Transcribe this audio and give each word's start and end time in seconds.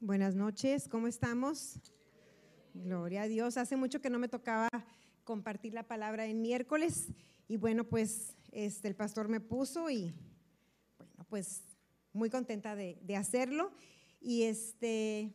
Buenas 0.00 0.36
noches, 0.36 0.86
¿cómo 0.86 1.08
estamos? 1.08 1.80
Gloria 2.72 3.22
a 3.22 3.26
Dios. 3.26 3.56
Hace 3.56 3.74
mucho 3.74 4.00
que 4.00 4.10
no 4.10 4.20
me 4.20 4.28
tocaba 4.28 4.68
compartir 5.24 5.74
la 5.74 5.88
palabra 5.88 6.26
en 6.26 6.40
miércoles 6.40 7.08
y 7.48 7.56
bueno, 7.56 7.82
pues 7.82 8.36
este, 8.52 8.86
el 8.86 8.94
pastor 8.94 9.26
me 9.26 9.40
puso 9.40 9.90
y 9.90 10.14
bueno, 10.98 11.26
pues 11.28 11.64
muy 12.12 12.30
contenta 12.30 12.76
de, 12.76 12.96
de 13.02 13.16
hacerlo 13.16 13.72
y 14.20 14.44
este 14.44 15.34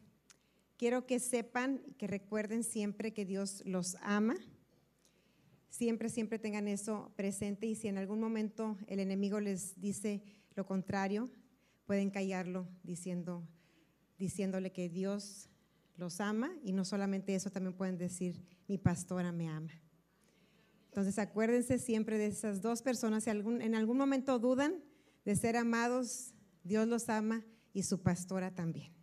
quiero 0.78 1.06
que 1.06 1.20
sepan, 1.20 1.82
que 1.98 2.08
recuerden 2.08 2.64
siempre 2.64 3.12
que 3.12 3.26
Dios 3.26 3.64
los 3.66 3.98
ama. 4.00 4.38
Siempre, 5.68 6.08
siempre 6.08 6.40
tengan 6.40 6.70
eso 6.70 7.12
presente 7.18 7.68
y 7.68 7.76
si 7.76 7.90
en 7.90 7.98
algún 7.98 8.22
momento 8.22 8.78
el 8.88 9.02
enemigo 9.02 9.42
les 9.42 9.78
dice 9.82 10.24
lo 10.56 10.66
contrario, 10.66 11.30
pueden 11.86 12.12
callarlo 12.12 12.66
diciendo, 12.82 13.46
diciéndole 14.24 14.72
que 14.72 14.88
Dios 14.88 15.50
los 15.98 16.22
ama 16.22 16.50
y 16.64 16.72
no 16.72 16.86
solamente 16.86 17.36
eso, 17.36 17.52
también 17.52 17.76
pueden 17.76 17.98
decir, 17.98 18.42
mi 18.70 18.78
pastora 18.78 19.34
me 19.34 19.50
ama. 19.50 19.74
Entonces 20.86 21.20
acuérdense 21.20 21.78
siempre 21.78 22.18
de 22.18 22.28
esas 22.28 22.62
dos 22.62 22.82
personas, 22.82 23.26
si 23.26 23.30
algún, 23.30 23.62
en 23.62 23.76
algún 23.76 23.98
momento 23.98 24.40
dudan 24.40 24.82
de 25.26 25.36
ser 25.36 25.58
amados, 25.58 26.34
Dios 26.64 26.88
los 26.88 27.10
ama 27.10 27.44
y 27.74 27.84
su 27.84 28.02
pastora 28.02 28.56
también. 28.56 28.94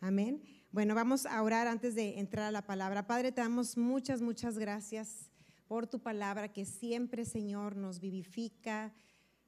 Amén. 0.00 0.42
Bueno, 0.70 0.94
vamos 0.94 1.24
a 1.24 1.42
orar 1.42 1.66
antes 1.66 1.94
de 1.94 2.18
entrar 2.18 2.44
a 2.44 2.50
la 2.50 2.66
palabra. 2.66 3.06
Padre, 3.06 3.32
te 3.32 3.40
damos 3.40 3.78
muchas, 3.78 4.20
muchas 4.20 4.58
gracias 4.58 5.30
por 5.66 5.86
tu 5.86 6.00
palabra 6.00 6.52
que 6.52 6.66
siempre, 6.66 7.24
Señor, 7.24 7.74
nos 7.74 8.00
vivifica, 8.00 8.92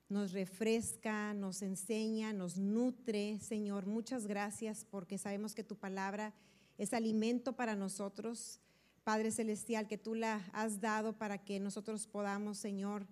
nos 0.09 0.33
refresca, 0.33 1.35
nos 1.35 1.63
enseña, 1.63 2.33
nos 2.33 2.57
nutre. 2.57 3.39
Señor, 3.41 3.87
muchas 3.87 4.27
gracias 4.27 4.87
porque 4.91 5.19
sabemos 5.19 5.55
que 5.55 5.65
tu 5.65 5.77
palabra 5.77 6.35
es 6.79 6.95
alimento 6.95 7.55
para 7.55 7.77
nosotros. 7.77 8.61
Padre 9.05 9.31
Celestial, 9.31 9.87
que 9.87 9.99
tú 9.99 10.15
la 10.15 10.43
has 10.53 10.81
dado 10.81 11.17
para 11.17 11.39
que 11.39 11.61
nosotros 11.61 12.07
podamos, 12.07 12.59
Señor, 12.59 13.07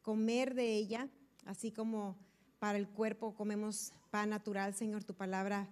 comer 0.00 0.54
de 0.54 0.74
ella, 0.74 1.08
así 1.44 1.70
como 1.70 2.18
para 2.58 2.78
el 2.78 2.88
cuerpo 2.88 3.34
comemos 3.34 3.92
pan 4.10 4.30
natural, 4.30 4.74
Señor, 4.74 5.04
tu 5.04 5.14
palabra 5.14 5.68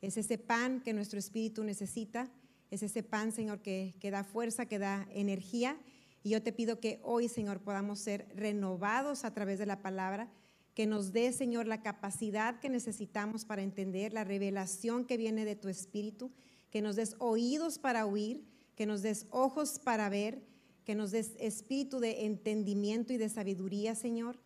es 0.00 0.16
ese 0.16 0.38
pan 0.38 0.80
que 0.80 0.92
nuestro 0.92 1.18
espíritu 1.18 1.64
necesita, 1.64 2.30
es 2.70 2.82
ese 2.82 3.02
pan, 3.02 3.32
Señor, 3.32 3.60
que, 3.60 3.94
que 4.00 4.10
da 4.10 4.24
fuerza, 4.24 4.66
que 4.66 4.78
da 4.78 5.06
energía. 5.12 5.78
Y 6.22 6.30
yo 6.30 6.42
te 6.42 6.52
pido 6.52 6.80
que 6.80 7.00
hoy, 7.02 7.28
Señor, 7.28 7.60
podamos 7.60 8.00
ser 8.00 8.26
renovados 8.34 9.24
a 9.24 9.32
través 9.32 9.58
de 9.58 9.66
la 9.66 9.82
palabra, 9.82 10.28
que 10.74 10.86
nos 10.86 11.12
dé, 11.12 11.32
Señor, 11.32 11.66
la 11.66 11.82
capacidad 11.82 12.60
que 12.60 12.70
necesitamos 12.70 13.44
para 13.44 13.62
entender, 13.62 14.12
la 14.12 14.24
revelación 14.24 15.04
que 15.04 15.16
viene 15.16 15.44
de 15.44 15.56
tu 15.56 15.68
espíritu, 15.68 16.30
que 16.70 16.82
nos 16.82 16.96
des 16.96 17.16
oídos 17.18 17.78
para 17.78 18.06
oír, 18.06 18.44
que 18.76 18.86
nos 18.86 19.02
des 19.02 19.26
ojos 19.30 19.80
para 19.80 20.08
ver, 20.08 20.40
que 20.84 20.94
nos 20.94 21.10
des 21.10 21.34
espíritu 21.38 21.98
de 21.98 22.26
entendimiento 22.26 23.12
y 23.12 23.16
de 23.16 23.28
sabiduría, 23.28 23.94
Señor. 23.94 24.38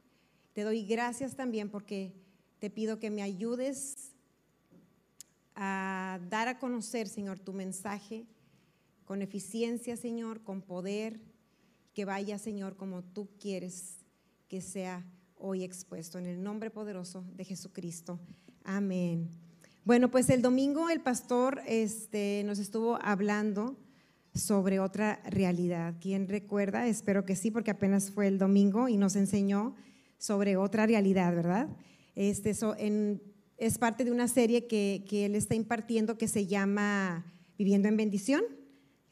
Te 0.54 0.62
doy 0.62 0.84
gracias 0.84 1.36
también 1.36 1.68
porque 1.68 2.12
te 2.58 2.70
pido 2.70 2.98
que 2.98 3.10
me 3.10 3.22
ayudes 3.22 4.12
a 5.54 6.18
dar 6.30 6.48
a 6.48 6.58
conocer, 6.58 7.08
Señor, 7.08 7.38
tu 7.38 7.52
mensaje 7.52 8.24
con 9.04 9.20
eficiencia, 9.20 9.96
Señor, 9.96 10.42
con 10.42 10.62
poder 10.62 11.20
que 11.94 12.04
vaya, 12.04 12.38
Señor, 12.38 12.76
como 12.76 13.02
tú 13.02 13.28
quieres 13.38 13.98
que 14.48 14.60
sea 14.60 15.04
hoy 15.36 15.64
expuesto. 15.64 16.18
En 16.18 16.26
el 16.26 16.42
nombre 16.42 16.70
poderoso 16.70 17.24
de 17.34 17.44
Jesucristo. 17.44 18.20
Amén. 18.64 19.28
Bueno, 19.84 20.10
pues 20.10 20.30
el 20.30 20.42
domingo 20.42 20.88
el 20.90 21.00
pastor 21.00 21.60
este, 21.66 22.42
nos 22.46 22.58
estuvo 22.58 22.98
hablando 23.02 23.76
sobre 24.34 24.78
otra 24.78 25.20
realidad. 25.24 25.94
¿Quién 26.00 26.28
recuerda? 26.28 26.86
Espero 26.86 27.26
que 27.26 27.36
sí, 27.36 27.50
porque 27.50 27.72
apenas 27.72 28.10
fue 28.10 28.28
el 28.28 28.38
domingo 28.38 28.88
y 28.88 28.96
nos 28.96 29.16
enseñó 29.16 29.74
sobre 30.18 30.56
otra 30.56 30.86
realidad, 30.86 31.34
¿verdad? 31.34 31.68
Este, 32.14 32.54
es 33.58 33.78
parte 33.78 34.04
de 34.04 34.12
una 34.12 34.28
serie 34.28 34.66
que, 34.66 35.04
que 35.08 35.26
él 35.26 35.34
está 35.34 35.54
impartiendo 35.54 36.16
que 36.16 36.28
se 36.28 36.46
llama 36.46 37.26
Viviendo 37.58 37.88
en 37.88 37.96
Bendición. 37.96 38.42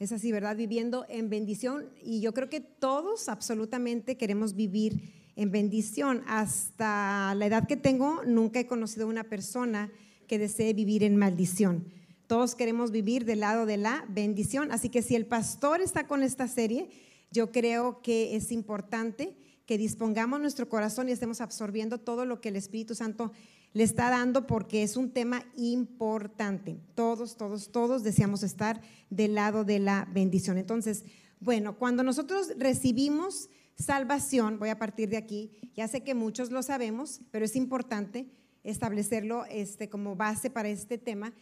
Es 0.00 0.12
así, 0.12 0.32
¿verdad? 0.32 0.56
Viviendo 0.56 1.04
en 1.10 1.28
bendición. 1.28 1.90
Y 2.02 2.22
yo 2.22 2.32
creo 2.32 2.48
que 2.48 2.60
todos 2.60 3.28
absolutamente 3.28 4.16
queremos 4.16 4.54
vivir 4.54 5.12
en 5.36 5.50
bendición. 5.50 6.22
Hasta 6.26 7.34
la 7.34 7.44
edad 7.44 7.68
que 7.68 7.76
tengo, 7.76 8.22
nunca 8.24 8.60
he 8.60 8.66
conocido 8.66 9.06
una 9.06 9.24
persona 9.24 9.92
que 10.26 10.38
desee 10.38 10.72
vivir 10.72 11.04
en 11.04 11.16
maldición. 11.16 11.84
Todos 12.26 12.54
queremos 12.54 12.92
vivir 12.92 13.26
del 13.26 13.40
lado 13.40 13.66
de 13.66 13.76
la 13.76 14.06
bendición. 14.08 14.72
Así 14.72 14.88
que 14.88 15.02
si 15.02 15.16
el 15.16 15.26
pastor 15.26 15.82
está 15.82 16.06
con 16.06 16.22
esta 16.22 16.48
serie, 16.48 16.88
yo 17.30 17.52
creo 17.52 18.00
que 18.00 18.36
es 18.36 18.52
importante 18.52 19.36
que 19.66 19.76
dispongamos 19.76 20.40
nuestro 20.40 20.66
corazón 20.70 21.10
y 21.10 21.12
estemos 21.12 21.42
absorbiendo 21.42 21.98
todo 21.98 22.24
lo 22.24 22.40
que 22.40 22.48
el 22.48 22.56
Espíritu 22.56 22.94
Santo 22.94 23.32
le 23.72 23.84
está 23.84 24.10
dando 24.10 24.46
porque 24.46 24.82
es 24.82 24.96
un 24.96 25.10
tema 25.10 25.44
importante. 25.56 26.78
Todos, 26.94 27.36
todos, 27.36 27.70
todos 27.70 28.02
deseamos 28.02 28.42
estar 28.42 28.80
del 29.10 29.34
lado 29.34 29.64
de 29.64 29.78
la 29.78 30.08
bendición. 30.12 30.58
Entonces, 30.58 31.04
bueno, 31.38 31.78
cuando 31.78 32.02
nosotros 32.02 32.52
recibimos 32.58 33.48
salvación, 33.78 34.58
voy 34.58 34.68
a 34.68 34.78
partir 34.78 35.08
de 35.08 35.16
aquí, 35.16 35.50
ya 35.74 35.88
sé 35.88 36.02
que 36.02 36.14
muchos 36.14 36.50
lo 36.50 36.62
sabemos, 36.62 37.20
pero 37.30 37.44
es 37.44 37.56
importante 37.56 38.26
establecerlo 38.62 39.44
este, 39.46 39.88
como 39.88 40.16
base 40.16 40.50
para 40.50 40.68
este 40.68 40.98
tema, 40.98 41.32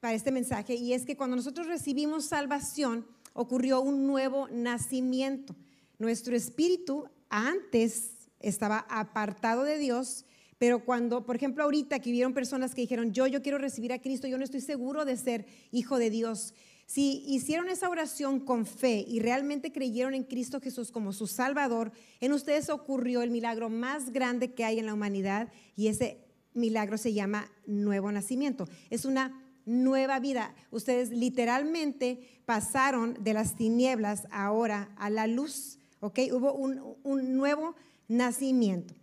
para 0.00 0.14
este 0.14 0.32
mensaje, 0.32 0.74
y 0.74 0.92
es 0.92 1.04
que 1.04 1.16
cuando 1.16 1.36
nosotros 1.36 1.66
recibimos 1.66 2.24
salvación, 2.26 3.06
ocurrió 3.32 3.80
un 3.80 4.06
nuevo 4.06 4.48
nacimiento. 4.48 5.54
Nuestro 5.98 6.36
espíritu 6.36 7.04
antes 7.28 8.28
estaba 8.40 8.86
apartado 8.88 9.64
de 9.64 9.78
Dios, 9.78 10.24
pero 10.64 10.82
cuando, 10.82 11.26
por 11.26 11.36
ejemplo, 11.36 11.62
ahorita 11.62 11.98
que 11.98 12.10
vieron 12.10 12.32
personas 12.32 12.74
que 12.74 12.80
dijeron, 12.80 13.12
yo, 13.12 13.26
yo 13.26 13.42
quiero 13.42 13.58
recibir 13.58 13.92
a 13.92 13.98
Cristo, 13.98 14.26
yo 14.28 14.38
no 14.38 14.44
estoy 14.44 14.62
seguro 14.62 15.04
de 15.04 15.14
ser 15.18 15.44
hijo 15.72 15.98
de 15.98 16.08
Dios. 16.08 16.54
Si 16.86 17.22
hicieron 17.26 17.68
esa 17.68 17.90
oración 17.90 18.40
con 18.40 18.64
fe 18.64 19.04
y 19.06 19.20
realmente 19.20 19.72
creyeron 19.72 20.14
en 20.14 20.24
Cristo 20.24 20.62
Jesús 20.62 20.90
como 20.90 21.12
su 21.12 21.26
Salvador, 21.26 21.92
en 22.22 22.32
ustedes 22.32 22.70
ocurrió 22.70 23.20
el 23.20 23.30
milagro 23.30 23.68
más 23.68 24.10
grande 24.10 24.54
que 24.54 24.64
hay 24.64 24.78
en 24.78 24.86
la 24.86 24.94
humanidad 24.94 25.52
y 25.76 25.88
ese 25.88 26.24
milagro 26.54 26.96
se 26.96 27.12
llama 27.12 27.52
nuevo 27.66 28.10
nacimiento. 28.10 28.66
Es 28.88 29.04
una 29.04 29.38
nueva 29.66 30.18
vida. 30.18 30.54
Ustedes 30.70 31.10
literalmente 31.10 32.40
pasaron 32.46 33.18
de 33.22 33.34
las 33.34 33.54
tinieblas 33.54 34.26
ahora 34.30 34.94
a 34.96 35.10
la 35.10 35.26
luz, 35.26 35.78
¿ok? 36.00 36.20
Hubo 36.32 36.54
un, 36.54 36.96
un 37.02 37.36
nuevo 37.36 37.74
nacimiento. 38.08 38.94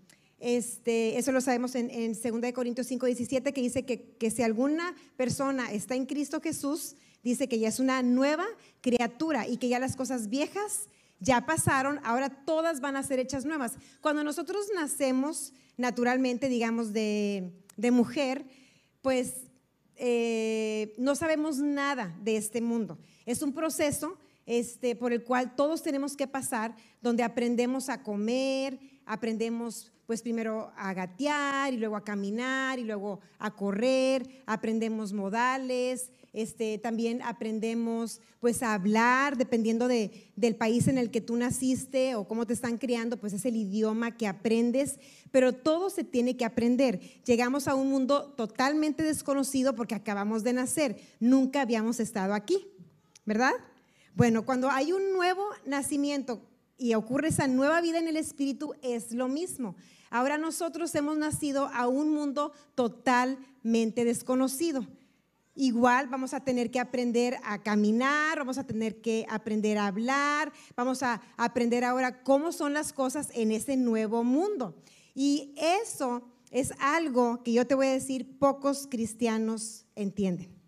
Este, 0.41 1.19
eso 1.19 1.31
lo 1.31 1.39
sabemos 1.39 1.75
en, 1.75 1.91
en 1.91 2.13
2 2.13 2.51
Corintios 2.51 2.87
5, 2.87 3.05
17, 3.05 3.53
que 3.53 3.61
dice 3.61 3.85
que, 3.85 4.31
si 4.31 4.41
alguna 4.41 4.95
persona 5.15 5.71
está 5.71 5.93
en 5.93 6.07
Cristo 6.07 6.41
Jesús, 6.41 6.95
dice 7.23 7.47
que 7.47 7.59
ya 7.59 7.67
es 7.67 7.79
una 7.79 8.01
nueva 8.01 8.45
criatura 8.81 9.47
y 9.47 9.57
que 9.57 9.69
ya 9.69 9.77
las 9.77 9.95
cosas 9.95 10.29
viejas 10.29 10.87
ya 11.19 11.45
pasaron, 11.45 11.99
ahora 12.03 12.29
todas 12.29 12.81
van 12.81 12.95
a 12.95 13.03
ser 13.03 13.19
hechas 13.19 13.45
nuevas. 13.45 13.73
Cuando 14.01 14.23
nosotros 14.23 14.65
nacemos 14.73 15.53
naturalmente, 15.77 16.49
digamos, 16.49 16.91
de, 16.91 17.53
de 17.77 17.91
mujer, 17.91 18.43
pues 19.03 19.33
eh, 19.95 20.95
no 20.97 21.13
sabemos 21.13 21.59
nada 21.59 22.17
de 22.23 22.37
este 22.37 22.61
mundo. 22.61 22.97
Es 23.27 23.43
un 23.43 23.53
proceso 23.53 24.17
este, 24.47 24.95
por 24.95 25.13
el 25.13 25.23
cual 25.23 25.55
todos 25.55 25.83
tenemos 25.83 26.15
que 26.15 26.25
pasar, 26.25 26.75
donde 26.99 27.21
aprendemos 27.21 27.89
a 27.89 28.01
comer, 28.01 28.79
aprendemos 29.11 29.91
pues 30.07 30.21
primero 30.21 30.71
a 30.77 30.93
gatear 30.93 31.73
y 31.73 31.77
luego 31.77 31.97
a 31.97 32.03
caminar 32.03 32.79
y 32.79 32.85
luego 32.85 33.19
a 33.39 33.53
correr, 33.53 34.25
aprendemos 34.45 35.11
modales, 35.11 36.11
este, 36.31 36.77
también 36.77 37.21
aprendemos 37.21 38.21
pues 38.39 38.63
a 38.63 38.73
hablar, 38.73 39.35
dependiendo 39.35 39.89
de, 39.89 40.31
del 40.37 40.55
país 40.55 40.87
en 40.87 40.97
el 40.97 41.11
que 41.11 41.19
tú 41.19 41.35
naciste 41.35 42.15
o 42.15 42.25
cómo 42.25 42.47
te 42.47 42.53
están 42.53 42.77
criando, 42.77 43.17
pues 43.17 43.33
es 43.33 43.43
el 43.43 43.57
idioma 43.57 44.15
que 44.15 44.27
aprendes, 44.27 44.97
pero 45.29 45.51
todo 45.51 45.89
se 45.89 46.05
tiene 46.05 46.37
que 46.37 46.45
aprender. 46.45 47.01
Llegamos 47.25 47.67
a 47.67 47.75
un 47.75 47.89
mundo 47.89 48.33
totalmente 48.37 49.03
desconocido 49.03 49.75
porque 49.75 49.95
acabamos 49.95 50.43
de 50.43 50.53
nacer, 50.53 51.01
nunca 51.19 51.61
habíamos 51.61 51.99
estado 51.99 52.33
aquí, 52.33 52.65
¿verdad? 53.25 53.51
Bueno, 54.15 54.45
cuando 54.45 54.69
hay 54.69 54.93
un 54.93 55.11
nuevo 55.11 55.43
nacimiento 55.65 56.41
y 56.81 56.95
ocurre 56.95 57.27
esa 57.27 57.45
nueva 57.45 57.79
vida 57.79 57.99
en 57.99 58.07
el 58.07 58.17
Espíritu, 58.17 58.73
es 58.81 59.11
lo 59.11 59.27
mismo. 59.27 59.75
Ahora 60.09 60.39
nosotros 60.39 60.93
hemos 60.95 61.15
nacido 61.15 61.67
a 61.67 61.87
un 61.87 62.09
mundo 62.09 62.53
totalmente 62.73 64.03
desconocido. 64.03 64.87
Igual 65.53 66.07
vamos 66.07 66.33
a 66.33 66.39
tener 66.39 66.71
que 66.71 66.79
aprender 66.79 67.37
a 67.43 67.61
caminar, 67.61 68.39
vamos 68.39 68.57
a 68.57 68.65
tener 68.65 68.99
que 68.99 69.27
aprender 69.29 69.77
a 69.77 69.85
hablar, 69.85 70.51
vamos 70.75 71.03
a 71.03 71.21
aprender 71.37 71.83
ahora 71.83 72.23
cómo 72.23 72.51
son 72.51 72.73
las 72.73 72.93
cosas 72.93 73.29
en 73.35 73.51
ese 73.51 73.77
nuevo 73.77 74.23
mundo. 74.23 74.75
Y 75.13 75.53
eso 75.57 76.23
es 76.49 76.73
algo 76.79 77.43
que 77.43 77.53
yo 77.53 77.67
te 77.67 77.75
voy 77.75 77.87
a 77.87 77.93
decir, 77.93 78.39
pocos 78.39 78.87
cristianos 78.89 79.85
entienden. 79.93 80.59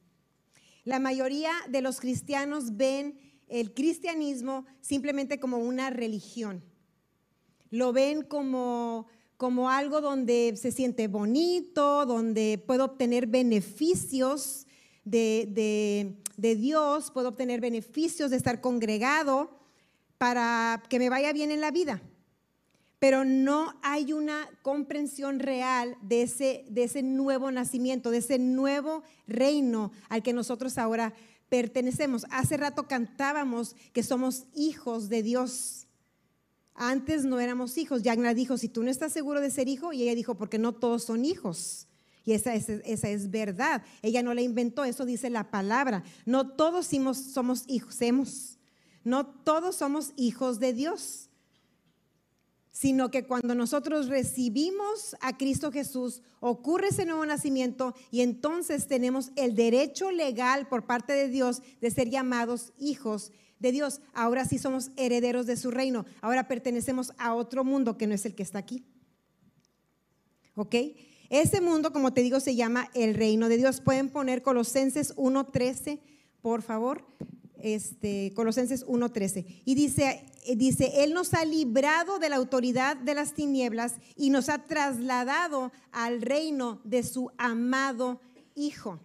La 0.84 1.00
mayoría 1.00 1.54
de 1.70 1.82
los 1.82 2.00
cristianos 2.00 2.78
ven 2.78 3.18
el 3.54 3.76
cristianismo 3.76 4.66
simplemente 4.82 5.40
como 5.40 5.58
una 5.60 5.92
religión. 5.92 6.64
Lo 7.70 7.94
ven 7.94 8.24
como, 8.24 9.06
como 9.38 9.70
algo 9.70 10.02
donde 10.02 10.56
se 10.58 10.72
siente 10.72 11.08
bonito, 11.08 12.08
donde 12.08 12.62
puedo 12.66 12.86
obtener 12.86 13.28
beneficios 13.28 14.66
de, 15.06 16.16
de 16.36 16.56
Dios, 16.56 17.12
puedo 17.12 17.30
obtener 17.30 17.62
beneficios 17.62 18.32
de 18.32 18.38
estar 18.38 18.60
congregado 18.60 19.52
para 20.18 20.82
que 20.90 20.98
me 20.98 21.10
vaya 21.10 21.32
bien 21.32 21.52
en 21.52 21.62
la 21.62 21.70
vida 21.70 22.02
pero 23.04 23.26
no 23.26 23.78
hay 23.82 24.14
una 24.14 24.50
comprensión 24.62 25.40
real 25.40 25.98
de 26.02 26.22
ese, 26.22 26.64
de 26.70 26.86
ese 26.86 27.04
nuevo 27.04 27.52
nacimiento, 27.52 28.12
de 28.12 28.20
ese 28.20 28.40
nuevo 28.40 29.04
reino 29.28 29.92
al 30.08 30.24
que 30.24 30.32
nosotros 30.32 30.78
ahora 30.78 31.14
pertenecemos. 31.54 32.26
Hace 32.32 32.58
rato 32.58 32.88
cantábamos 32.88 33.76
que 33.94 34.02
somos 34.02 34.46
hijos 34.56 35.08
de 35.08 35.22
Dios. 35.22 35.86
Antes 36.74 37.26
no 37.26 37.40
éramos 37.40 37.78
hijos. 37.78 38.02
Yagna 38.02 38.34
dijo, 38.34 38.58
si 38.58 38.70
tú 38.70 38.82
no 38.82 38.90
estás 38.90 39.12
seguro 39.12 39.40
de 39.40 39.52
ser 39.52 39.68
hijo, 39.68 39.94
y 39.94 40.02
ella 40.02 40.16
dijo, 40.16 40.34
porque 40.34 40.58
no 40.58 40.74
todos 40.74 41.04
son 41.04 41.26
hijos. 41.26 41.88
Y 42.26 42.32
esa 42.32 42.56
es, 42.56 42.70
esa 42.70 43.08
es 43.10 43.30
verdad. 43.30 43.84
Ella 44.02 44.24
no 44.24 44.34
la 44.34 44.42
inventó, 44.42 44.84
eso 44.84 45.06
dice 45.06 45.30
la 45.30 45.52
palabra. 45.52 46.04
No 46.26 46.48
todos 46.56 46.88
somos, 46.88 47.20
somos 47.20 47.66
hijos, 47.68 48.00
no 49.04 49.28
todos 49.28 49.76
somos 49.76 50.14
hijos 50.16 50.60
de 50.60 50.74
Dios 50.74 51.30
sino 52.74 53.12
que 53.12 53.24
cuando 53.24 53.54
nosotros 53.54 54.08
recibimos 54.08 55.16
a 55.22 55.38
Cristo 55.38 55.72
Jesús, 55.72 56.24
ocurre 56.40 56.88
ese 56.88 57.06
nuevo 57.06 57.24
nacimiento 57.24 57.94
y 58.10 58.22
entonces 58.22 58.88
tenemos 58.88 59.32
el 59.36 59.56
derecho 59.56 60.12
legal 60.12 60.68
por 60.68 60.86
parte 60.86 61.14
de 61.14 61.30
Dios 61.30 61.62
de 61.80 61.92
ser 61.92 62.10
llamados 62.10 62.74
hijos 62.80 63.32
de 63.60 63.72
Dios. 63.72 64.02
Ahora 64.14 64.44
sí 64.46 64.58
somos 64.58 64.90
herederos 64.98 65.46
de 65.46 65.56
su 65.56 65.70
reino. 65.70 66.06
Ahora 66.20 66.48
pertenecemos 66.48 67.14
a 67.20 67.36
otro 67.36 67.64
mundo 67.64 67.96
que 67.96 68.08
no 68.08 68.16
es 68.16 68.26
el 68.26 68.34
que 68.34 68.44
está 68.44 68.58
aquí. 68.58 68.84
¿Ok? 70.56 70.76
Ese 71.30 71.62
mundo, 71.62 71.94
como 71.94 72.12
te 72.12 72.24
digo, 72.24 72.40
se 72.40 72.56
llama 72.56 72.90
el 72.96 73.14
reino 73.14 73.50
de 73.50 73.58
Dios. 73.58 73.82
Pueden 73.82 74.10
poner 74.10 74.42
Colosenses 74.42 75.16
1.13, 75.16 76.00
por 76.42 76.64
favor 76.64 77.06
este, 77.64 78.34
Colosenses 78.36 78.86
1.13. 78.86 79.64
Y 79.66 79.74
dice, 79.74 80.26
dice, 80.56 81.04
Él 81.04 81.14
nos 81.14 81.34
ha 81.34 81.46
librado 81.46 82.20
de 82.20 82.30
la 82.30 82.36
autoridad 82.36 82.98
de 82.98 83.16
las 83.16 83.34
tinieblas 83.34 83.96
y 84.16 84.30
nos 84.30 84.50
ha 84.50 84.60
trasladado 84.60 85.72
al 85.92 86.22
reino 86.22 86.82
de 86.84 87.04
su 87.04 87.32
amado 87.38 88.20
Hijo. 88.56 89.00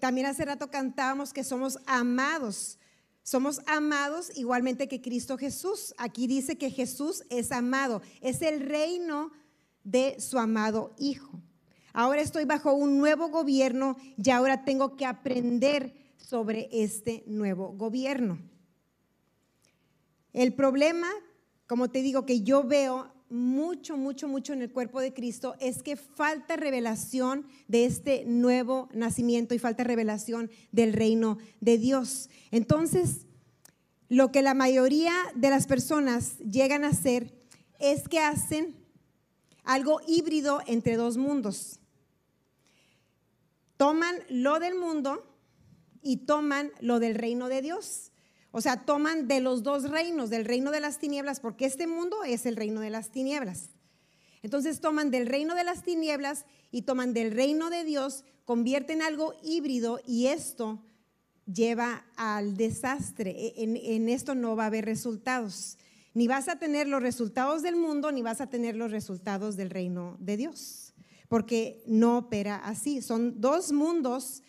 También 0.00 0.26
hace 0.26 0.44
rato 0.44 0.70
cantábamos 0.70 1.32
que 1.32 1.44
somos 1.44 1.78
amados. 1.86 2.78
Somos 3.22 3.60
amados 3.66 4.32
igualmente 4.34 4.88
que 4.88 5.00
Cristo 5.00 5.38
Jesús. 5.38 5.94
Aquí 5.96 6.26
dice 6.26 6.58
que 6.58 6.70
Jesús 6.70 7.22
es 7.30 7.52
amado. 7.52 8.02
Es 8.20 8.42
el 8.42 8.60
reino 8.60 9.30
de 9.84 10.16
su 10.18 10.38
amado 10.38 10.94
Hijo. 10.98 11.40
Ahora 11.92 12.22
estoy 12.22 12.44
bajo 12.44 12.72
un 12.72 12.98
nuevo 12.98 13.28
gobierno 13.28 13.96
y 14.16 14.30
ahora 14.30 14.64
tengo 14.64 14.96
que 14.96 15.06
aprender 15.06 16.03
sobre 16.24 16.68
este 16.72 17.22
nuevo 17.26 17.72
gobierno. 17.72 18.38
El 20.32 20.54
problema, 20.54 21.08
como 21.66 21.90
te 21.90 22.02
digo, 22.02 22.24
que 22.24 22.42
yo 22.42 22.64
veo 22.64 23.12
mucho, 23.28 23.96
mucho, 23.96 24.26
mucho 24.26 24.52
en 24.52 24.62
el 24.62 24.72
cuerpo 24.72 25.00
de 25.00 25.12
Cristo 25.12 25.54
es 25.60 25.82
que 25.82 25.96
falta 25.96 26.56
revelación 26.56 27.46
de 27.68 27.84
este 27.84 28.24
nuevo 28.24 28.88
nacimiento 28.92 29.54
y 29.54 29.58
falta 29.58 29.84
revelación 29.84 30.50
del 30.72 30.92
reino 30.92 31.38
de 31.60 31.78
Dios. 31.78 32.30
Entonces, 32.50 33.26
lo 34.08 34.32
que 34.32 34.42
la 34.42 34.54
mayoría 34.54 35.14
de 35.34 35.50
las 35.50 35.66
personas 35.66 36.38
llegan 36.38 36.84
a 36.84 36.88
hacer 36.88 37.34
es 37.78 38.08
que 38.08 38.18
hacen 38.18 38.76
algo 39.62 40.00
híbrido 40.06 40.60
entre 40.66 40.96
dos 40.96 41.16
mundos. 41.16 41.80
Toman 43.76 44.16
lo 44.28 44.58
del 44.60 44.76
mundo 44.76 45.33
y 46.04 46.18
toman 46.18 46.70
lo 46.80 47.00
del 47.00 47.14
reino 47.14 47.48
de 47.48 47.62
Dios. 47.62 48.12
O 48.52 48.60
sea, 48.60 48.84
toman 48.84 49.26
de 49.26 49.40
los 49.40 49.64
dos 49.64 49.90
reinos, 49.90 50.30
del 50.30 50.44
reino 50.44 50.70
de 50.70 50.78
las 50.78 50.98
tinieblas, 50.98 51.40
porque 51.40 51.64
este 51.64 51.88
mundo 51.88 52.22
es 52.22 52.46
el 52.46 52.54
reino 52.54 52.80
de 52.80 52.90
las 52.90 53.10
tinieblas. 53.10 53.70
Entonces 54.44 54.80
toman 54.80 55.10
del 55.10 55.26
reino 55.26 55.54
de 55.56 55.64
las 55.64 55.82
tinieblas 55.82 56.44
y 56.70 56.82
toman 56.82 57.14
del 57.14 57.32
reino 57.32 57.70
de 57.70 57.82
Dios, 57.82 58.24
convierten 58.44 59.02
algo 59.02 59.34
híbrido 59.42 60.00
y 60.06 60.26
esto 60.26 60.84
lleva 61.52 62.04
al 62.16 62.56
desastre. 62.56 63.30
E, 63.30 63.64
en, 63.64 63.76
en, 63.76 64.08
esto 64.08 64.34
no 64.34 64.54
va 64.54 64.64
a 64.64 64.66
haber 64.66 64.84
resultados. 64.84 65.78
Ni 66.12 66.28
vas 66.28 66.48
a 66.48 66.58
tener 66.58 66.86
los 66.86 67.02
resultados 67.02 67.62
del 67.62 67.74
mundo, 67.74 68.12
ni 68.12 68.22
vas 68.22 68.40
a 68.40 68.48
tener 68.48 68.76
los 68.76 68.92
resultados 68.92 69.56
del 69.56 69.70
reino 69.70 70.16
de 70.20 70.36
Dios, 70.36 70.94
porque 71.28 71.82
no 71.86 72.18
opera 72.18 72.56
así. 72.56 73.02
Son 73.02 73.40
dos 73.40 73.72
mundos 73.72 74.42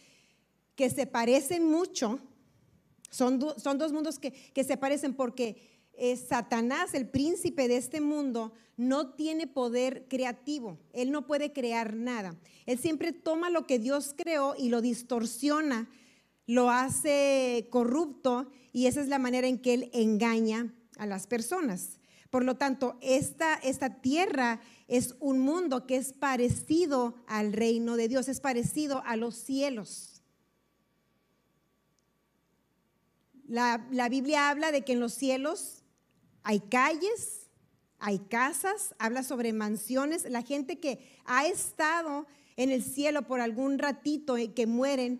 que 0.76 0.90
se 0.90 1.08
parecen 1.08 1.66
mucho, 1.66 2.20
son, 3.10 3.40
son 3.58 3.78
dos 3.78 3.94
mundos 3.94 4.20
que, 4.20 4.64
se 4.64 4.78
parecen 4.78 5.14
porque 5.14 5.58
eh, 5.94 6.18
Satanás, 6.18 6.94
el 6.94 7.08
príncipe 7.08 7.68
de 7.68 7.78
este 7.78 8.02
mundo, 8.02 8.54
no 8.78 9.14
tiene 9.14 9.48
poder 9.48 10.06
creativo, 10.10 10.78
él 10.92 11.12
no 11.12 11.26
puede 11.26 11.54
crear 11.54 11.96
nada. 11.96 12.36
Él 12.66 12.78
siempre 12.78 13.14
toma 13.14 13.50
lo 13.50 13.66
que 13.66 13.80
Dios 13.80 14.14
creó 14.18 14.54
y 14.58 14.70
lo 14.70 14.82
distorsiona, 14.82 15.90
lo 16.46 16.70
hace 16.70 17.68
corrupto 17.72 18.50
y 18.74 18.88
esa 18.88 19.02
es 19.02 19.08
la 19.08 19.20
manera 19.20 19.48
en 19.48 19.60
que 19.60 19.74
él 19.74 19.90
engaña 19.94 20.74
a 20.98 21.06
las 21.06 21.28
personas. 21.28 22.00
Por 22.30 22.44
lo 22.44 22.58
tanto, 22.58 22.98
esta, 23.02 23.54
esta 23.56 24.02
tierra 24.02 24.60
es 24.90 25.16
un 25.22 25.40
mundo 25.40 25.88
que 25.88 25.96
es 25.96 26.12
parecido 26.12 27.16
al 27.28 27.54
reino 27.54 27.96
de 27.96 28.10
Dios, 28.10 28.28
es 28.28 28.42
parecido 28.42 29.02
a 29.06 29.16
los 29.16 29.36
cielos. 29.36 30.15
La, 33.48 34.10
Biblia 34.10 34.50
habla 34.50 34.72
de 34.72 34.84
que 34.84 34.94
en 34.94 35.00
los 35.00 35.14
cielos 35.14 35.84
hay 36.44 36.60
calles, 36.60 37.48
hay 38.00 38.20
casas, 38.20 38.96
habla 39.00 39.24
sobre 39.24 39.54
mansiones. 39.54 40.30
La 40.30 40.42
gente 40.42 40.80
que 40.80 41.00
ha 41.26 41.46
estado 41.48 42.28
en 42.56 42.72
el 42.72 42.84
cielo 42.84 43.24
por 43.24 43.42
algún 43.42 43.78
ratito 43.80 44.38
y 44.38 44.50
que 44.50 44.68
mueren, 44.68 45.20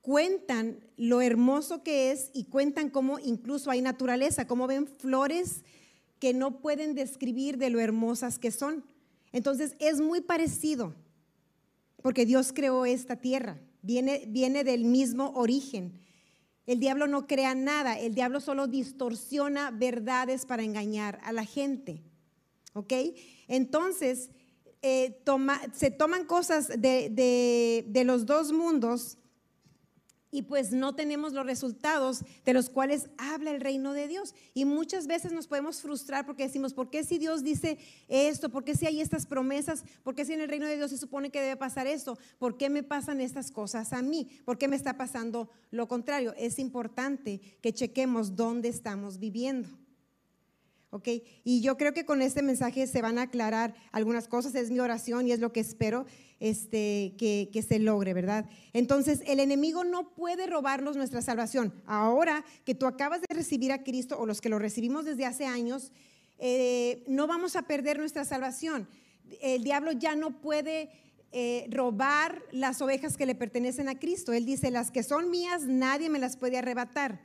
cuentan 0.00 0.80
lo 0.96 1.20
hermoso 1.20 1.82
que 1.82 2.10
es 2.10 2.30
y 2.32 2.44
cuentan 2.44 2.90
cómo 2.90 3.18
incluso 3.18 3.70
hay 3.70 3.82
naturaleza, 3.82 4.46
cómo 4.46 4.66
ven 4.66 4.86
flores 4.86 5.62
que 6.18 6.34
no 6.34 6.60
pueden 6.60 6.94
describir 6.94 7.58
de 7.58 7.70
lo 7.70 7.80
hermosas 7.80 8.38
que 8.38 8.50
son. 8.50 8.84
Entonces 9.32 9.74
es 9.78 10.00
muy 10.00 10.20
parecido, 10.20 10.94
porque 12.02 12.26
Dios 12.26 12.52
creó 12.52 12.84
esta 12.86 13.16
tierra, 13.16 13.58
viene, 13.82 14.64
del 14.64 14.84
mismo 14.84 15.30
origen. 15.34 15.98
El 16.66 16.78
diablo 16.80 17.06
no 17.06 17.26
crea 17.26 17.54
nada, 17.54 17.98
el 17.98 18.14
diablo 18.14 18.40
solo 18.40 18.66
distorsiona 18.66 19.70
verdades 19.70 20.46
para 20.46 20.62
engañar 20.62 21.20
a 21.24 21.32
la 21.32 21.44
gente. 21.44 22.02
¿Ok? 22.74 22.92
Entonces, 23.48 24.30
eh, 24.82 25.22
se 25.72 25.90
toman 25.90 26.24
cosas 26.26 26.68
de, 26.68 27.84
de 27.86 28.04
los 28.04 28.26
dos 28.26 28.52
mundos 28.52 29.18
y 30.30 30.42
pues 30.42 30.72
no 30.72 30.94
tenemos 30.94 31.32
los 31.32 31.44
resultados 31.44 32.22
de 32.44 32.52
los 32.52 32.70
cuales 32.70 33.08
habla 33.18 33.50
el 33.50 33.60
reino 33.60 33.92
de 33.92 34.06
Dios. 34.06 34.34
Y 34.54 34.64
muchas 34.64 35.06
veces 35.06 35.32
nos 35.32 35.46
podemos 35.46 35.80
frustrar 35.80 36.24
porque 36.24 36.44
decimos, 36.44 36.72
¿por 36.72 36.90
qué 36.90 37.02
si 37.02 37.18
Dios 37.18 37.42
dice 37.42 37.78
esto? 38.08 38.48
¿Por 38.48 38.64
qué 38.64 38.76
si 38.76 38.86
hay 38.86 39.00
estas 39.00 39.26
promesas? 39.26 39.84
¿Por 40.04 40.14
qué 40.14 40.24
si 40.24 40.32
en 40.32 40.40
el 40.40 40.48
reino 40.48 40.66
de 40.66 40.76
Dios 40.76 40.90
se 40.90 40.98
supone 40.98 41.30
que 41.30 41.40
debe 41.40 41.56
pasar 41.56 41.86
esto? 41.86 42.18
¿Por 42.38 42.56
qué 42.56 42.70
me 42.70 42.82
pasan 42.82 43.20
estas 43.20 43.50
cosas 43.50 43.92
a 43.92 44.02
mí? 44.02 44.28
¿Por 44.44 44.56
qué 44.56 44.68
me 44.68 44.76
está 44.76 44.96
pasando 44.96 45.50
lo 45.70 45.88
contrario? 45.88 46.34
Es 46.36 46.58
importante 46.58 47.40
que 47.60 47.72
chequemos 47.72 48.36
dónde 48.36 48.68
estamos 48.68 49.18
viviendo. 49.18 49.68
¿Ok? 50.90 51.08
Y 51.44 51.60
yo 51.62 51.76
creo 51.76 51.94
que 51.94 52.04
con 52.04 52.20
este 52.22 52.42
mensaje 52.42 52.86
se 52.86 53.02
van 53.02 53.18
a 53.18 53.22
aclarar 53.22 53.74
algunas 53.92 54.28
cosas, 54.28 54.54
es 54.54 54.70
mi 54.70 54.80
oración 54.80 55.26
y 55.26 55.32
es 55.32 55.40
lo 55.40 55.52
que 55.52 55.60
espero 55.60 56.06
este, 56.40 57.14
que, 57.18 57.48
que, 57.52 57.62
se 57.62 57.78
logre, 57.78 58.14
¿verdad? 58.14 58.46
Entonces, 58.72 59.22
el 59.26 59.40
enemigo 59.40 59.84
no 59.84 60.14
puede 60.14 60.46
robarnos 60.46 60.96
nuestra 60.96 61.22
salvación. 61.22 61.72
Ahora 61.86 62.44
que 62.64 62.74
tú 62.74 62.86
acabas 62.86 63.20
de 63.20 63.34
recibir 63.34 63.72
a 63.72 63.84
Cristo 63.84 64.18
o 64.18 64.26
los 64.26 64.40
que 64.40 64.48
lo 64.48 64.58
recibimos 64.58 65.04
desde 65.04 65.26
hace 65.26 65.46
años, 65.46 65.92
eh, 66.38 67.04
no 67.06 67.26
vamos 67.26 67.56
a 67.56 67.62
perder 67.62 67.98
nuestra 67.98 68.24
salvación. 68.24 68.88
El 69.40 69.64
diablo 69.64 69.92
ya 69.92 70.14
no 70.16 70.40
puede... 70.40 70.90
Eh, 71.32 71.68
robar 71.70 72.42
las 72.50 72.82
ovejas 72.82 73.16
que 73.16 73.24
le 73.24 73.36
pertenecen 73.36 73.88
a 73.88 74.00
Cristo. 74.00 74.32
Él 74.32 74.44
dice, 74.44 74.72
las 74.72 74.90
que 74.90 75.04
son 75.04 75.30
mías, 75.30 75.62
nadie 75.62 76.10
me 76.10 76.18
las 76.18 76.36
puede 76.36 76.58
arrebatar. 76.58 77.20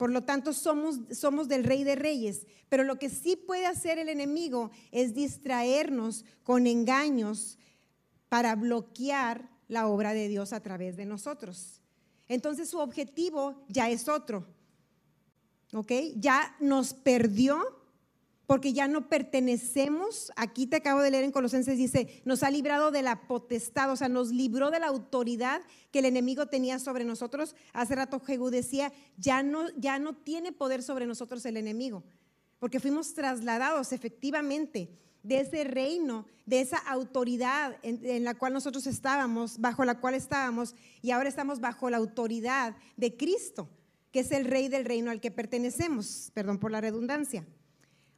Por 0.00 0.10
lo 0.10 0.22
tanto, 0.22 0.54
somos, 0.54 0.98
somos 1.12 1.46
del 1.46 1.62
rey 1.62 1.84
de 1.84 1.94
reyes. 1.94 2.46
Pero 2.70 2.84
lo 2.84 2.98
que 2.98 3.10
sí 3.10 3.36
puede 3.36 3.66
hacer 3.66 3.98
el 3.98 4.08
enemigo 4.08 4.70
es 4.92 5.12
distraernos 5.12 6.24
con 6.42 6.66
engaños 6.66 7.58
para 8.30 8.56
bloquear 8.56 9.50
la 9.68 9.88
obra 9.88 10.14
de 10.14 10.28
Dios 10.28 10.54
a 10.54 10.60
través 10.60 10.96
de 10.96 11.04
nosotros. 11.04 11.82
Entonces 12.28 12.70
su 12.70 12.78
objetivo 12.78 13.62
ya 13.68 13.90
es 13.90 14.08
otro. 14.08 14.46
¿Ok? 15.74 15.92
Ya 16.16 16.56
nos 16.60 16.94
perdió 16.94 17.62
porque 18.50 18.72
ya 18.72 18.88
no 18.88 19.08
pertenecemos. 19.08 20.32
Aquí 20.34 20.66
te 20.66 20.74
acabo 20.74 21.02
de 21.02 21.12
leer 21.12 21.22
en 21.22 21.30
Colosenses, 21.30 21.78
dice, 21.78 22.20
nos 22.24 22.42
ha 22.42 22.50
librado 22.50 22.90
de 22.90 23.00
la 23.00 23.28
potestad, 23.28 23.92
o 23.92 23.94
sea, 23.94 24.08
nos 24.08 24.32
libró 24.32 24.72
de 24.72 24.80
la 24.80 24.88
autoridad 24.88 25.62
que 25.92 26.00
el 26.00 26.06
enemigo 26.06 26.46
tenía 26.46 26.80
sobre 26.80 27.04
nosotros. 27.04 27.54
Hace 27.72 27.94
rato 27.94 28.18
Jehú 28.18 28.50
decía, 28.50 28.92
ya 29.16 29.44
no, 29.44 29.68
ya 29.76 30.00
no 30.00 30.16
tiene 30.16 30.50
poder 30.50 30.82
sobre 30.82 31.06
nosotros 31.06 31.46
el 31.46 31.58
enemigo, 31.58 32.02
porque 32.58 32.80
fuimos 32.80 33.14
trasladados 33.14 33.92
efectivamente 33.92 34.98
de 35.22 35.42
ese 35.42 35.62
reino, 35.62 36.26
de 36.44 36.60
esa 36.60 36.78
autoridad 36.78 37.76
en, 37.84 38.04
en, 38.04 38.24
la 38.24 38.34
cual 38.34 38.52
nosotros 38.52 38.88
estábamos, 38.88 39.60
bajo 39.60 39.84
la 39.84 40.00
cual 40.00 40.14
estábamos, 40.14 40.74
y 41.02 41.12
ahora 41.12 41.28
estamos 41.28 41.60
bajo 41.60 41.88
la 41.88 41.98
autoridad 41.98 42.74
de 42.96 43.16
Cristo, 43.16 43.68
que 44.10 44.18
es 44.18 44.32
el 44.32 44.44
rey 44.44 44.66
del 44.66 44.86
reino 44.86 45.12
al 45.12 45.20
que 45.20 45.30
pertenecemos, 45.30 46.32
perdón 46.34 46.58
por 46.58 46.72
la 46.72 46.80
redundancia. 46.80 47.46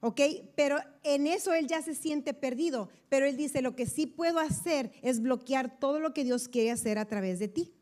¿Ok? 0.03 0.21
Pero 0.57 0.79
en 1.05 1.29
eso 1.29 1.55
él 1.55 1.69
ya 1.69 1.81
se 1.81 1.95
siente 1.95 2.35
perdido, 2.35 2.91
pero 3.09 3.25
él 3.25 3.37
dice, 3.37 3.63
lo 3.63 3.77
que 3.77 3.87
sí 3.87 4.07
puedo 4.07 4.41
hacer 4.41 4.91
es 5.01 5.23
bloquear 5.23 5.79
todo 5.79 6.01
lo 6.01 6.13
que 6.13 6.25
Dios 6.25 6.49
quiere 6.49 6.73
hacer 6.73 6.99
a 6.99 7.07
través 7.07 7.39
de 7.39 7.49
ti. 7.49 7.73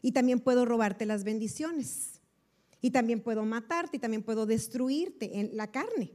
Y 0.00 0.12
también 0.12 0.40
puedo 0.40 0.64
robarte 0.64 1.06
las 1.06 1.24
bendiciones. 1.24 2.20
Y 2.80 2.90
también 2.90 3.20
puedo 3.20 3.44
matarte 3.44 3.98
y 3.98 4.00
también 4.00 4.22
puedo 4.22 4.46
destruirte 4.46 5.38
en 5.38 5.56
la 5.56 5.70
carne, 5.70 6.10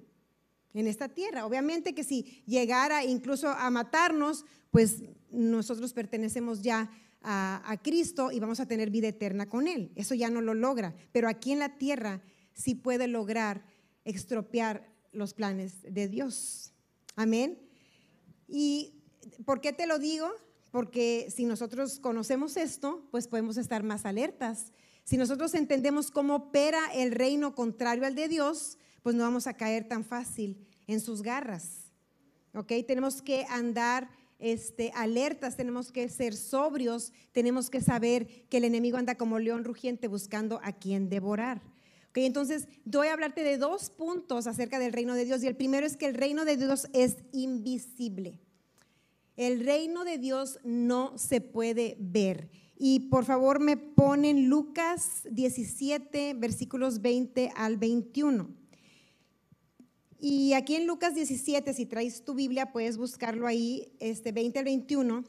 en 0.74 0.88
esta 0.88 1.08
tierra. 1.08 1.46
Obviamente 1.46 1.94
que 1.94 2.04
si 2.04 2.44
llegara 2.46 3.06
incluso 3.06 3.48
a 3.48 3.70
matarnos, 3.70 4.44
pues 4.72 5.04
nosotros 5.30 5.94
pertenecemos 5.94 6.64
ya 6.64 6.90
a, 7.22 7.80
Cristo 7.84 8.32
y 8.32 8.40
vamos 8.40 8.60
a 8.60 8.68
tener 8.68 8.90
vida 8.90 9.08
eterna 9.08 9.48
con 9.48 9.68
Él. 9.68 9.92
Eso 9.96 10.16
ya 10.16 10.30
no 10.30 10.42
lo 10.42 10.56
logra. 10.56 10.96
Pero 11.12 11.30
aquí 11.30 11.52
en 11.52 11.60
la 11.60 11.78
tierra 11.78 12.22
sí 12.54 12.74
puede 12.74 13.08
lograr 13.08 13.64
extropiar 14.04 14.97
los 15.12 15.34
planes 15.34 15.82
de 15.84 16.08
Dios. 16.08 16.72
Amén. 17.16 17.60
¿Y 18.48 19.02
por 19.46 19.62
qué 19.62 19.74
te 19.74 19.88
lo 19.88 20.00
digo? 20.00 20.30
Porque 20.72 21.28
si 21.34 21.46
nosotros 21.46 22.00
conocemos 22.00 22.58
esto, 22.58 23.08
pues 23.12 23.28
podemos 23.28 23.58
estar 23.58 23.84
más 23.84 24.06
alertas. 24.06 24.72
Si 25.04 25.18
nosotros 25.18 25.54
entendemos 25.54 26.12
cómo 26.12 26.36
opera 26.36 26.80
el 26.94 27.12
reino 27.12 27.56
contrario 27.56 28.06
al 28.06 28.16
de 28.16 28.28
Dios, 28.28 28.78
pues 29.04 29.16
no 29.16 29.24
vamos 29.24 29.48
a 29.48 29.54
caer 29.54 29.88
tan 29.88 30.04
fácil 30.04 30.68
en 30.86 31.00
sus 31.00 31.22
garras. 31.22 31.92
¿Ok? 32.54 32.74
Tenemos 32.86 33.22
que 33.22 33.46
andar 33.50 34.10
este, 34.40 34.92
alertas, 34.96 35.56
tenemos 35.56 35.92
que 35.92 36.10
ser 36.10 36.36
sobrios, 36.36 37.14
tenemos 37.32 37.70
que 37.70 37.82
saber 37.82 38.48
que 38.50 38.58
el 38.58 38.66
enemigo 38.66 38.98
anda 38.98 39.16
como 39.16 39.40
león 39.40 39.64
rugiente 39.64 40.08
buscando 40.08 40.60
a 40.64 40.74
quien 40.74 41.10
devorar 41.10 41.62
entonces, 42.26 42.68
voy 42.86 43.08
a 43.08 43.14
hablarte 43.14 43.44
de 43.44 43.58
dos 43.58 43.90
puntos 43.90 44.48
acerca 44.48 44.80
del 44.80 44.94
reino 44.94 45.14
de 45.14 45.26
Dios. 45.26 45.44
Y 45.44 45.48
el 45.48 45.56
primero 45.56 45.86
es 45.86 45.98
que 45.98 46.08
el 46.08 46.16
reino 46.16 46.46
de 46.46 46.58
Dios 46.58 46.88
es 46.94 47.18
invisible. 47.32 48.40
El 49.36 49.64
reino 49.64 50.04
de 50.04 50.18
Dios 50.18 50.60
no 50.64 51.18
se 51.18 51.42
puede 51.42 51.96
ver. 52.00 52.50
Y 52.80 53.02
por 53.12 53.26
favor 53.26 53.60
me 53.60 53.78
ponen 53.78 54.50
Lucas 54.50 55.24
17, 55.30 56.34
versículos 56.36 57.02
20 57.02 57.52
al 57.56 57.78
21. 57.78 58.50
Y 60.20 60.54
aquí 60.54 60.76
en 60.76 60.88
Lucas 60.88 61.14
17, 61.14 61.74
si 61.74 61.86
traes 61.86 62.24
tu 62.24 62.34
Biblia, 62.34 62.72
puedes 62.72 62.98
buscarlo 62.98 63.46
ahí, 63.46 63.92
este 64.00 64.32
20 64.32 64.60
al 64.60 64.66
21. 64.66 65.24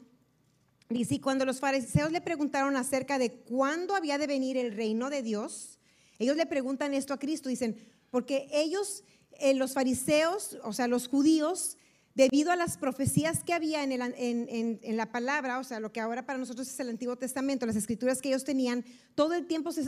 Dice, 0.89 1.21
cuando 1.21 1.45
los 1.45 1.59
fariseos 1.59 2.11
le 2.11 2.21
preguntaron 2.21 2.75
acerca 2.75 3.19
de 3.19 3.31
cuándo 3.31 3.95
había 3.95 4.17
de 4.17 4.25
venir 4.25 4.57
el 4.57 4.71
reino 4.75 5.11
de 5.11 5.21
Dios, 5.21 5.78
ellos 6.19 6.37
le 6.37 6.45
preguntan 6.45 6.93
esto 6.93 7.13
a 7.13 7.19
Cristo, 7.19 7.49
dicen, 7.49 7.77
porque 8.11 8.47
ellos, 8.51 9.03
eh, 9.39 9.53
los 9.53 9.73
fariseos, 9.73 10.57
o 10.63 10.73
sea, 10.73 10.87
los 10.87 11.07
judíos, 11.07 11.77
debido 12.19 12.51
a 12.51 12.57
las 12.57 12.77
profecías 12.77 13.45
que 13.45 13.53
había 13.53 13.81
en, 13.81 14.97
la 14.97 15.11
palabra, 15.11 15.59
o 15.59 15.63
sea, 15.63 15.79
lo 15.79 15.93
que 15.93 16.01
ahora 16.01 16.25
para 16.25 16.37
nosotros 16.37 16.67
es 16.67 16.77
el 16.81 16.89
Antiguo 16.89 17.15
Testamento, 17.15 17.65
las 17.65 17.77
escrituras 17.77 18.21
que 18.21 18.27
ellos 18.27 18.43
tenían, 18.43 18.83
todo 19.15 19.35
el 19.35 19.47
tiempo 19.47 19.71
se, 19.71 19.85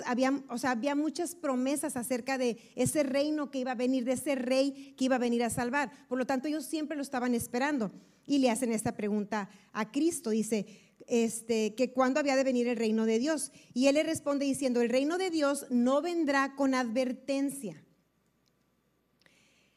o 0.48 0.58
sea, 0.58 0.72
había 0.72 0.96
muchas 0.96 1.36
promesas 1.36 1.98
acerca 1.98 2.38
de 2.38 2.58
ese 2.76 3.04
reino 3.04 3.52
que 3.52 3.60
iba 3.60 3.72
a 3.72 3.76
venir, 3.76 4.06
de 4.06 4.14
ese 4.14 4.36
rey 4.36 4.94
que 4.98 5.06
iba 5.06 5.18
a 5.18 5.20
venir 5.20 5.44
a 5.44 5.50
salvar. 5.50 5.92
Por 6.08 6.18
lo 6.18 6.26
tanto, 6.26 6.48
ellos 6.48 6.66
siempre 6.66 6.96
lo 6.96 7.04
estaban 7.04 7.36
esperando. 7.36 7.92
Y 8.26 8.38
le 8.38 8.50
hacen 8.50 8.72
esta 8.72 8.96
pregunta 8.96 9.50
a 9.74 9.92
Cristo, 9.92 10.30
dice, 10.30 10.66
este, 11.12 11.76
que 11.76 11.92
cuándo 11.92 12.22
había 12.22 12.38
de 12.38 12.46
venir 12.46 12.70
el 12.70 12.78
reino 12.78 13.06
de 13.06 13.20
Dios. 13.20 13.52
Y 13.74 13.88
él 13.88 13.96
le 13.96 14.04
responde 14.04 14.46
diciendo, 14.46 14.82
el 14.82 14.90
reino 14.90 15.18
de 15.18 15.30
Dios 15.30 15.66
no 15.70 16.02
vendrá 16.02 16.56
con 16.56 16.74
advertencia. 16.74 17.84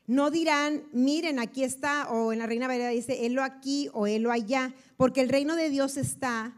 No 0.06 0.30
dirán, 0.30 0.84
miren, 0.92 1.40
aquí 1.40 1.64
está, 1.64 2.08
o 2.08 2.32
en 2.32 2.38
la 2.38 2.46
Reina 2.46 2.68
Valera 2.68 2.90
dice, 2.90 3.26
helo 3.26 3.42
aquí 3.42 3.88
o 3.92 4.06
helo 4.06 4.30
allá, 4.30 4.76
porque 4.96 5.22
el 5.22 5.28
reino 5.28 5.56
de 5.56 5.70
Dios 5.70 5.96
está 5.96 6.56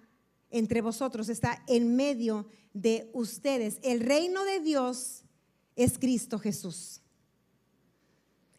entre 0.50 0.82
vosotros, 0.82 1.30
está 1.30 1.62
en 1.68 1.96
medio 1.96 2.46
de 2.74 3.08
ustedes. 3.14 3.78
El 3.82 4.00
reino 4.00 4.44
de 4.44 4.60
Dios 4.60 5.22
es 5.74 5.98
Cristo 5.98 6.38
Jesús. 6.38 7.00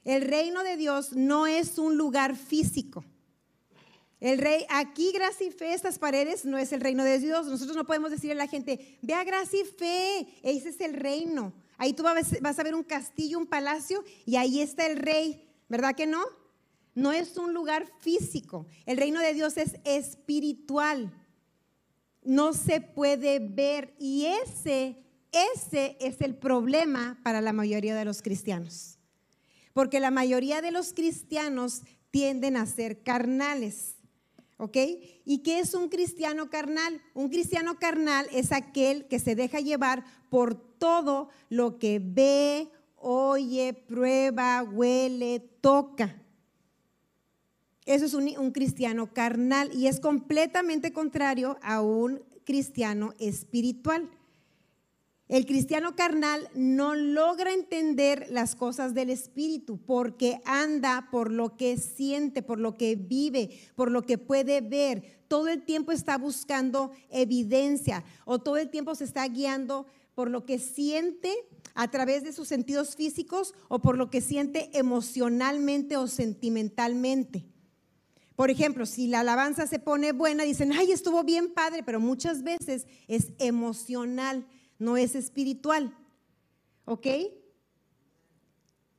El 0.03 0.23
reino 0.23 0.63
de 0.63 0.77
Dios 0.77 1.13
no 1.13 1.45
es 1.45 1.77
un 1.77 1.95
lugar 1.95 2.35
físico. 2.35 3.05
El 4.19 4.39
rey, 4.39 4.65
aquí 4.69 5.11
gracia 5.13 5.47
y 5.47 5.51
fe, 5.51 5.73
estas 5.73 5.99
paredes 5.99 6.43
no 6.43 6.57
es 6.57 6.71
el 6.73 6.81
reino 6.81 7.03
de 7.03 7.19
Dios. 7.19 7.45
Nosotros 7.45 7.77
no 7.77 7.85
podemos 7.85 8.09
decirle 8.09 8.33
a 8.33 8.45
la 8.45 8.47
gente, 8.47 8.97
vea 9.01 9.23
gracia 9.23 9.61
y 9.61 9.65
fe, 9.65 10.27
ese 10.41 10.69
es 10.69 10.81
el 10.81 10.95
reino. 10.95 11.53
Ahí 11.77 11.93
tú 11.93 12.03
vas 12.03 12.59
a 12.59 12.63
ver 12.63 12.73
un 12.73 12.83
castillo, 12.83 13.37
un 13.37 13.45
palacio 13.45 14.03
y 14.25 14.35
ahí 14.35 14.61
está 14.61 14.87
el 14.87 14.97
rey, 14.97 15.47
¿verdad 15.69 15.95
que 15.95 16.07
no? 16.07 16.23
No 16.95 17.11
es 17.11 17.37
un 17.37 17.53
lugar 17.53 17.85
físico. 17.99 18.65
El 18.87 18.97
reino 18.97 19.19
de 19.19 19.35
Dios 19.35 19.55
es 19.57 19.75
espiritual. 19.85 21.13
No 22.23 22.53
se 22.53 22.81
puede 22.81 23.37
ver 23.37 23.93
y 23.99 24.25
ese, 24.25 24.97
ese 25.31 25.95
es 25.99 26.21
el 26.21 26.35
problema 26.35 27.19
para 27.23 27.39
la 27.39 27.53
mayoría 27.53 27.95
de 27.95 28.03
los 28.03 28.23
cristianos. 28.23 28.97
Porque 29.73 29.99
la 29.99 30.09
mayoría 30.09 30.63
de 30.63 30.71
los 30.71 30.91
cristianos 30.91 31.83
tienden 32.09 32.57
a 32.57 32.65
ser 32.65 33.03
carnales. 33.03 33.96
¿Ok? 34.57 34.77
¿Y 35.23 35.39
qué 35.43 35.59
es 35.59 35.75
un 35.75 35.87
cristiano 35.87 36.49
carnal? 36.49 36.99
Un 37.13 37.29
cristiano 37.29 37.77
carnal 37.77 38.27
es 38.31 38.51
aquel 38.51 39.07
que 39.07 39.19
se 39.19 39.35
deja 39.35 39.59
llevar 39.59 40.03
por 40.29 40.55
todo 40.55 41.29
lo 41.49 41.77
que 41.77 42.01
ve, 42.03 42.69
oye, 42.95 43.73
prueba, 43.73 44.63
huele, 44.63 45.39
toca. 45.61 46.23
Eso 47.85 48.05
es 48.05 48.13
un, 48.15 48.27
un, 48.37 48.51
cristiano 48.51 49.13
carnal 49.13 49.69
y 49.73 49.87
es 49.87 49.99
completamente 49.99 50.91
contrario 50.91 51.57
a 51.61 51.81
un 51.81 52.23
cristiano 52.43 53.13
espiritual. 53.19 54.09
El 55.27 55.45
cristiano 55.45 55.93
carnal 55.93 56.49
no 56.55 56.95
logra 56.95 57.53
entender 57.53 58.27
las 58.29 58.55
cosas 58.55 58.93
del 58.93 59.09
Espíritu 59.09 59.77
porque 59.77 60.39
anda 60.45 61.09
por 61.11 61.31
lo 61.31 61.57
que 61.57 61.75
siente, 61.75 62.41
por 62.41 62.59
lo 62.59 62.77
que 62.77 62.95
vive, 62.95 63.49
por 63.75 63.91
lo 63.91 64.03
que 64.03 64.17
puede 64.17 64.61
ver. 64.61 65.19
Todo 65.27 65.49
el 65.49 65.63
tiempo 65.63 65.91
está 65.91 66.17
buscando 66.17 66.91
evidencia 67.09 68.05
o 68.23 68.39
todo 68.39 68.55
el 68.55 68.69
tiempo 68.69 68.95
se 68.95 69.03
está 69.03 69.27
guiando 69.27 69.85
por 70.15 70.29
lo 70.31 70.45
que 70.45 70.59
siente 70.59 71.33
a 71.75 71.91
través 71.91 72.23
de 72.23 72.31
sus 72.31 72.47
sentidos 72.47 72.95
físicos 72.95 73.53
o 73.67 73.79
por 73.79 73.97
lo 73.97 74.09
que 74.09 74.21
siente 74.21 74.69
emocionalmente 74.77 75.97
o 75.97 76.07
sentimentalmente. 76.07 77.45
Por 78.37 78.49
ejemplo, 78.49 78.85
si 78.85 79.07
la 79.07 79.19
alabanza 79.19 79.67
se 79.67 79.79
pone 79.79 80.13
buena, 80.13 80.43
dicen, 80.43 80.71
ay, 80.71 80.91
estuvo 80.91 81.23
bien 81.23 81.53
padre, 81.53 81.83
pero 81.83 81.99
muchas 81.99 82.43
veces 82.43 82.87
es 83.07 83.33
emocional 83.39 84.45
no 84.79 84.97
es 84.97 85.15
espiritual. 85.15 85.95
¿Ok? 86.85 87.07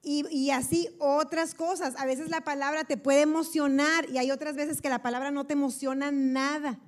Y, 0.03 0.51
así 0.51 0.89
otras 0.99 1.55
cosas. 1.55 1.95
A 1.99 2.07
veces 2.07 2.31
la 2.31 2.41
palabra 2.41 2.85
te 2.85 2.97
puede 2.97 3.23
emocionar 3.23 4.09
y 4.09 4.17
hay 4.19 4.31
otras 4.31 4.57
veces 4.57 4.81
que 4.81 4.89
la 4.89 5.03
palabra 5.03 5.31
no 5.31 5.47
te 5.47 5.53
emociona 5.53 6.11
nada, 6.11 6.79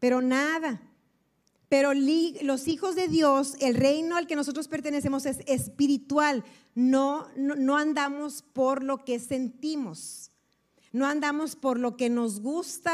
pero 0.00 0.20
nada. 0.20 0.82
Pero 1.68 1.92
los 1.94 2.68
hijos 2.68 2.96
de 2.96 3.06
Dios, 3.06 3.54
el 3.60 3.76
reino 3.76 4.16
al 4.16 4.26
que 4.26 4.36
nosotros 4.36 4.66
pertenecemos 4.66 5.24
es 5.24 5.38
espiritual. 5.46 6.44
No, 6.74 7.28
no, 7.36 7.54
no 7.54 7.76
andamos 7.76 8.42
por 8.42 8.82
lo 8.82 9.04
que 9.04 9.20
sentimos. 9.20 10.30
No 10.90 11.06
andamos 11.06 11.54
por 11.54 11.78
lo 11.78 11.96
que 11.96 12.10
nos 12.10 12.40
gusta, 12.40 12.92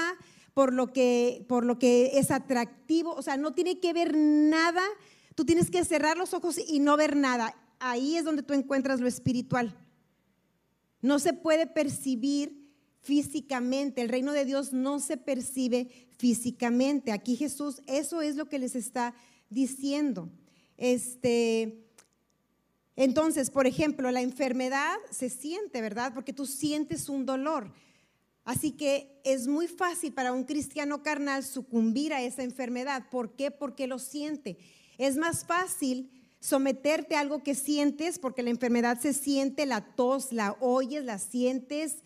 por 0.53 0.73
lo 0.73 0.93
que, 0.93 1.45
por 1.49 1.65
lo 1.65 1.79
que 1.79 2.19
es 2.19 2.31
atractivo. 2.31 3.15
O 3.15 3.23
sea, 3.23 3.37
no 3.37 3.55
tiene 3.55 3.81
que 3.81 3.93
ver 3.93 4.17
nada 4.17 4.83
tú 5.39 5.45
tienes 5.45 5.71
que 5.71 5.85
cerrar 5.85 6.17
los 6.17 6.35
ojos 6.35 6.59
y 6.59 6.81
no 6.81 6.97
ver 6.97 7.15
nada. 7.15 7.55
Ahí 7.79 8.17
es 8.17 8.25
donde 8.25 8.43
tú 8.43 8.55
encuentras 8.55 8.99
lo 8.99 9.07
espiritual. 9.07 9.73
No 11.01 11.21
se 11.21 11.33
puede 11.33 11.69
percibir 11.69 12.75
físicamente. 13.03 14.01
El 14.01 14.09
reino 14.09 14.33
de 14.33 14.45
Dios 14.45 14.73
no 14.73 14.99
se 14.99 15.17
percibe 15.17 16.09
físicamente. 16.17 17.13
Aquí 17.13 17.37
Jesús, 17.37 17.83
eso 17.87 18.21
es 18.21 18.35
lo 18.35 18.49
que 18.49 18.59
les 18.59 18.75
está 18.75 19.15
diciendo. 19.49 20.29
Este, 20.77 21.87
entonces, 22.97 23.53
por 23.53 23.69
ejemplo, 23.69 24.11
la 24.11 24.23
enfermedad 24.23 24.97
se 25.09 25.31
siente, 25.31 25.81
¿verdad? 25.81 26.15
Porque 26.15 26.33
tú 26.33 26.47
sientes 26.47 27.09
un 27.09 27.27
dolor. 27.27 27.73
Así 28.43 28.73
que 28.73 29.21
es 29.23 29.47
muy 29.47 29.69
fácil 29.69 30.13
para 30.13 30.33
un 30.33 30.43
cristiano 30.43 31.05
carnal 31.05 31.45
sucumbir 31.45 32.13
a 32.13 32.23
esa 32.23 32.43
enfermedad. 32.43 33.09
¿Por 33.09 33.37
qué? 33.37 33.53
Porque 33.53 33.87
lo 33.87 34.01
siente. 34.01 34.59
Es 34.99 35.17
más 35.17 35.47
fácil 35.47 36.11
someterte 36.41 37.17
a 37.17 37.21
algo 37.21 37.43
que 37.43 37.55
sientes, 37.55 38.19
porque 38.19 38.43
la 38.43 38.51
enfermedad 38.51 39.01
se 39.01 39.13
siente, 39.13 39.67
la 39.67 39.81
tos, 39.95 40.33
la 40.33 40.57
oyes, 40.61 41.05
la 41.05 41.19
sientes, 41.19 41.97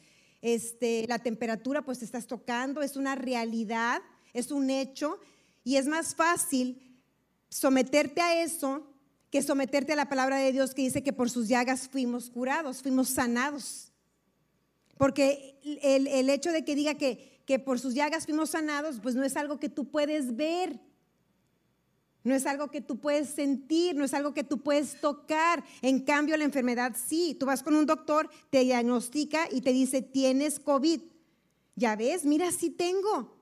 este, 0.43 1.07
la 1.09 1.19
temperatura 1.19 1.83
pues 1.83 1.99
te 2.01 2.05
estás 2.05 2.27
tocando, 2.27 2.83
es 2.83 2.97
una 2.97 3.15
realidad, 3.15 4.03
es 4.33 4.51
un 4.51 4.71
hecho, 4.71 5.19
y 5.65 5.77
es 5.77 5.87
más 5.87 6.15
fácil 6.15 7.01
someterte 7.49 8.21
a 8.21 8.43
eso 8.43 8.87
que 9.31 9.43
someterte 9.43 9.95
a 9.95 9.97
la 9.97 10.09
palabra 10.09 10.37
de 10.37 10.53
Dios 10.53 10.75
que 10.75 10.83
dice 10.83 11.03
que 11.03 11.13
por 11.13 11.31
sus 11.31 11.49
llagas 11.49 11.89
fuimos 11.89 12.29
curados, 12.29 12.83
fuimos 12.83 13.09
sanados. 13.09 13.93
Porque 14.99 15.59
el, 15.83 16.29
hecho 16.29 16.53
de 16.53 16.65
que 16.65 16.75
diga 16.75 16.95
que 16.95 17.59
por 17.65 17.81
sus 17.81 17.95
llagas 17.95 18.27
fuimos 18.27 18.51
sanados, 18.51 19.01
pues 19.03 19.15
no 19.15 19.25
es 19.25 19.37
algo 19.37 19.59
que 19.59 19.71
tú 19.71 19.89
puedes 19.89 20.37
ver. 20.37 20.79
No 22.25 22.35
es 22.35 22.47
algo 22.47 22.71
que 22.71 22.81
tú 22.81 22.99
puedes 22.99 23.29
sentir, 23.29 23.97
no 23.97 24.05
es 24.05 24.15
algo 24.15 24.33
que 24.33 24.45
tú 24.45 24.63
puedes 24.63 25.01
tocar. 25.01 25.65
En 25.81 26.01
cambio, 26.01 26.37
la 26.37 26.45
enfermedad 26.45 26.97
sí. 26.97 27.37
Tú 27.39 27.47
vas 27.47 27.63
con 27.63 27.75
un 27.75 27.87
doctor, 27.87 28.31
te 28.51 28.61
diagnostica 28.61 29.49
y 29.51 29.61
te 29.61 29.73
dice, 29.73 30.03
tienes 30.03 30.61
COVID. 30.61 31.01
Ya 31.75 31.97
ves, 31.97 32.25
mira, 32.25 32.53
sí 32.53 32.71
tengo. 32.71 33.37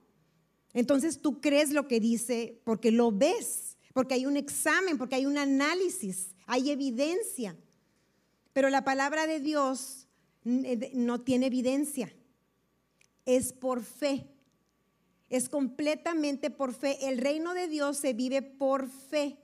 Entonces 0.72 1.20
tú 1.20 1.40
crees 1.40 1.70
lo 1.70 1.88
que 1.88 2.00
dice 2.00 2.60
porque 2.64 2.90
lo 2.90 3.12
ves 3.12 3.70
porque 3.92 4.14
hay 4.14 4.26
un 4.26 4.36
examen, 4.36 4.98
porque 4.98 5.16
hay 5.16 5.26
un 5.26 5.38
análisis, 5.38 6.34
hay 6.46 6.70
evidencia. 6.70 7.56
Pero 8.52 8.70
la 8.70 8.84
palabra 8.84 9.26
de 9.26 9.40
Dios 9.40 10.08
eh, 10.44 10.92
no 10.94 11.20
tiene 11.20 11.46
evidencia, 11.46 12.12
es 13.24 13.52
por 13.52 13.82
fe. 13.82 14.26
Es 15.30 15.48
completamente 15.48 16.50
por 16.50 16.74
fe. 16.74 17.08
El 17.08 17.18
reino 17.18 17.54
de 17.54 17.68
Dios 17.68 17.96
se 17.96 18.12
vive 18.12 18.42
por 18.42 18.88
fe. 18.88 19.38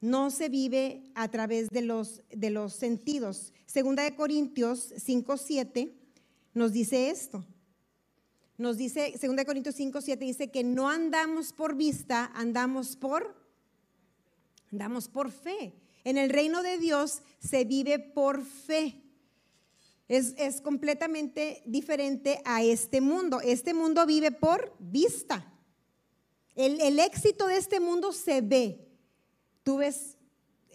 No 0.00 0.30
se 0.30 0.48
vive 0.48 1.04
a 1.14 1.28
través 1.28 1.68
de 1.68 1.82
los, 1.82 2.22
de 2.30 2.50
los 2.50 2.72
sentidos. 2.72 3.52
Segunda 3.66 4.02
de 4.02 4.16
Corintios 4.16 4.92
5, 4.96 5.36
7 5.36 5.94
nos 6.54 6.72
dice 6.72 7.10
esto 7.10 7.44
nos 8.60 8.76
dice, 8.76 9.14
2 9.20 9.44
Corintios 9.46 9.74
5, 9.74 10.02
7, 10.02 10.24
dice 10.24 10.50
que 10.50 10.62
no 10.62 10.90
andamos 10.90 11.52
por 11.54 11.76
vista, 11.76 12.30
andamos 12.34 12.94
por, 12.94 13.34
andamos 14.70 15.08
por 15.08 15.30
fe. 15.30 15.72
En 16.04 16.18
el 16.18 16.28
reino 16.28 16.62
de 16.62 16.76
Dios 16.76 17.22
se 17.38 17.64
vive 17.64 17.98
por 17.98 18.44
fe. 18.44 19.00
Es, 20.10 20.34
es 20.38 20.60
completamente 20.60 21.62
diferente 21.66 22.42
a 22.44 22.64
este 22.64 23.00
mundo. 23.00 23.40
Este 23.40 23.74
mundo 23.74 24.04
vive 24.06 24.32
por 24.32 24.74
vista. 24.80 25.54
El, 26.56 26.80
el 26.80 26.98
éxito 26.98 27.46
de 27.46 27.56
este 27.56 27.78
mundo 27.78 28.12
se 28.12 28.40
ve. 28.40 28.88
Tú 29.62 29.76
ves 29.76 30.16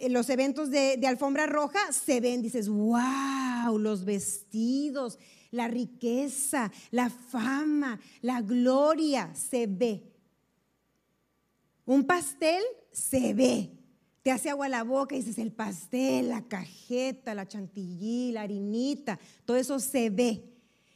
los 0.07 0.29
eventos 0.29 0.71
de, 0.71 0.95
de, 0.95 1.07
alfombra 1.07 1.47
roja, 1.47 1.91
se 1.91 2.21
ven, 2.21 2.41
dices, 2.41 2.69
wow, 2.69 3.77
los 3.77 4.05
vestidos, 4.05 5.19
la 5.51 5.67
riqueza, 5.67 6.71
la 6.91 7.09
fama, 7.09 7.99
la 8.21 8.41
gloria 8.41 9.35
se 9.35 9.67
ve. 9.67 10.13
Un 11.83 12.05
pastel 12.05 12.63
se 12.93 13.33
ve. 13.33 13.69
Te 14.25 14.31
hace 14.31 14.49
agua 14.49 14.67
la 14.67 14.83
boca 14.83 15.13
y 15.13 15.19
dices 15.19 15.37
el 15.37 15.51
pastel, 15.51 16.29
la 16.29 16.41
cajeta, 16.41 17.35
la 17.35 17.47
chantilly, 17.47 18.31
la 18.31 18.41
harinita, 18.41 19.19
todo 19.45 19.55
eso 19.55 19.77
se 19.79 20.09
ve. 20.09 20.43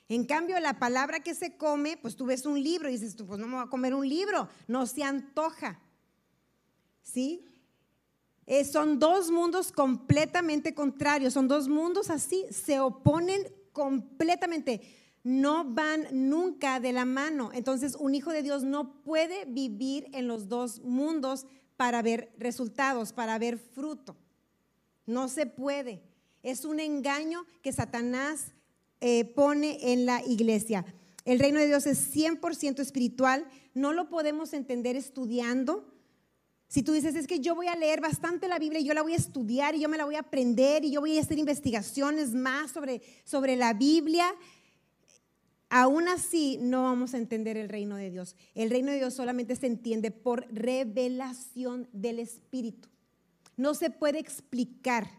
En 0.08 0.26
cambio, 0.26 0.60
la 0.60 0.80
palabra 0.80 1.20
que 1.20 1.36
se 1.36 1.56
come, 1.56 1.96
pues 1.96 2.16
tú 2.16 2.26
ves 2.26 2.48
un 2.48 2.60
libro 2.60 2.90
y 2.90 2.94
dices, 2.94 3.16
tú, 3.16 3.28
pues 3.28 3.40
no 3.40 3.46
me 3.46 3.54
voy 3.54 3.64
a 3.64 3.70
comer 3.70 3.94
un 3.94 4.10
libro, 4.10 4.50
no 4.68 4.88
se 4.88 5.04
antoja. 5.04 5.80
¿Sí? 7.04 7.46
Eh, 8.48 8.66
son 8.66 8.98
dos 8.98 9.30
mundos 9.30 9.72
completamente 9.72 10.74
contrarios, 10.74 11.34
son 11.34 11.48
dos 11.48 11.68
mundos 11.68 12.10
así, 12.10 12.48
se 12.50 12.80
oponen 12.80 13.44
completamente, 13.74 14.82
no 15.24 15.66
van 15.66 16.08
nunca 16.12 16.80
de 16.80 16.94
la 16.94 17.06
mano. 17.06 17.52
Entonces, 17.54 17.94
un 17.94 18.16
hijo 18.16 18.32
de 18.32 18.42
Dios 18.42 18.64
no 18.64 19.04
puede 19.04 19.46
vivir 19.46 20.08
en 20.14 20.28
los 20.28 20.50
dos 20.50 20.82
mundos 20.82 21.46
para 21.80 22.02
ver 22.02 22.30
resultados, 22.38 23.14
para 23.14 23.40
ver 23.40 23.58
fruto. 23.58 24.18
No 25.06 25.30
se 25.30 25.46
puede. 25.46 26.02
Es 26.44 26.66
un 26.66 26.82
engaño 26.82 27.46
que 27.62 27.72
Satanás 27.72 28.48
eh, 29.00 29.24
pone 29.24 29.94
en 29.94 30.06
la 30.06 30.22
iglesia. 30.26 30.84
El 31.24 31.40
reino 31.40 31.58
de 31.58 31.68
Dios 31.68 31.88
es 31.88 32.14
100% 32.14 32.82
espiritual. 32.82 33.46
No 33.74 33.94
lo 33.94 34.10
podemos 34.10 34.52
entender 34.52 34.98
estudiando 34.98 35.86
si 36.70 36.84
tú 36.84 36.94
dices, 36.94 37.16
es 37.16 37.26
que 37.26 37.40
yo 37.40 37.56
voy 37.56 37.66
a 37.66 37.76
leer 37.76 38.00
bastante 38.00 38.48
la 38.48 38.60
Biblia 38.60 38.80
y 38.80 38.84
yo 38.84 38.94
la 38.94 39.02
voy 39.02 39.14
a 39.14 39.18
estudiar 39.18 39.74
y 39.74 39.80
yo 39.80 39.90
me 39.90 39.98
la 39.98 40.06
voy 40.06 40.14
a 40.14 40.20
aprender 40.20 40.86
y 40.86 40.92
yo 40.92 41.00
voy 41.00 41.18
a 41.18 41.22
hacer 41.22 41.40
investigaciones 41.40 42.36
más 42.36 42.70
sobre, 42.70 43.02
sobre 43.24 43.56
la 43.56 43.74
Biblia, 43.74 44.32
aún 45.70 46.08
así 46.08 46.58
no 46.62 46.84
vamos 46.84 47.14
a 47.14 47.18
entender 47.18 47.58
el 47.58 47.70
reino 47.70 47.96
de 47.96 48.10
Dios. 48.10 48.36
El 48.56 48.70
reino 48.70 48.92
de 48.92 48.98
Dios 48.98 49.14
solamente 49.14 49.56
se 49.56 49.68
entiende 49.68 50.12
por 50.12 50.48
revelación 50.54 51.88
del 51.94 52.20
Espíritu. 52.20 52.90
No 53.58 53.74
se 53.74 53.90
puede 53.90 54.20
explicar. 54.20 55.10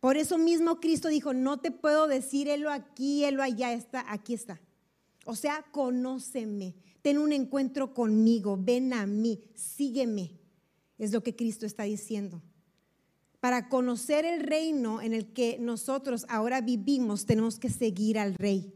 Por 0.00 0.16
eso 0.16 0.38
mismo 0.38 0.80
Cristo 0.80 1.08
dijo, 1.08 1.34
no 1.34 1.60
te 1.60 1.70
puedo 1.70 2.06
decir, 2.06 2.48
helo 2.48 2.70
aquí, 2.70 3.24
helo 3.24 3.42
allá, 3.42 3.72
está, 3.72 4.04
aquí 4.12 4.34
está. 4.34 4.60
O 5.24 5.34
sea, 5.34 5.64
conóceme 5.72 6.74
ten 7.02 7.18
un 7.18 7.32
encuentro 7.32 7.94
conmigo, 7.94 8.58
ven 8.60 8.92
a 8.92 9.06
mí, 9.06 9.40
sígueme. 9.54 10.38
Es 10.98 11.12
lo 11.12 11.22
que 11.22 11.36
Cristo 11.36 11.64
está 11.64 11.84
diciendo. 11.84 12.42
Para 13.40 13.68
conocer 13.68 14.24
el 14.24 14.42
reino 14.42 15.00
en 15.00 15.14
el 15.14 15.32
que 15.32 15.58
nosotros 15.60 16.26
ahora 16.28 16.60
vivimos, 16.60 17.24
tenemos 17.24 17.58
que 17.58 17.70
seguir 17.70 18.18
al 18.18 18.34
rey. 18.34 18.74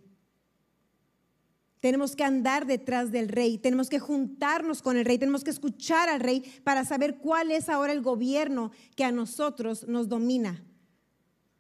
Tenemos 1.83 2.15
que 2.15 2.23
andar 2.23 2.65
detrás 2.65 3.11
del 3.11 3.29
rey, 3.29 3.59
tenemos 3.59 3.89
que 3.89 3.99
juntarnos 3.99 4.83
con 4.83 4.97
el 4.97 5.05
rey, 5.05 5.19
tenemos 5.19 5.43
que 5.43 5.51
escuchar 5.51 6.09
al 6.09 6.21
rey 6.21 6.45
para 6.63 6.85
saber 6.85 7.17
cuál 7.19 7.51
es 7.51 7.69
ahora 7.69 7.93
el 7.93 8.03
gobierno 8.03 8.71
que 8.95 9.03
a 9.03 9.11
nosotros 9.11 9.89
nos 9.89 10.09
domina. 10.09 10.65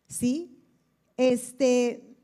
¿Sí? 0.07 0.63
Este 1.17 2.17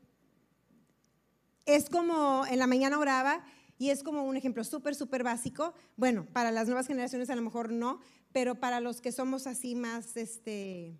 es 1.65 1.89
como 1.89 2.45
en 2.49 2.59
la 2.59 2.67
mañana 2.67 2.97
oraba 2.97 3.43
y 3.77 3.89
es 3.89 4.01
como 4.01 4.23
un 4.23 4.37
ejemplo 4.37 4.63
súper, 4.63 4.95
súper 4.95 5.25
básico. 5.25 5.73
Bueno, 5.97 6.25
para 6.31 6.51
las 6.51 6.67
nuevas 6.67 6.87
generaciones 6.87 7.29
a 7.29 7.35
lo 7.35 7.41
mejor 7.41 7.69
no, 7.69 7.99
pero 8.31 8.55
para 8.55 8.79
los 8.79 9.01
que 9.01 9.11
somos 9.11 9.45
así 9.45 9.75
más, 9.75 10.15
este, 10.15 10.97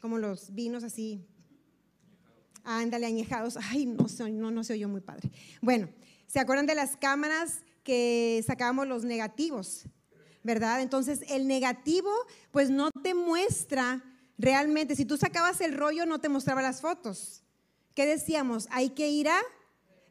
como 0.00 0.18
los 0.18 0.52
vinos 0.52 0.82
así, 0.82 1.24
ándale, 2.64 3.06
añejados. 3.06 3.56
Ay, 3.56 3.86
no, 3.86 4.04
no, 4.32 4.50
no 4.50 4.64
se 4.64 4.72
oyó 4.72 4.88
muy 4.88 5.00
padre. 5.00 5.30
Bueno, 5.62 5.88
¿se 6.30 6.38
acuerdan 6.38 6.66
de 6.66 6.76
las 6.76 6.96
cámaras 6.96 7.64
que 7.82 8.42
sacábamos 8.46 8.86
los 8.86 9.04
negativos? 9.04 9.84
¿Verdad? 10.42 10.80
Entonces, 10.80 11.22
el 11.28 11.48
negativo, 11.48 12.10
pues 12.50 12.70
no 12.70 12.90
te 13.02 13.14
muestra 13.14 14.02
realmente, 14.38 14.94
si 14.96 15.04
tú 15.04 15.16
sacabas 15.16 15.60
el 15.60 15.76
rollo, 15.76 16.06
no 16.06 16.20
te 16.20 16.28
mostraba 16.28 16.62
las 16.62 16.80
fotos. 16.80 17.42
¿Qué 17.94 18.06
decíamos? 18.06 18.68
Hay 18.70 18.90
que 18.90 19.08
ir 19.08 19.28
a 19.28 19.40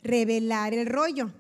revelar 0.04 0.74
el 0.74 0.86
rollo. 0.86 1.32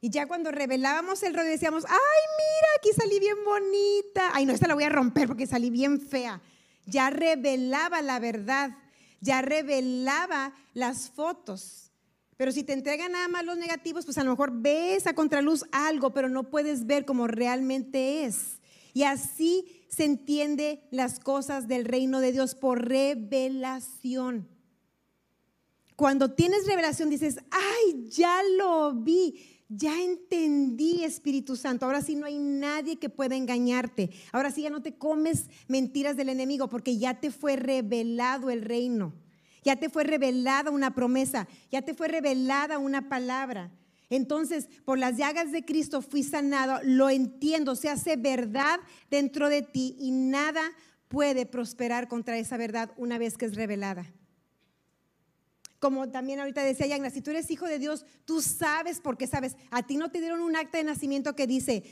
Y 0.00 0.08
ya 0.10 0.26
cuando 0.26 0.50
revelábamos 0.50 1.22
el 1.22 1.34
rollo 1.34 1.50
decíamos, 1.50 1.84
ay, 1.84 1.96
mira, 2.38 2.68
aquí 2.78 2.90
salí 2.96 3.18
bien 3.18 3.36
bonita. 3.44 4.30
Ay, 4.32 4.46
no, 4.46 4.52
esta 4.52 4.68
la 4.68 4.74
voy 4.74 4.84
a 4.84 4.88
romper 4.88 5.26
porque 5.26 5.46
salí 5.46 5.70
bien 5.70 6.00
fea. 6.00 6.40
Ya 6.86 7.10
revelaba 7.10 8.00
la 8.00 8.18
verdad, 8.18 8.70
ya 9.20 9.42
revelaba 9.42 10.54
las 10.72 11.10
fotos. 11.10 11.89
Pero 12.40 12.52
si 12.52 12.62
te 12.62 12.72
entregan 12.72 13.12
nada 13.12 13.28
más 13.28 13.44
los 13.44 13.58
negativos, 13.58 14.06
pues 14.06 14.16
a 14.16 14.24
lo 14.24 14.30
mejor 14.30 14.50
ves 14.62 15.06
a 15.06 15.12
contraluz 15.12 15.62
algo, 15.72 16.14
pero 16.14 16.30
no 16.30 16.48
puedes 16.48 16.86
ver 16.86 17.04
como 17.04 17.26
realmente 17.26 18.24
es. 18.24 18.60
Y 18.94 19.02
así 19.02 19.84
se 19.90 20.06
entiende 20.06 20.88
las 20.90 21.20
cosas 21.20 21.68
del 21.68 21.84
reino 21.84 22.18
de 22.18 22.32
Dios 22.32 22.54
por 22.54 22.88
revelación. 22.88 24.48
Cuando 25.96 26.32
tienes 26.32 26.66
revelación 26.66 27.10
dices, 27.10 27.40
ay, 27.50 28.08
ya 28.08 28.40
lo 28.56 28.94
vi 28.94 29.60
ya 29.68 30.02
entendí, 30.02 31.04
Espíritu 31.04 31.56
Santo. 31.56 31.84
Ahora 31.84 32.00
sí 32.00 32.16
no 32.16 32.24
hay 32.24 32.38
nadie 32.38 32.98
que 32.98 33.10
pueda 33.10 33.36
engañarte. 33.36 34.10
Ahora 34.32 34.50
sí 34.50 34.62
ya 34.62 34.70
no 34.70 34.80
te 34.80 34.96
comes 34.96 35.50
mentiras 35.68 36.16
del 36.16 36.30
enemigo 36.30 36.70
porque 36.70 36.96
ya 36.96 37.20
te 37.20 37.30
fue 37.30 37.56
revelado 37.56 38.48
el 38.48 38.62
reino. 38.62 39.12
Ya 39.62 39.76
te 39.76 39.88
fue 39.88 40.04
revelada 40.04 40.70
una 40.70 40.94
promesa. 40.94 41.48
Ya 41.70 41.82
te 41.82 41.94
fue 41.94 42.08
revelada 42.08 42.78
una 42.78 43.08
palabra. 43.08 43.70
Entonces, 44.08 44.68
por 44.84 44.98
las 44.98 45.16
llagas 45.16 45.52
de 45.52 45.64
Cristo 45.64 46.02
fui 46.02 46.22
sanado. 46.22 46.80
Lo 46.82 47.10
entiendo. 47.10 47.76
Se 47.76 47.88
hace 47.88 48.16
verdad 48.16 48.80
dentro 49.10 49.48
de 49.48 49.62
ti 49.62 49.96
y 49.98 50.10
nada 50.10 50.62
puede 51.08 51.46
prosperar 51.46 52.08
contra 52.08 52.38
esa 52.38 52.56
verdad 52.56 52.92
una 52.96 53.18
vez 53.18 53.36
que 53.36 53.46
es 53.46 53.54
revelada 53.54 54.12
como 55.80 56.10
también 56.10 56.38
ahorita 56.38 56.62
decía 56.62 56.86
Yagna, 56.86 57.10
si 57.10 57.22
tú 57.22 57.30
eres 57.30 57.50
hijo 57.50 57.66
de 57.66 57.78
Dios, 57.78 58.04
tú 58.26 58.42
sabes 58.42 59.00
porque 59.00 59.26
sabes. 59.26 59.56
A 59.70 59.82
ti 59.82 59.96
no 59.96 60.10
te 60.10 60.20
dieron 60.20 60.42
un 60.42 60.54
acta 60.54 60.78
de 60.78 60.84
nacimiento 60.84 61.34
que 61.34 61.46
dice, 61.46 61.82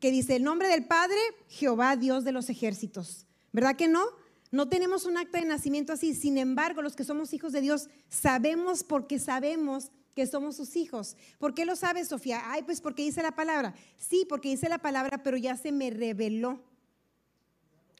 que 0.00 0.10
dice 0.10 0.36
el 0.36 0.44
nombre 0.44 0.68
del 0.68 0.84
Padre, 0.84 1.16
Jehová, 1.48 1.96
Dios 1.96 2.24
de 2.24 2.32
los 2.32 2.50
ejércitos. 2.50 3.26
¿Verdad 3.50 3.74
que 3.74 3.88
no? 3.88 4.04
No 4.50 4.68
tenemos 4.68 5.04
un 5.04 5.16
acta 5.16 5.38
de 5.38 5.44
nacimiento 5.44 5.92
así. 5.92 6.14
Sin 6.14 6.38
embargo, 6.38 6.82
los 6.82 6.96
que 6.96 7.04
somos 7.04 7.32
hijos 7.32 7.52
de 7.52 7.60
Dios 7.60 7.88
sabemos 8.08 8.84
porque 8.84 9.18
sabemos 9.18 9.90
que 10.14 10.26
somos 10.26 10.56
sus 10.56 10.76
hijos. 10.76 11.16
¿Por 11.38 11.54
qué 11.54 11.64
lo 11.64 11.76
sabes, 11.76 12.08
Sofía? 12.08 12.42
Ay, 12.46 12.62
pues 12.62 12.80
porque 12.80 13.04
dice 13.04 13.22
la 13.22 13.32
palabra. 13.32 13.74
Sí, 13.96 14.26
porque 14.28 14.48
dice 14.48 14.68
la 14.68 14.78
palabra, 14.78 15.22
pero 15.22 15.36
ya 15.36 15.56
se 15.56 15.72
me 15.72 15.90
reveló. 15.90 16.62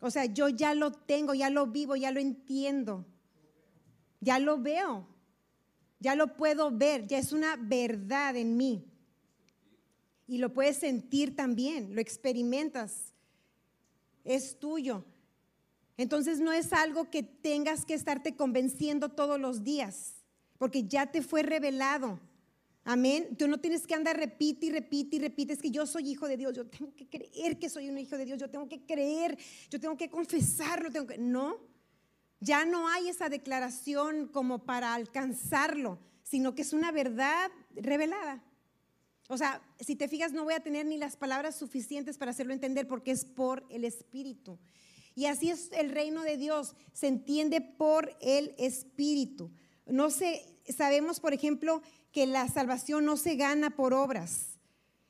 O 0.00 0.10
sea, 0.10 0.24
yo 0.24 0.48
ya 0.48 0.74
lo 0.74 0.92
tengo, 0.92 1.34
ya 1.34 1.50
lo 1.50 1.66
vivo, 1.66 1.96
ya 1.96 2.10
lo 2.10 2.20
entiendo. 2.20 3.04
Ya 4.20 4.38
lo 4.38 4.58
veo 4.58 5.06
ya 6.00 6.14
lo 6.14 6.36
puedo 6.36 6.70
ver, 6.70 7.06
ya 7.06 7.18
es 7.18 7.32
una 7.32 7.56
verdad 7.56 8.36
en 8.36 8.56
mí. 8.56 8.84
Y 10.26 10.38
lo 10.38 10.52
puedes 10.52 10.76
sentir 10.76 11.34
también, 11.34 11.94
lo 11.94 12.00
experimentas, 12.00 13.12
es 14.24 14.58
tuyo. 14.58 15.04
Entonces 15.98 16.38
no 16.38 16.52
es 16.52 16.72
algo 16.72 17.10
que 17.10 17.24
tengas 17.24 17.84
que 17.84 17.92
estarte 17.92 18.36
convenciendo 18.36 19.10
todos 19.10 19.38
los 19.38 19.64
días, 19.64 20.14
porque 20.56 20.84
ya 20.84 21.06
te 21.06 21.22
fue 21.22 21.42
revelado. 21.42 22.20
Amén. 22.84 23.36
Tú 23.36 23.48
no 23.48 23.58
tienes 23.58 23.86
que 23.86 23.94
andar 23.94 24.16
repite 24.16 24.66
y 24.66 24.70
repite 24.70 25.16
y 25.16 25.18
repite, 25.18 25.52
es 25.52 25.60
que 25.60 25.72
yo 25.72 25.86
soy 25.86 26.08
hijo 26.08 26.28
de 26.28 26.36
Dios, 26.36 26.54
yo 26.54 26.66
tengo 26.66 26.94
que 26.94 27.08
creer 27.08 27.58
que 27.58 27.68
soy 27.68 27.90
un 27.90 27.98
hijo 27.98 28.16
de 28.16 28.24
Dios, 28.24 28.38
yo 28.38 28.48
tengo 28.48 28.68
que 28.68 28.80
creer, 28.86 29.36
yo 29.68 29.80
tengo 29.80 29.96
que 29.96 30.08
confesarlo, 30.08 30.90
tengo 30.90 31.08
que 31.08 31.18
no. 31.18 31.58
Ya 32.40 32.64
no 32.64 32.88
hay 32.88 33.08
esa 33.08 33.28
declaración 33.28 34.28
como 34.28 34.64
para 34.64 34.94
alcanzarlo, 34.94 35.98
sino 36.22 36.54
que 36.54 36.62
es 36.62 36.72
una 36.72 36.92
verdad 36.92 37.50
revelada. 37.74 38.44
O 39.28 39.36
sea, 39.36 39.60
si 39.80 39.96
te 39.96 40.06
fijas, 40.06 40.32
no 40.32 40.44
voy 40.44 40.54
a 40.54 40.60
tener 40.60 40.86
ni 40.86 40.96
las 40.96 41.16
palabras 41.16 41.56
suficientes 41.56 42.16
para 42.16 42.30
hacerlo 42.30 42.52
entender 42.52 42.86
porque 42.86 43.10
es 43.10 43.24
por 43.24 43.66
el 43.68 43.84
Espíritu. 43.84 44.58
Y 45.18 45.26
así 45.26 45.50
es 45.50 45.72
el 45.72 45.90
reino 45.90 46.22
de 46.22 46.36
Dios, 46.36 46.76
se 46.92 47.08
entiende 47.08 47.60
por 47.60 48.16
el 48.20 48.54
Espíritu. 48.56 49.50
No 49.84 50.10
sé, 50.10 50.60
sabemos, 50.68 51.18
por 51.18 51.34
ejemplo, 51.34 51.82
que 52.12 52.24
la 52.28 52.46
salvación 52.46 53.04
no 53.04 53.16
se 53.16 53.34
gana 53.34 53.70
por 53.74 53.94
obras. 53.94 54.60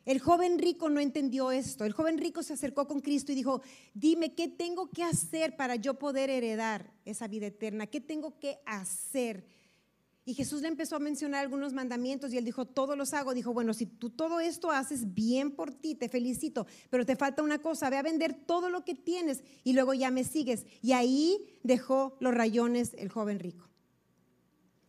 El 0.06 0.18
joven 0.18 0.58
rico 0.58 0.88
no 0.88 1.00
entendió 1.00 1.50
esto. 1.50 1.84
El 1.84 1.92
joven 1.92 2.16
rico 2.16 2.42
se 2.42 2.54
acercó 2.54 2.88
con 2.88 3.02
Cristo 3.02 3.32
y 3.32 3.34
dijo, 3.34 3.60
dime, 3.92 4.34
¿qué 4.34 4.48
tengo 4.48 4.88
que 4.88 5.04
hacer 5.04 5.56
para 5.56 5.76
yo 5.76 5.98
poder 5.98 6.30
heredar 6.30 6.90
esa 7.04 7.28
vida 7.28 7.48
eterna? 7.48 7.86
¿Qué 7.86 8.00
tengo 8.00 8.38
que 8.38 8.60
hacer? 8.64 9.44
Y 10.28 10.34
Jesús 10.34 10.60
le 10.60 10.68
empezó 10.68 10.94
a 10.94 10.98
mencionar 10.98 11.40
algunos 11.40 11.72
mandamientos 11.72 12.34
y 12.34 12.36
él 12.36 12.44
dijo, 12.44 12.66
todos 12.66 12.98
los 12.98 13.14
hago. 13.14 13.32
Dijo, 13.32 13.54
bueno, 13.54 13.72
si 13.72 13.86
tú 13.86 14.10
todo 14.10 14.40
esto 14.40 14.70
haces 14.70 15.14
bien 15.14 15.52
por 15.52 15.72
ti, 15.72 15.94
te 15.94 16.10
felicito, 16.10 16.66
pero 16.90 17.06
te 17.06 17.16
falta 17.16 17.42
una 17.42 17.60
cosa, 17.60 17.88
ve 17.88 17.96
a 17.96 18.02
vender 18.02 18.34
todo 18.34 18.68
lo 18.68 18.84
que 18.84 18.94
tienes 18.94 19.42
y 19.64 19.72
luego 19.72 19.94
ya 19.94 20.10
me 20.10 20.24
sigues. 20.24 20.66
Y 20.82 20.92
ahí 20.92 21.58
dejó 21.62 22.14
los 22.20 22.34
rayones 22.34 22.92
el 22.98 23.08
joven 23.08 23.38
rico. 23.38 23.70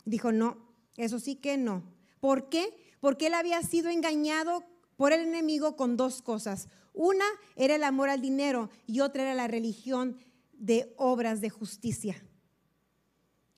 Dijo, 0.04 0.34
no, 0.34 0.58
eso 0.98 1.22
sí 1.22 1.38
que 1.38 1.56
no. 1.56 1.84
¿Por 2.20 2.50
qué? 2.50 2.76
Porque 3.00 3.28
él 3.28 3.34
había 3.34 3.64
sido 3.64 3.90
engañado 3.90 4.66
por 4.98 5.14
el 5.14 5.22
enemigo 5.22 5.78
con 5.78 5.96
dos 5.96 6.22
cosas. 6.22 6.68
Una 6.92 7.24
era 7.56 7.76
el 7.76 7.86
amor 7.86 8.10
al 8.10 8.20
dinero 8.20 8.70
y 8.86 9.00
otra 9.00 9.24
era 9.24 9.36
la 9.36 9.48
religión 9.48 10.18
de 10.52 10.94
obras 10.98 11.40
de 11.40 11.50
justicia. 11.50 12.22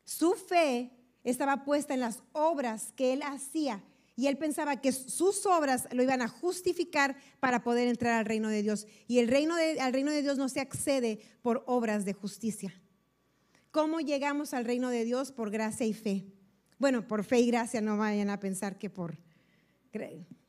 Su 0.05 0.33
fe 0.33 0.91
estaba 1.23 1.63
puesta 1.63 1.93
en 1.93 1.99
las 1.99 2.23
obras 2.33 2.93
que 2.95 3.13
él 3.13 3.21
hacía 3.23 3.83
y 4.15 4.27
él 4.27 4.37
pensaba 4.37 4.81
que 4.81 4.91
sus 4.91 5.45
obras 5.45 5.87
lo 5.91 6.03
iban 6.03 6.21
a 6.21 6.27
justificar 6.27 7.15
para 7.39 7.63
poder 7.63 7.87
entrar 7.87 8.19
al 8.19 8.25
reino 8.25 8.49
de 8.49 8.61
Dios. 8.61 8.85
Y 9.07 9.19
el 9.19 9.27
reino 9.27 9.55
al 9.79 9.93
reino 9.93 10.11
de 10.11 10.21
Dios 10.21 10.37
no 10.37 10.49
se 10.49 10.59
accede 10.59 11.19
por 11.41 11.63
obras 11.65 12.05
de 12.05 12.13
justicia. 12.13 12.73
¿Cómo 13.71 14.01
llegamos 14.01 14.53
al 14.53 14.65
reino 14.65 14.89
de 14.89 15.05
Dios? 15.05 15.31
Por 15.31 15.49
gracia 15.49 15.85
y 15.85 15.93
fe. 15.93 16.25
Bueno, 16.77 17.07
por 17.07 17.23
fe 17.23 17.39
y 17.39 17.47
gracia, 17.47 17.79
no 17.79 17.97
vayan 17.97 18.29
a 18.29 18.39
pensar 18.39 18.77
que 18.77 18.89
por 18.89 19.17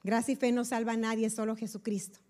Gracia 0.03 0.33
y 0.33 0.37
fe 0.37 0.53
no 0.53 0.65
salva 0.65 0.93
a 0.93 0.97
nadie, 0.97 1.31
solo 1.31 1.57
Jesucristo. 1.57 2.21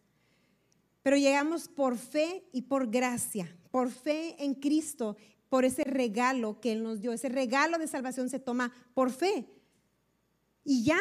Pero 1.03 1.17
llegamos 1.17 1.69
por 1.69 1.99
fe 1.99 2.45
y 2.53 2.63
por 2.63 2.91
gracia, 2.91 3.55
por 3.71 3.91
fe 3.91 4.37
en 4.43 4.55
Cristo, 4.55 5.17
por 5.53 5.67
ese 5.67 5.85
regalo 5.85 6.63
que 6.63 6.73
Él 6.73 6.83
nos 6.83 7.03
dio. 7.03 7.13
Ese 7.13 7.29
regalo 7.29 7.77
de 7.77 7.87
salvación 7.87 8.31
se 8.31 8.39
toma 8.39 8.73
por 8.95 9.11
fe. 9.11 9.47
Y 10.65 10.83
ya, 10.83 10.99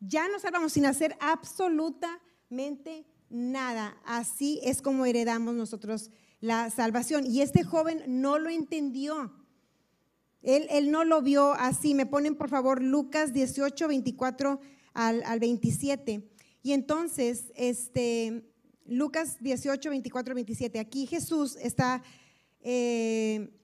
ya 0.00 0.26
nos 0.28 0.40
salvamos 0.40 0.72
sin 0.72 0.86
hacer 0.86 1.14
absolutamente 1.20 3.04
nada. 3.28 4.00
Así 4.06 4.58
es 4.62 4.80
como 4.80 5.04
heredamos 5.04 5.54
nosotros 5.54 6.10
la 6.40 6.70
salvación. 6.70 7.26
Y 7.26 7.42
este 7.42 7.62
joven 7.62 8.02
no 8.06 8.38
lo 8.38 8.48
entendió. 8.48 9.34
Él, 10.40 10.66
él 10.70 10.90
no 10.90 11.04
lo 11.04 11.20
vio 11.20 11.52
así. 11.52 11.92
Me 11.92 12.06
ponen 12.06 12.36
por 12.36 12.48
favor 12.48 12.82
Lucas 12.82 13.34
18, 13.34 13.86
24 13.86 14.60
al, 14.94 15.38
27. 15.38 16.26
Y 16.62 16.72
entonces, 16.72 17.52
este, 17.54 18.50
Lucas 18.86 19.36
18, 19.40 19.90
24, 19.90 20.34
27, 20.34 20.78
aquí 20.78 21.06
Jesús 21.06 21.58
está 21.60 22.02
eh, 22.62 23.59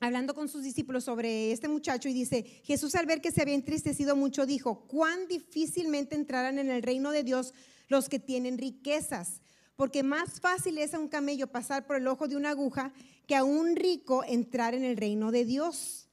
hablando 0.00 0.34
con 0.34 0.48
sus 0.48 0.62
discípulos 0.62 1.04
sobre 1.04 1.52
este 1.52 1.68
muchacho 1.68 2.08
y 2.08 2.12
dice, 2.12 2.44
Jesús 2.64 2.94
al 2.94 3.06
ver 3.06 3.20
que 3.20 3.32
se 3.32 3.42
había 3.42 3.54
entristecido 3.54 4.16
mucho, 4.16 4.46
dijo, 4.46 4.86
cuán 4.86 5.26
difícilmente 5.28 6.14
entrarán 6.14 6.58
en 6.58 6.70
el 6.70 6.82
reino 6.82 7.10
de 7.10 7.24
Dios 7.24 7.54
los 7.88 8.08
que 8.08 8.18
tienen 8.18 8.58
riquezas, 8.58 9.40
porque 9.76 10.02
más 10.02 10.40
fácil 10.40 10.78
es 10.78 10.94
a 10.94 10.98
un 10.98 11.08
camello 11.08 11.50
pasar 11.50 11.86
por 11.86 11.96
el 11.96 12.06
ojo 12.06 12.28
de 12.28 12.36
una 12.36 12.50
aguja 12.50 12.92
que 13.26 13.36
a 13.36 13.44
un 13.44 13.76
rico 13.76 14.24
entrar 14.24 14.74
en 14.74 14.84
el 14.84 14.96
reino 14.96 15.32
de 15.32 15.44
Dios. 15.44 16.08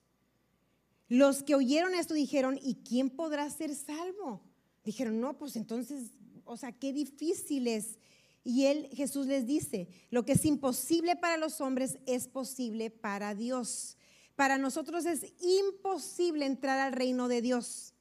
Los 1.07 1.43
que 1.43 1.55
oyeron 1.55 1.93
esto 1.93 2.13
dijeron, 2.13 2.59
¿y 2.61 2.75
quién 2.75 3.09
podrá 3.09 3.49
ser 3.49 3.75
salvo? 3.75 4.41
Dijeron, 4.83 5.19
no, 5.19 5.37
pues 5.37 5.55
entonces, 5.55 6.11
o 6.45 6.57
sea, 6.57 6.71
qué 6.71 6.93
difícil 6.93 7.67
es. 7.67 7.99
Y 8.47 8.67
él, 8.67 8.87
Jesús 8.93 9.25
les 9.25 9.47
dice, 9.47 9.89
lo 10.11 10.23
que 10.23 10.33
es 10.33 10.45
imposible 10.45 11.15
para 11.15 11.35
los 11.35 11.61
hombres 11.61 11.97
es 12.05 12.27
posible 12.27 12.91
para 12.91 13.33
Dios. 13.33 13.97
Para 14.35 14.59
nosotros 14.59 15.07
es 15.07 15.33
imposible 15.41 16.45
entrar 16.45 16.77
al 16.77 16.93
reino 16.93 17.27
de 17.27 17.41
Dios. 17.41 17.95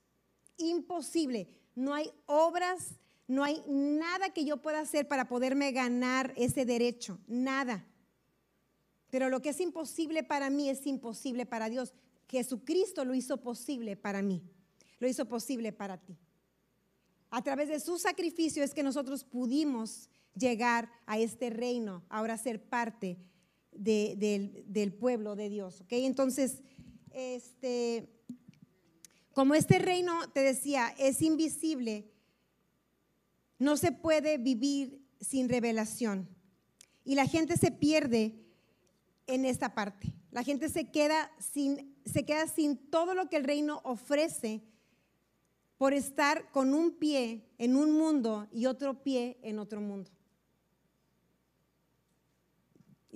Imposible. 0.59 1.49
No 1.75 1.95
hay 1.95 2.13
obras, 2.27 2.97
no 3.27 3.43
hay 3.43 3.63
nada 3.67 4.35
que 4.35 4.45
yo 4.45 4.61
pueda 4.61 4.81
hacer 4.81 5.09
para 5.09 5.29
poderme 5.29 5.73
ganar 5.73 6.35
ese 6.37 6.67
derecho. 6.67 7.19
Nada. 7.27 7.87
Pero 9.09 9.31
lo 9.31 9.41
que 9.41 9.49
es 9.49 9.61
imposible 9.61 10.25
para 10.25 10.51
mí 10.51 10.69
es 10.69 10.87
imposible 10.87 11.47
para 11.47 11.71
Dios. 11.71 11.95
Jesucristo 12.29 13.07
lo 13.07 13.15
hizo 13.15 13.41
posible 13.41 13.97
para 13.97 14.21
mí, 14.21 14.43
lo 14.99 15.09
hizo 15.09 15.27
posible 15.27 15.73
para 15.73 15.97
ti. 15.97 16.19
A 17.31 17.43
través 17.43 17.69
de 17.69 17.81
su 17.81 17.97
sacrificio 17.99 18.63
es 18.63 18.75
que 18.75 18.83
nosotros 18.83 19.25
pudimos 19.25 20.11
llegar 20.35 20.91
a 21.07 21.19
este 21.19 21.51
reino, 21.51 22.05
ahora 22.09 22.37
ser 22.39 22.63
parte 22.63 23.19
del, 23.73 24.97
pueblo 24.99 25.37
de 25.37 25.49
Dios. 25.49 25.81
¿okay? 25.81 26.05
Entonces, 26.05 26.63
este, 27.13 28.09
como 29.33 29.55
este 29.55 29.79
reino, 29.79 30.29
te 30.33 30.41
decía, 30.41 30.95
es 30.99 31.23
invisible, 31.23 32.11
no 33.59 33.77
se 33.77 33.93
puede 33.93 34.39
vivir 34.39 35.01
sin 35.21 35.49
revelación. 35.49 36.29
Y 37.05 37.15
la 37.15 37.27
gente 37.27 37.57
se 37.57 37.71
pierde 37.71 38.35
en 39.27 39.45
esta 39.45 39.75
parte. 39.75 40.13
La 40.31 40.43
gente 40.43 40.69
se 40.69 40.91
queda 40.91 41.31
sin 41.39 41.95
se 42.05 42.25
queda 42.25 42.47
sin 42.47 42.77
todo 42.77 43.15
lo 43.15 43.29
que 43.29 43.37
el 43.37 43.45
reino 43.45 43.81
ofrece 43.85 44.63
por 45.79 45.93
estar 45.93 46.51
con 46.51 46.75
un 46.75 46.93
pie 46.93 47.47
en 47.59 47.77
un 47.77 47.93
mundo 47.93 48.47
y 48.53 48.67
otro 48.67 49.03
pie 49.03 49.39
en 49.43 49.59
otro 49.59 49.81
mundo. 49.81 50.11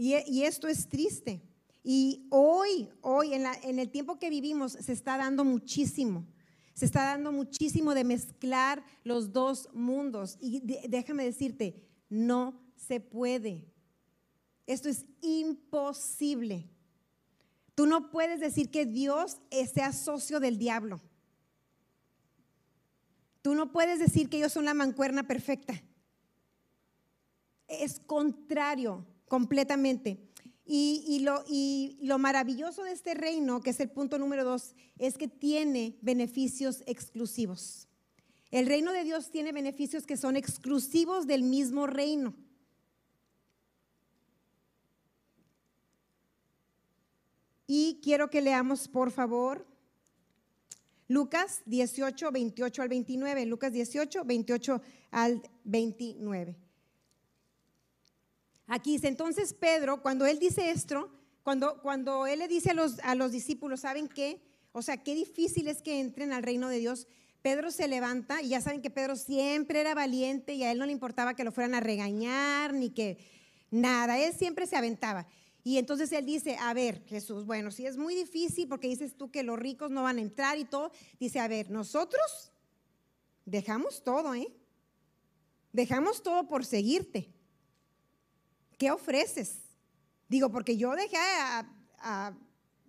Y, 0.00 0.44
esto 0.44 0.68
es 0.68 0.88
triste. 0.88 1.42
Y 1.82 2.28
hoy, 2.30 2.88
hoy, 3.00 3.34
en, 3.34 3.78
el 3.80 3.90
tiempo 3.90 4.16
que 4.20 4.30
vivimos, 4.30 4.72
se 4.74 4.92
está 4.92 5.16
dando 5.16 5.44
muchísimo. 5.44 6.24
se 6.72 6.84
está 6.84 7.02
dando 7.02 7.32
muchísimo 7.32 7.92
de 7.94 8.04
mezclar 8.04 8.84
los 9.02 9.32
dos 9.32 9.68
mundos. 9.74 10.38
Y 10.40 10.60
déjame 10.88 11.24
decirte, 11.24 11.82
no 12.08 12.62
se 12.76 13.00
puede. 13.00 13.66
Esto 14.68 14.88
es 14.88 15.04
imposible. 15.20 16.70
Tú 17.74 17.86
no 17.86 18.12
puedes 18.12 18.38
decir 18.38 18.70
que 18.70 18.86
Dios 18.86 19.38
sea 19.74 19.92
socio 19.92 20.38
del 20.38 20.58
diablo. 20.58 21.00
Tú 23.42 23.56
no 23.56 23.72
puedes 23.72 23.98
decir 23.98 24.28
que 24.28 24.36
ellos 24.36 24.52
son 24.52 24.64
la 24.64 24.74
mancuerna 24.74 25.26
perfecta. 25.26 25.82
Es 27.66 27.98
contrario 27.98 29.04
completamente. 29.28 30.18
Y, 30.70 31.20
lo, 31.20 31.44
lo, 32.02 32.18
maravilloso 32.18 32.82
de 32.82 32.92
este 32.92 33.14
reino, 33.14 33.62
que 33.62 33.70
es 33.70 33.80
el 33.80 33.88
punto 33.88 34.18
número 34.18 34.44
dos, 34.44 34.74
es 34.98 35.16
que 35.16 35.26
tiene 35.26 35.96
beneficios 36.02 36.82
exclusivos. 36.86 37.88
El 38.50 38.66
reino 38.66 38.92
de 38.92 39.04
Dios 39.04 39.30
tiene 39.30 39.52
beneficios 39.52 40.04
que 40.04 40.18
son 40.18 40.36
exclusivos 40.36 41.26
del 41.26 41.42
mismo 41.42 41.86
reino. 41.86 42.34
Y 47.66 48.00
quiero 48.02 48.28
que 48.28 48.42
leamos, 48.42 48.88
por 48.88 49.10
favor, 49.10 49.66
Lucas 51.06 51.62
18, 51.64 52.30
28 52.30 52.82
al 52.82 52.88
29. 52.88 53.46
Lucas 53.46 53.72
18, 53.72 54.24
28 54.24 54.82
al 55.10 55.42
29. 55.64 56.67
Aquí 58.68 58.92
dice, 58.92 59.08
entonces 59.08 59.54
Pedro, 59.54 60.02
cuando 60.02 60.26
él 60.26 60.38
dice 60.38 60.70
esto, 60.70 61.10
cuando, 61.42 61.80
cuando 61.80 62.26
él 62.26 62.40
le 62.40 62.48
dice 62.48 62.70
a 62.70 62.74
los, 62.74 62.98
a 63.00 63.14
los 63.14 63.32
discípulos, 63.32 63.80
¿saben 63.80 64.08
qué? 64.08 64.42
O 64.72 64.82
sea, 64.82 65.02
qué 65.02 65.14
difícil 65.14 65.66
es 65.68 65.80
que 65.80 66.00
entren 66.00 66.34
al 66.34 66.42
reino 66.42 66.68
de 66.68 66.78
Dios. 66.78 67.08
Pedro 67.40 67.70
se 67.70 67.88
levanta 67.88 68.42
y 68.42 68.50
ya 68.50 68.60
saben 68.60 68.82
que 68.82 68.90
Pedro 68.90 69.16
siempre 69.16 69.80
era 69.80 69.94
valiente 69.94 70.52
y 70.52 70.64
a 70.64 70.70
él 70.70 70.78
no 70.78 70.84
le 70.84 70.92
importaba 70.92 71.34
que 71.34 71.44
lo 71.44 71.52
fueran 71.52 71.74
a 71.74 71.80
regañar 71.80 72.74
ni 72.74 72.90
que 72.90 73.16
nada, 73.70 74.18
él 74.18 74.34
siempre 74.34 74.66
se 74.66 74.76
aventaba. 74.76 75.26
Y 75.64 75.78
entonces 75.78 76.12
él 76.12 76.26
dice, 76.26 76.56
a 76.60 76.74
ver, 76.74 77.02
Jesús, 77.06 77.46
bueno, 77.46 77.70
si 77.70 77.86
es 77.86 77.96
muy 77.96 78.14
difícil 78.14 78.68
porque 78.68 78.88
dices 78.88 79.16
tú 79.16 79.30
que 79.30 79.42
los 79.42 79.58
ricos 79.58 79.90
no 79.90 80.02
van 80.02 80.18
a 80.18 80.22
entrar 80.22 80.58
y 80.58 80.64
todo, 80.64 80.92
dice, 81.18 81.40
a 81.40 81.48
ver, 81.48 81.70
nosotros 81.70 82.52
dejamos 83.46 84.04
todo, 84.04 84.34
¿eh? 84.34 84.48
Dejamos 85.72 86.22
todo 86.22 86.48
por 86.48 86.64
seguirte. 86.64 87.32
¿Qué 88.78 88.90
ofreces? 88.92 89.56
Digo, 90.28 90.50
porque 90.50 90.76
yo 90.76 90.94
dejé 90.94 91.16
a, 92.00 92.34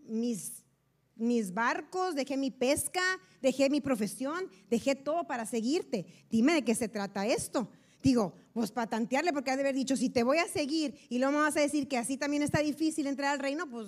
mis, 0.06 0.64
mis 1.16 1.54
barcos, 1.54 2.16
dejé 2.16 2.38
mi 2.38 2.52
pesca, 2.52 3.02
dejé 3.42 3.70
mi 3.70 3.82
profesión, 3.82 4.50
dejé 4.70 4.96
todo 4.96 5.26
para 5.26 5.46
seguirte. 5.46 6.06
Dime 6.30 6.54
de 6.54 6.64
qué 6.64 6.76
se 6.76 6.88
trata 6.88 7.26
esto. 7.26 7.70
Digo, 8.04 8.34
pues 8.54 8.72
para 8.72 8.88
tantearle, 8.88 9.34
porque 9.34 9.52
ha 9.52 9.56
de 9.56 9.64
haber 9.64 9.76
dicho, 9.76 9.98
si 9.98 10.10
te 10.10 10.24
voy 10.24 10.38
a 10.38 10.48
seguir 10.48 10.96
y 11.10 11.18
luego 11.18 11.34
me 11.34 11.40
vas 11.40 11.58
a 11.58 11.62
decir 11.62 11.88
que 11.88 11.98
así 11.98 12.18
también 12.18 12.44
está 12.44 12.60
difícil 12.60 13.08
entrar 13.08 13.34
al 13.34 13.40
reino, 13.40 13.70
pues 13.70 13.88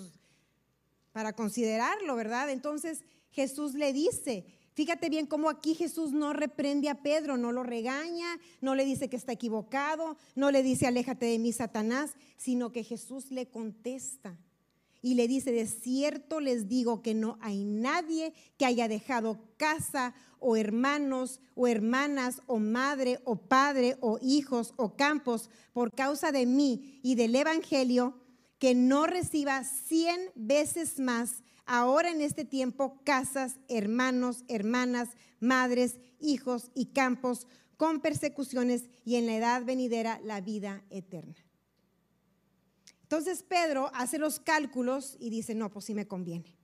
para 1.11 1.33
considerarlo, 1.33 2.15
¿verdad? 2.15 2.49
Entonces 2.49 3.03
Jesús 3.31 3.73
le 3.73 3.93
dice, 3.93 4.45
fíjate 4.73 5.09
bien 5.09 5.25
cómo 5.25 5.49
aquí 5.49 5.75
Jesús 5.75 6.11
no 6.11 6.33
reprende 6.33 6.89
a 6.89 7.01
Pedro, 7.01 7.37
no 7.37 7.51
lo 7.51 7.63
regaña, 7.63 8.39
no 8.61 8.75
le 8.75 8.85
dice 8.85 9.09
que 9.09 9.15
está 9.15 9.33
equivocado, 9.33 10.17
no 10.35 10.51
le 10.51 10.63
dice 10.63 10.87
aléjate 10.87 11.25
de 11.25 11.39
mí, 11.39 11.51
Satanás, 11.51 12.11
sino 12.37 12.71
que 12.71 12.83
Jesús 12.83 13.31
le 13.31 13.47
contesta 13.47 14.37
y 15.01 15.15
le 15.15 15.27
dice, 15.27 15.51
de 15.51 15.65
cierto 15.65 16.39
les 16.39 16.67
digo 16.67 17.01
que 17.01 17.13
no 17.13 17.37
hay 17.41 17.63
nadie 17.63 18.33
que 18.57 18.65
haya 18.65 18.87
dejado 18.87 19.39
casa 19.57 20.13
o 20.39 20.55
hermanos 20.55 21.39
o 21.55 21.67
hermanas 21.67 22.41
o 22.45 22.59
madre 22.59 23.19
o 23.25 23.35
padre 23.35 23.97
o 24.01 24.19
hijos 24.21 24.73
o 24.77 24.95
campos 24.95 25.49
por 25.73 25.91
causa 25.91 26.31
de 26.31 26.45
mí 26.45 26.99
y 27.03 27.15
del 27.15 27.35
Evangelio 27.35 28.15
que 28.59 28.75
no 28.75 29.07
reciba 29.07 29.63
cien 29.63 30.19
veces 30.35 30.99
más 30.99 31.43
ahora 31.65 32.09
en 32.09 32.21
este 32.21 32.45
tiempo 32.45 32.99
casas, 33.03 33.59
hermanos, 33.69 34.43
hermanas, 34.47 35.09
madres, 35.39 35.99
hijos 36.19 36.71
y 36.73 36.87
campos 36.87 37.47
con 37.77 38.01
persecuciones 38.01 38.89
y 39.03 39.15
en 39.15 39.25
la 39.25 39.35
edad 39.35 39.65
venidera 39.65 40.19
la 40.23 40.41
vida 40.41 40.83
eterna. 40.89 41.35
Entonces 43.03 43.43
Pedro 43.43 43.91
hace 43.93 44.17
los 44.17 44.39
cálculos 44.39 45.17
y 45.19 45.29
dice, 45.29 45.55
no, 45.55 45.69
pues 45.69 45.85
sí 45.85 45.93
me 45.93 46.07
conviene. 46.07 46.55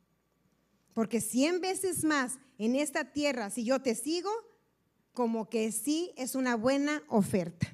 Porque 0.93 1.19
cien 1.21 1.59
veces 1.59 2.03
más 2.03 2.39
en 2.57 2.75
esta 2.75 3.11
tierra, 3.11 3.49
si 3.49 3.63
yo 3.65 3.81
te 3.81 3.95
sigo, 3.95 4.29
como 5.13 5.49
que 5.49 5.71
sí 5.71 6.13
es 6.15 6.35
una 6.35 6.55
buena 6.55 7.03
oferta. 7.07 7.67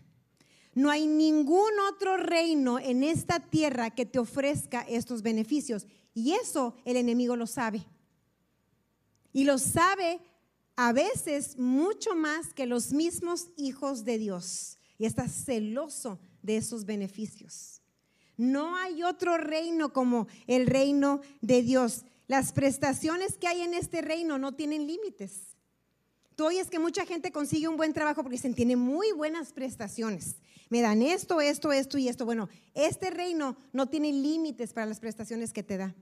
No 0.74 0.90
hay 0.90 1.06
ningún 1.06 1.72
otro 1.92 2.18
reino 2.18 2.80
en 2.80 3.04
esta 3.04 3.40
tierra 3.40 3.92
que 3.92 4.06
te 4.06 4.18
ofrezca 4.18 4.82
estos 4.82 5.22
beneficios. 5.22 5.86
Y 6.14 6.34
eso 6.34 6.76
el 6.86 6.98
enemigo 6.98 7.36
lo 7.36 7.48
sabe. 7.48 7.86
Y 9.32 9.46
lo 9.46 9.58
sabe 9.58 10.20
a 10.76 10.94
veces 10.94 11.58
mucho 11.58 12.16
más 12.16 12.54
que 12.54 12.66
los 12.66 12.94
mismos 12.94 13.50
hijos 13.58 14.06
de 14.06 14.18
Dios. 14.18 14.78
Y 14.98 15.06
está 15.06 15.28
celoso 15.28 16.20
de 16.42 16.58
esos 16.58 16.86
beneficios. 16.86 17.82
No 18.38 18.76
hay 18.76 19.04
otro 19.04 19.38
reino 19.38 19.94
como 19.94 20.28
el 20.48 20.68
reino 20.68 21.22
de 21.42 21.62
Dios. 21.62 22.06
Las 22.28 22.52
prestaciones 22.52 23.38
que 23.38 23.48
hay 23.48 23.62
en 23.62 23.74
este 23.74 24.02
reino 24.02 24.38
no 24.38 24.54
tienen 24.54 24.88
límites. 24.88 25.56
Tú 26.36 26.46
oyes 26.46 26.70
que 26.70 26.80
mucha 26.80 27.06
gente 27.06 27.32
consigue 27.32 27.68
un 27.68 27.78
buen 27.78 27.94
trabajo 27.94 28.24
porque 28.24 28.38
dicen, 28.38 28.56
tiene 28.56 28.76
muy 28.76 29.12
buenas 29.12 29.54
prestaciones. 29.54 30.38
Me 30.74 30.82
dan 30.82 31.04
esto, 31.04 31.40
esto, 31.40 31.72
esto 31.72 32.00
y 32.00 32.08
esto. 32.08 32.26
Bueno, 32.26 32.50
este 32.74 33.12
reino 33.12 33.56
no 33.74 33.90
tiene 33.90 34.12
límites 34.12 34.74
para 34.74 34.88
las 34.88 35.00
prestaciones 35.00 35.54
que 35.54 35.62
te 35.62 35.78
da. 35.78 35.94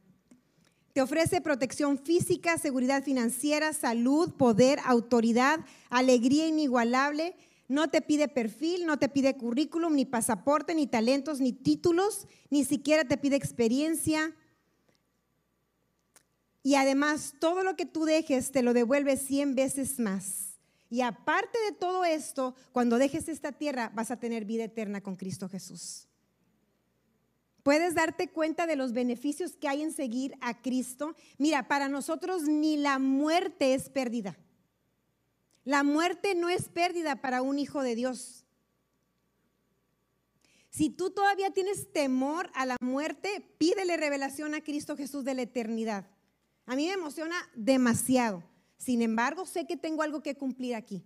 Te 0.94 1.02
ofrece 1.02 1.42
protección 1.42 1.98
física, 1.98 2.58
seguridad 2.58 3.04
financiera, 3.04 3.74
salud, 3.74 4.32
poder, 4.36 4.80
autoridad, 4.86 5.60
alegría 5.90 6.48
inigualable, 6.48 7.36
no 7.68 7.90
te 7.90 8.02
pide 8.02 8.30
perfil, 8.30 8.86
no 8.86 8.98
te 8.98 9.10
pide 9.10 9.36
currículum, 9.36 9.94
ni 9.94 10.06
pasaporte, 10.06 10.74
ni 10.74 10.88
talentos, 10.88 11.42
ni 11.42 11.52
títulos, 11.52 12.26
ni 12.50 12.64
siquiera 12.64 13.04
te 13.04 13.18
pide 13.18 13.36
experiencia. 13.36 14.34
Y 16.64 16.76
además, 16.76 17.34
todo 17.42 17.66
lo 17.66 17.76
que 17.76 17.86
tú 17.86 18.06
dejes 18.06 18.54
te 18.54 18.64
lo 18.64 18.74
devuelve 18.74 19.18
100 19.18 19.54
veces 19.54 20.00
más. 20.00 20.51
Y 20.92 21.00
aparte 21.00 21.58
de 21.70 21.72
todo 21.72 22.04
esto, 22.04 22.54
cuando 22.74 22.98
dejes 22.98 23.30
esta 23.30 23.54
tierra, 23.54 23.90
vas 23.96 24.12
a 24.12 24.20
tener 24.20 24.44
vida 24.44 24.66
eterna 24.66 25.00
con 25.02 25.16
Cristo 25.16 25.48
Jesús. 25.48 26.10
Puedes 27.64 27.96
darte 27.96 28.30
cuenta 28.30 28.68
de 28.68 28.76
los 28.76 28.92
beneficios 28.92 29.56
que 29.56 29.70
hay 29.70 29.84
en 29.84 29.94
seguir 29.94 30.38
a 30.42 30.62
Cristo. 30.62 31.16
Mira, 31.38 31.70
para 31.70 31.88
nosotros 31.88 32.44
ni 32.44 32.76
la 32.76 33.00
muerte 33.00 33.74
es 33.74 33.90
pérdida. 33.90 34.38
La 35.64 35.84
muerte 35.84 36.36
no 36.36 36.50
es 36.50 36.68
pérdida 36.68 37.22
para 37.22 37.42
un 37.42 37.58
hijo 37.58 37.84
de 37.84 37.96
Dios. 37.96 38.46
Si 40.72 40.90
tú 40.90 41.12
todavía 41.12 41.52
tienes 41.52 41.94
temor 41.94 42.52
a 42.54 42.66
la 42.66 42.76
muerte, 42.82 43.56
pídele 43.58 43.96
revelación 43.96 44.56
a 44.56 44.62
Cristo 44.62 44.98
Jesús 44.98 45.24
de 45.24 45.36
la 45.36 45.44
eternidad. 45.44 46.06
A 46.66 46.76
mí 46.76 46.88
me 46.88 46.94
emociona 46.94 47.38
demasiado. 47.56 48.51
Sin 48.82 49.04
embargo, 49.04 49.46
sé 49.46 49.68
que 49.68 49.78
tengo 49.78 50.02
algo 50.02 50.24
que 50.24 50.34
cumplir 50.34 50.74
aquí. 50.74 51.04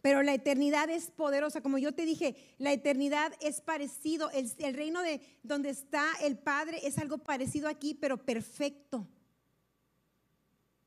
Pero 0.00 0.22
la 0.22 0.32
eternidad 0.32 0.88
es 0.88 1.10
poderosa. 1.10 1.60
Como 1.60 1.76
yo 1.76 1.92
te 1.92 2.06
dije, 2.06 2.34
la 2.56 2.72
eternidad 2.72 3.30
es 3.42 3.60
parecido. 3.60 4.30
El, 4.30 4.74
reino 4.74 5.02
de 5.02 5.20
donde 5.42 5.68
está 5.68 6.06
el 6.22 6.38
Padre 6.38 6.80
es 6.82 6.96
algo 6.96 7.18
parecido 7.18 7.68
aquí, 7.68 7.92
pero 7.92 8.16
perfecto. 8.16 9.06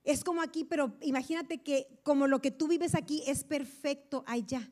Es 0.03 0.23
como 0.23 0.41
aquí, 0.41 0.63
pero 0.63 0.97
imagínate 1.01 1.61
que 1.61 1.99
como 2.01 2.25
lo 2.25 2.41
que 2.41 2.49
tú 2.49 2.67
vives 2.67 2.95
aquí 2.95 3.21
es 3.27 3.43
perfecto 3.43 4.23
allá. 4.25 4.67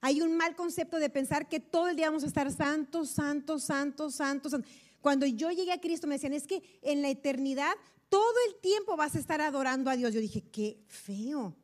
Hay 0.00 0.22
un 0.22 0.38
mal 0.38 0.56
concepto 0.56 0.98
de 0.98 1.10
pensar 1.10 1.50
que 1.50 1.60
todo 1.60 1.88
el 1.88 1.96
día 1.96 2.06
vamos 2.06 2.24
a 2.24 2.28
estar 2.28 2.50
santos, 2.50 3.10
santos, 3.10 3.64
santos, 3.64 4.14
santos. 4.14 4.54
Cuando 5.02 5.26
yo 5.26 5.50
llegué 5.50 5.72
a 5.72 5.80
Cristo 5.82 6.06
me 6.06 6.14
decían, 6.14 6.32
es 6.32 6.46
que 6.46 6.62
en 6.80 7.02
la 7.02 7.10
eternidad 7.10 7.74
todo 8.08 8.34
el 8.48 8.60
tiempo 8.60 8.96
vas 8.96 9.14
a 9.14 9.18
estar 9.18 9.40
adorando 9.40 9.90
a 9.90 9.96
Dios. 9.96 10.12
Yo 10.12 10.20
dije, 10.20 10.42
qué 10.50 10.82
feo. 10.86 11.56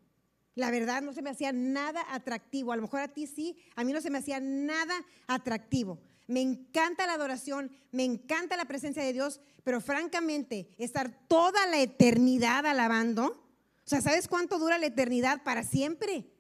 La 0.55 0.71
verdad 0.71 1.03
no 1.03 1.13
se 1.13 1.23
me 1.23 1.31
hacía 1.31 1.53
nada 1.53 2.05
atractivo. 2.11 2.73
A 2.73 2.77
lo 2.77 2.83
mejor 2.83 3.01
a 3.01 3.09
ti 3.09 3.27
sí, 3.27 3.57
a 3.75 3.85
mí 3.85 3.93
no 3.93 4.01
se 4.01 4.11
me 4.11 4.19
hacía 4.19 4.41
nada 4.41 4.95
atractivo. 5.27 6.01
Me 6.27 6.41
encanta 6.41 7.07
la 7.07 7.15
adoración, 7.15 7.71
me 7.91 8.05
encanta 8.05 8.57
la 8.57 8.65
presencia 8.65 9.03
de 9.03 9.13
Dios, 9.13 9.41
pero 9.63 9.81
francamente, 9.81 10.69
estar 10.79 11.27
toda 11.29 11.67
la 11.67 11.81
eternidad 11.81 12.65
alabando, 12.67 13.45
o 13.85 13.89
sea, 13.89 14.01
¿sabes 14.01 14.29
cuánto 14.29 14.59
dura 14.59 14.79
la 14.79 14.87
eternidad 14.87 15.43
para 15.43 15.63
siempre? 15.63 16.31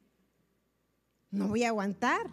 No 1.31 1.49
voy 1.49 1.65
a 1.65 1.69
aguantar. 1.69 2.31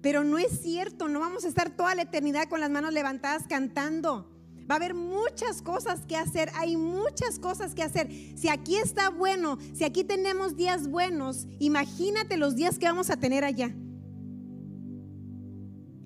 Pero 0.00 0.22
no 0.22 0.38
es 0.38 0.60
cierto, 0.60 1.08
no 1.08 1.18
vamos 1.18 1.46
a 1.46 1.48
estar 1.48 1.70
toda 1.70 1.94
la 1.94 2.02
eternidad 2.02 2.48
con 2.48 2.60
las 2.60 2.68
manos 2.68 2.92
levantadas 2.92 3.46
cantando. 3.48 4.30
Va 4.70 4.76
a 4.76 4.78
haber 4.78 4.94
muchas 4.94 5.60
cosas 5.60 6.06
que 6.06 6.16
hacer, 6.16 6.50
hay 6.54 6.76
muchas 6.76 7.38
cosas 7.38 7.74
que 7.74 7.82
hacer. 7.82 8.08
Si 8.34 8.48
aquí 8.48 8.76
está 8.76 9.10
bueno, 9.10 9.58
si 9.74 9.84
aquí 9.84 10.04
tenemos 10.04 10.56
días 10.56 10.88
buenos, 10.88 11.46
imagínate 11.58 12.38
los 12.38 12.56
días 12.56 12.78
que 12.78 12.86
vamos 12.86 13.10
a 13.10 13.16
tener 13.16 13.44
allá. 13.44 13.74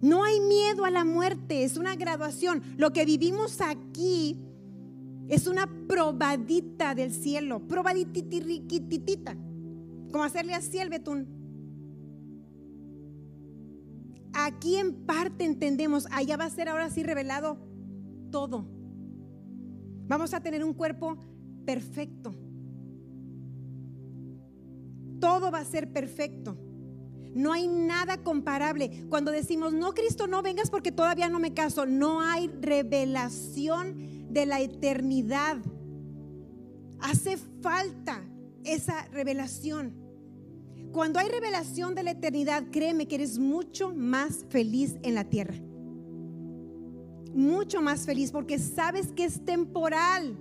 No 0.01 0.25
hay 0.25 0.41
miedo 0.41 0.85
a 0.85 0.91
la 0.91 1.05
muerte, 1.05 1.65
es 1.65 1.77
una 1.77 1.95
graduación. 1.95 2.63
Lo 2.77 2.93
que 2.93 3.05
vivimos 3.05 3.61
aquí 3.61 4.41
es 5.29 5.47
una 5.47 5.69
probadita 5.87 6.95
del 6.95 7.13
cielo, 7.13 7.67
probadititita, 7.69 9.37
como 10.11 10.25
hacerle 10.25 10.55
así 10.55 10.79
al 10.79 10.89
betún. 10.89 11.29
Aquí 14.33 14.77
en 14.77 15.07
parte 15.07 15.45
entendemos, 15.45 16.07
allá 16.11 16.37
va 16.37 16.45
a 16.45 16.51
ser 16.51 16.69
ahora 16.69 16.91
sí 16.91 17.03
revelado 17.03 17.68
todo. 18.31 18.67
Vamos 20.07 20.33
a 20.33 20.41
tener 20.41 20.65
un 20.65 20.73
cuerpo 20.73 21.19
perfecto. 21.67 22.35
Todo 25.21 25.51
va 25.51 25.59
a 25.59 25.65
ser 25.65 25.93
perfecto. 25.93 26.57
No 27.35 27.53
hay 27.53 27.69
nada 27.69 28.23
comparable. 28.23 29.07
Cuando 29.11 29.31
decimos, 29.31 29.73
no, 29.73 29.93
Cristo, 29.93 30.27
no 30.27 30.43
vengas 30.43 30.71
porque 30.71 30.93
todavía 30.93 31.29
no 31.29 31.39
me 31.39 31.53
caso, 31.53 31.85
no 31.85 32.23
hay 32.23 32.49
revelación 32.49 34.33
de 34.33 34.47
la 34.47 34.61
eternidad. 34.61 35.59
Hace 37.01 37.37
falta 37.37 38.25
esa 38.65 39.07
revelación. 39.09 39.95
Cuando 40.91 41.19
hay 41.19 41.29
revelación 41.29 41.95
de 41.95 42.03
la 42.03 42.13
eternidad, 42.13 42.65
créeme 42.71 43.07
que 43.07 43.17
eres 43.17 43.39
mucho 43.39 43.93
más 43.95 44.47
feliz 44.49 44.97
en 45.03 45.15
la 45.15 45.25
tierra 45.25 45.68
mucho 47.35 47.81
más 47.81 48.07
feliz 48.07 48.31
porque 48.33 48.59
sabes 48.59 49.13
que 49.13 49.25
es 49.25 49.45
temporal. 49.45 50.37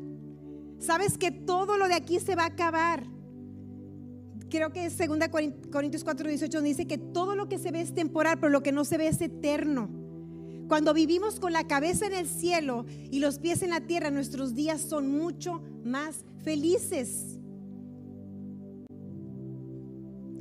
Sabes 0.80 1.18
que 1.18 1.32
todo 1.32 1.78
lo 1.78 1.88
de 1.88 1.96
aquí 1.96 2.20
se 2.20 2.36
va 2.36 2.44
a 2.44 2.48
acabar. 2.48 3.04
Creo 4.50 4.72
que 4.72 4.90
2 4.90 5.30
Corintios 5.72 6.04
4, 6.04 6.30
18 6.30 6.62
dice 6.62 6.88
que 6.88 6.98
todo 6.98 7.36
lo 7.36 7.50
que 7.50 7.58
se 7.58 7.72
ve 7.72 7.82
es 7.82 7.94
temporal, 7.94 8.40
pero 8.40 8.50
lo 8.50 8.64
que 8.64 8.72
no 8.72 8.86
se 8.86 8.98
ve 8.98 9.08
es 9.08 9.20
eterno. 9.22 9.90
Cuando 10.68 10.94
vivimos 10.94 11.40
con 11.40 11.54
la 11.54 11.66
cabeza 11.66 12.08
en 12.08 12.14
el 12.14 12.28
cielo 12.28 12.86
y 13.10 13.20
los 13.20 13.40
pies 13.40 13.62
en 13.62 13.70
la 13.70 13.82
tierra, 13.82 14.12
nuestros 14.12 14.54
días 14.54 14.82
son 14.82 15.10
mucho 15.10 15.62
más 15.84 16.26
felices. 16.44 17.40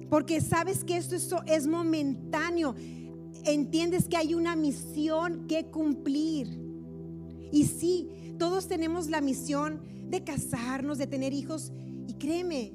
Porque 0.08 0.40
sabes 0.40 0.84
que 0.84 0.96
esto 0.96 1.42
es 1.46 1.66
momentáneo 1.66 2.74
entiendes 3.46 4.08
que 4.08 4.16
hay 4.16 4.34
una 4.34 4.56
misión 4.56 5.46
que 5.46 5.66
cumplir. 5.66 6.60
Y 7.52 7.64
sí, 7.64 8.08
todos 8.38 8.68
tenemos 8.68 9.08
la 9.08 9.20
misión 9.20 9.80
de 10.08 10.24
casarnos, 10.24 10.98
de 10.98 11.06
tener 11.06 11.32
hijos. 11.32 11.72
Y 12.06 12.14
créeme, 12.14 12.72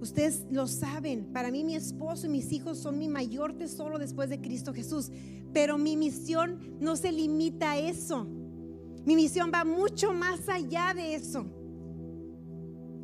ustedes 0.00 0.44
lo 0.50 0.66
saben, 0.66 1.32
para 1.32 1.50
mí 1.50 1.64
mi 1.64 1.74
esposo 1.74 2.26
y 2.26 2.30
mis 2.30 2.52
hijos 2.52 2.78
son 2.78 2.98
mi 2.98 3.08
mayor 3.08 3.54
tesoro 3.54 3.98
después 3.98 4.30
de 4.30 4.40
Cristo 4.40 4.72
Jesús. 4.72 5.10
Pero 5.52 5.78
mi 5.78 5.96
misión 5.96 6.78
no 6.80 6.96
se 6.96 7.12
limita 7.12 7.72
a 7.72 7.78
eso. 7.78 8.26
Mi 9.04 9.16
misión 9.16 9.50
va 9.52 9.64
mucho 9.64 10.12
más 10.12 10.48
allá 10.48 10.94
de 10.94 11.14
eso. 11.14 11.46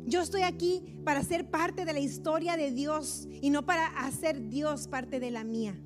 Yo 0.05 0.21
estoy 0.21 0.41
aquí 0.41 0.83
para 1.05 1.23
ser 1.23 1.49
parte 1.49 1.85
de 1.85 1.93
la 1.93 1.99
historia 1.99 2.57
de 2.57 2.71
Dios 2.71 3.27
y 3.41 3.51
no 3.51 3.65
para 3.65 3.85
hacer 3.87 4.49
Dios 4.49 4.87
parte 4.87 5.19
de 5.19 5.31
la 5.31 5.43
mía. 5.43 5.79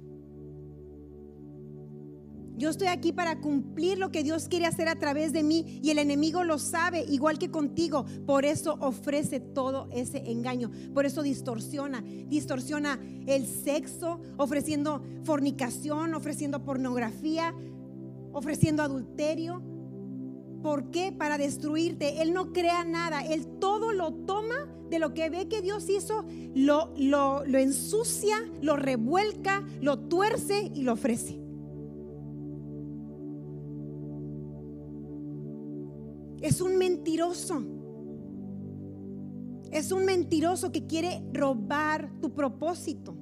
Yo 2.57 2.69
estoy 2.69 2.87
aquí 2.87 3.11
para 3.11 3.41
cumplir 3.41 3.97
lo 3.97 4.11
que 4.11 4.23
Dios 4.23 4.47
quiere 4.47 4.65
hacer 4.65 4.87
a 4.87 4.97
través 4.97 5.33
de 5.33 5.43
mí 5.43 5.79
y 5.83 5.89
el 5.89 5.99
enemigo 5.99 6.43
lo 6.45 6.57
sabe, 6.57 7.03
igual 7.09 7.37
que 7.37 7.51
contigo. 7.51 8.05
Por 8.25 8.45
eso 8.45 8.77
ofrece 8.79 9.41
todo 9.41 9.89
ese 9.91 10.31
engaño. 10.31 10.71
Por 10.93 11.05
eso 11.05 11.21
distorsiona. 11.21 12.01
Distorsiona 12.01 12.99
el 13.27 13.45
sexo, 13.45 14.21
ofreciendo 14.37 15.03
fornicación, 15.23 16.13
ofreciendo 16.13 16.63
pornografía, 16.63 17.53
ofreciendo 18.31 18.83
adulterio. 18.83 19.61
¿Por 20.63 20.91
qué? 20.91 21.11
Para 21.11 21.37
destruirte. 21.37 22.21
Él 22.21 22.33
no 22.33 22.53
crea 22.53 22.85
nada. 22.85 23.21
Él 23.25 23.45
todo 23.59 23.91
lo 23.91 24.13
toma 24.13 24.69
de 24.89 24.99
lo 24.99 25.13
que 25.13 25.29
ve 25.29 25.47
que 25.49 25.61
Dios 25.61 25.89
hizo, 25.89 26.25
lo, 26.53 26.93
lo, 26.95 27.43
lo 27.45 27.57
ensucia, 27.57 28.37
lo 28.61 28.75
revuelca, 28.77 29.63
lo 29.81 29.99
tuerce 29.99 30.71
y 30.73 30.83
lo 30.83 30.93
ofrece. 30.93 31.44
Es 36.45 36.61
un 36.61 36.77
mentiroso. 36.77 37.63
Es 39.71 39.91
un 39.91 40.05
mentiroso 40.05 40.71
que 40.71 40.85
quiere 40.85 41.23
robar 41.33 42.11
tu 42.21 42.33
propósito. 42.33 43.17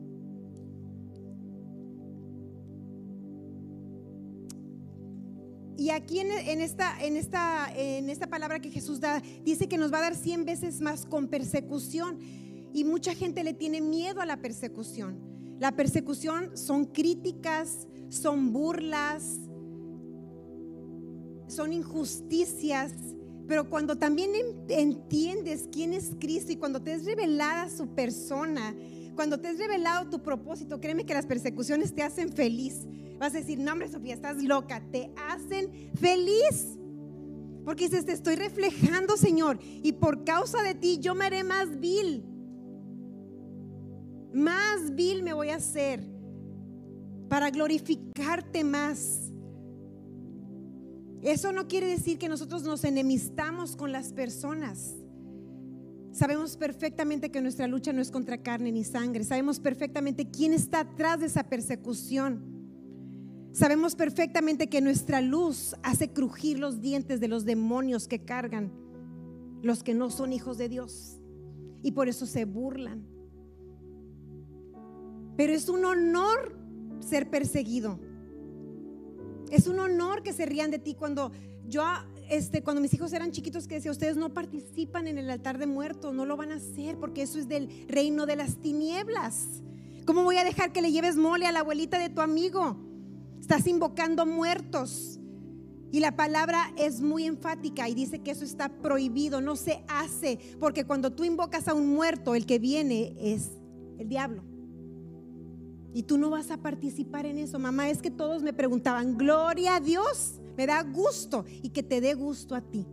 Y 5.77 5.89
aquí 5.89 6.19
en, 6.19 6.61
esta, 6.61 7.01
en, 7.01 7.15
esta, 7.15 7.73
en 7.75 8.09
esta 8.09 8.27
palabra 8.27 8.59
que 8.59 8.69
Jesús 8.69 8.99
da, 8.99 9.21
dice 9.43 9.67
que 9.67 9.77
nos 9.77 9.91
va 9.91 9.99
a 9.99 10.01
dar 10.01 10.15
100 10.15 10.45
veces 10.45 10.81
más 10.81 11.05
con 11.05 11.29
persecución. 11.29 12.19
Y 12.73 12.83
mucha 12.83 13.15
gente 13.15 13.43
le 13.43 13.53
tiene 13.53 13.79
miedo 13.79 14.19
a 14.19 14.25
la 14.25 14.41
persecución. 14.41 15.57
La 15.59 15.71
persecución 15.77 16.57
son 16.57 16.85
críticas, 16.85 17.87
son 18.09 18.51
burlas, 18.51 19.39
son 21.53 21.73
injusticias, 21.73 22.93
pero 23.47 23.69
cuando 23.69 23.97
también 23.97 24.31
entiendes 24.69 25.67
quién 25.71 25.93
es 25.93 26.11
Cristo 26.19 26.51
y 26.51 26.55
cuando 26.55 26.81
te 26.81 26.93
es 26.93 27.05
revelada 27.05 27.69
su 27.69 27.87
persona, 27.93 28.75
cuando 29.15 29.39
te 29.39 29.49
es 29.49 29.57
revelado 29.57 30.09
tu 30.09 30.21
propósito, 30.21 30.79
créeme 30.79 31.05
que 31.05 31.13
las 31.13 31.25
persecuciones 31.25 31.93
te 31.93 32.03
hacen 32.03 32.31
feliz. 32.31 32.87
Vas 33.19 33.35
a 33.35 33.37
decir, 33.37 33.59
no 33.59 33.71
hombre 33.71 33.89
Sofía, 33.89 34.13
estás 34.13 34.41
loca, 34.41 34.81
te 34.91 35.11
hacen 35.29 35.91
feliz. 35.95 36.77
Porque 37.63 37.85
dices, 37.85 38.05
te 38.05 38.11
estoy 38.11 38.35
reflejando, 38.35 39.15
Señor, 39.15 39.59
y 39.61 39.93
por 39.93 40.23
causa 40.25 40.61
de 40.63 40.75
ti 40.75 40.99
yo 40.99 41.15
me 41.15 41.25
haré 41.25 41.43
más 41.43 41.79
vil. 41.79 42.25
Más 44.33 44.95
vil 44.95 45.23
me 45.23 45.33
voy 45.33 45.49
a 45.49 45.57
hacer 45.57 46.03
para 47.29 47.49
glorificarte 47.49 48.63
más. 48.63 49.32
Eso 51.23 51.51
no 51.53 51.67
quiere 51.67 51.87
decir 51.87 52.17
que 52.17 52.29
nosotros 52.29 52.63
nos 52.63 52.83
enemistamos 52.83 53.75
con 53.75 53.91
las 53.91 54.11
personas. 54.11 54.95
Sabemos 56.11 56.57
perfectamente 56.57 57.31
que 57.31 57.41
nuestra 57.41 57.65
lucha 57.65 57.93
no 57.93 58.01
es 58.01 58.11
contra 58.11 58.43
carne 58.43 58.71
ni 58.71 58.83
sangre. 58.83 59.23
Sabemos 59.23 59.59
perfectamente 59.59 60.29
quién 60.29 60.53
está 60.53 60.81
atrás 60.81 61.21
de 61.21 61.27
esa 61.27 61.43
persecución. 61.43 62.43
Sabemos 63.53 63.95
perfectamente 63.95 64.67
que 64.67 64.81
nuestra 64.81 65.21
luz 65.21 65.75
hace 65.81 66.11
crujir 66.11 66.59
los 66.59 66.81
dientes 66.81 67.19
de 67.19 67.27
los 67.27 67.45
demonios 67.45 68.07
que 68.07 68.19
cargan 68.19 68.71
los 69.63 69.81
que 69.81 69.93
no 69.93 70.11
son 70.11 70.33
hijos 70.33 70.57
de 70.57 70.69
Dios. 70.69 71.19
Y 71.81 71.93
por 71.93 72.09
eso 72.09 72.25
se 72.25 72.45
burlan. 72.45 73.07
Pero 75.37 75.53
es 75.53 75.69
un 75.69 75.85
honor 75.85 76.59
ser 76.99 77.29
perseguido. 77.29 77.99
Es 79.51 79.67
un 79.67 79.79
honor 79.79 80.23
que 80.23 80.33
se 80.33 80.45
rían 80.45 80.71
de 80.71 80.79
ti 80.79 80.95
cuando 80.95 81.31
yo, 81.67 81.83
este, 82.29 82.63
cuando 82.63 82.81
mis 82.81 82.93
hijos 82.93 83.13
eran 83.13 83.31
chiquitos, 83.31 83.67
que 83.67 83.75
decía, 83.75 83.91
ustedes 83.91 84.17
no 84.17 84.33
participan 84.33 85.07
en 85.07 85.17
el 85.17 85.29
altar 85.29 85.57
de 85.57 85.67
muertos, 85.67 86.13
no 86.13 86.25
lo 86.25 86.37
van 86.37 86.51
a 86.51 86.55
hacer 86.55 86.97
porque 86.97 87.21
eso 87.21 87.39
es 87.39 87.47
del 87.47 87.85
reino 87.87 88.25
de 88.25 88.35
las 88.35 88.57
tinieblas. 88.57 89.47
¿Cómo 90.05 90.23
voy 90.23 90.37
a 90.37 90.43
dejar 90.43 90.73
que 90.73 90.81
le 90.81 90.91
lleves 90.91 91.15
mole 91.15 91.45
a 91.45 91.51
la 91.51 91.61
abuelita 91.61 91.97
de 91.97 92.09
tu 92.09 92.21
amigo? 92.21 92.77
Estás 93.39 93.67
invocando 93.67 94.25
muertos. 94.25 95.19
Y 95.91 95.99
la 95.99 96.15
palabra 96.15 96.73
es 96.75 97.01
muy 97.01 97.25
enfática 97.25 97.87
y 97.87 97.93
dice 97.93 98.19
que 98.19 98.31
eso 98.31 98.43
está 98.43 98.67
prohibido, 98.67 99.41
no 99.41 99.55
se 99.55 99.83
hace, 99.87 100.39
porque 100.59 100.85
cuando 100.85 101.11
tú 101.11 101.23
invocas 101.23 101.67
a 101.67 101.75
un 101.75 101.87
muerto, 101.87 102.33
el 102.33 102.47
que 102.47 102.57
viene 102.57 103.15
es 103.19 103.51
el 103.99 104.09
diablo. 104.09 104.43
Y 105.93 106.03
tú 106.03 106.17
no 106.17 106.29
vas 106.29 106.49
a 106.51 106.57
participar 106.57 107.25
en 107.25 107.37
eso, 107.37 107.59
mamá. 107.59 107.89
Es 107.89 108.01
que 108.01 108.11
todos 108.11 108.41
me 108.41 108.53
preguntaban, 108.53 109.17
gloria 109.17 109.75
a 109.75 109.79
Dios, 109.79 110.41
me 110.57 110.65
da 110.65 110.81
gusto 110.83 111.45
y 111.61 111.69
que 111.69 111.83
te 111.83 112.01
dé 112.01 112.15
gusto 112.15 112.55
a 112.55 112.61
ti. 112.61 112.85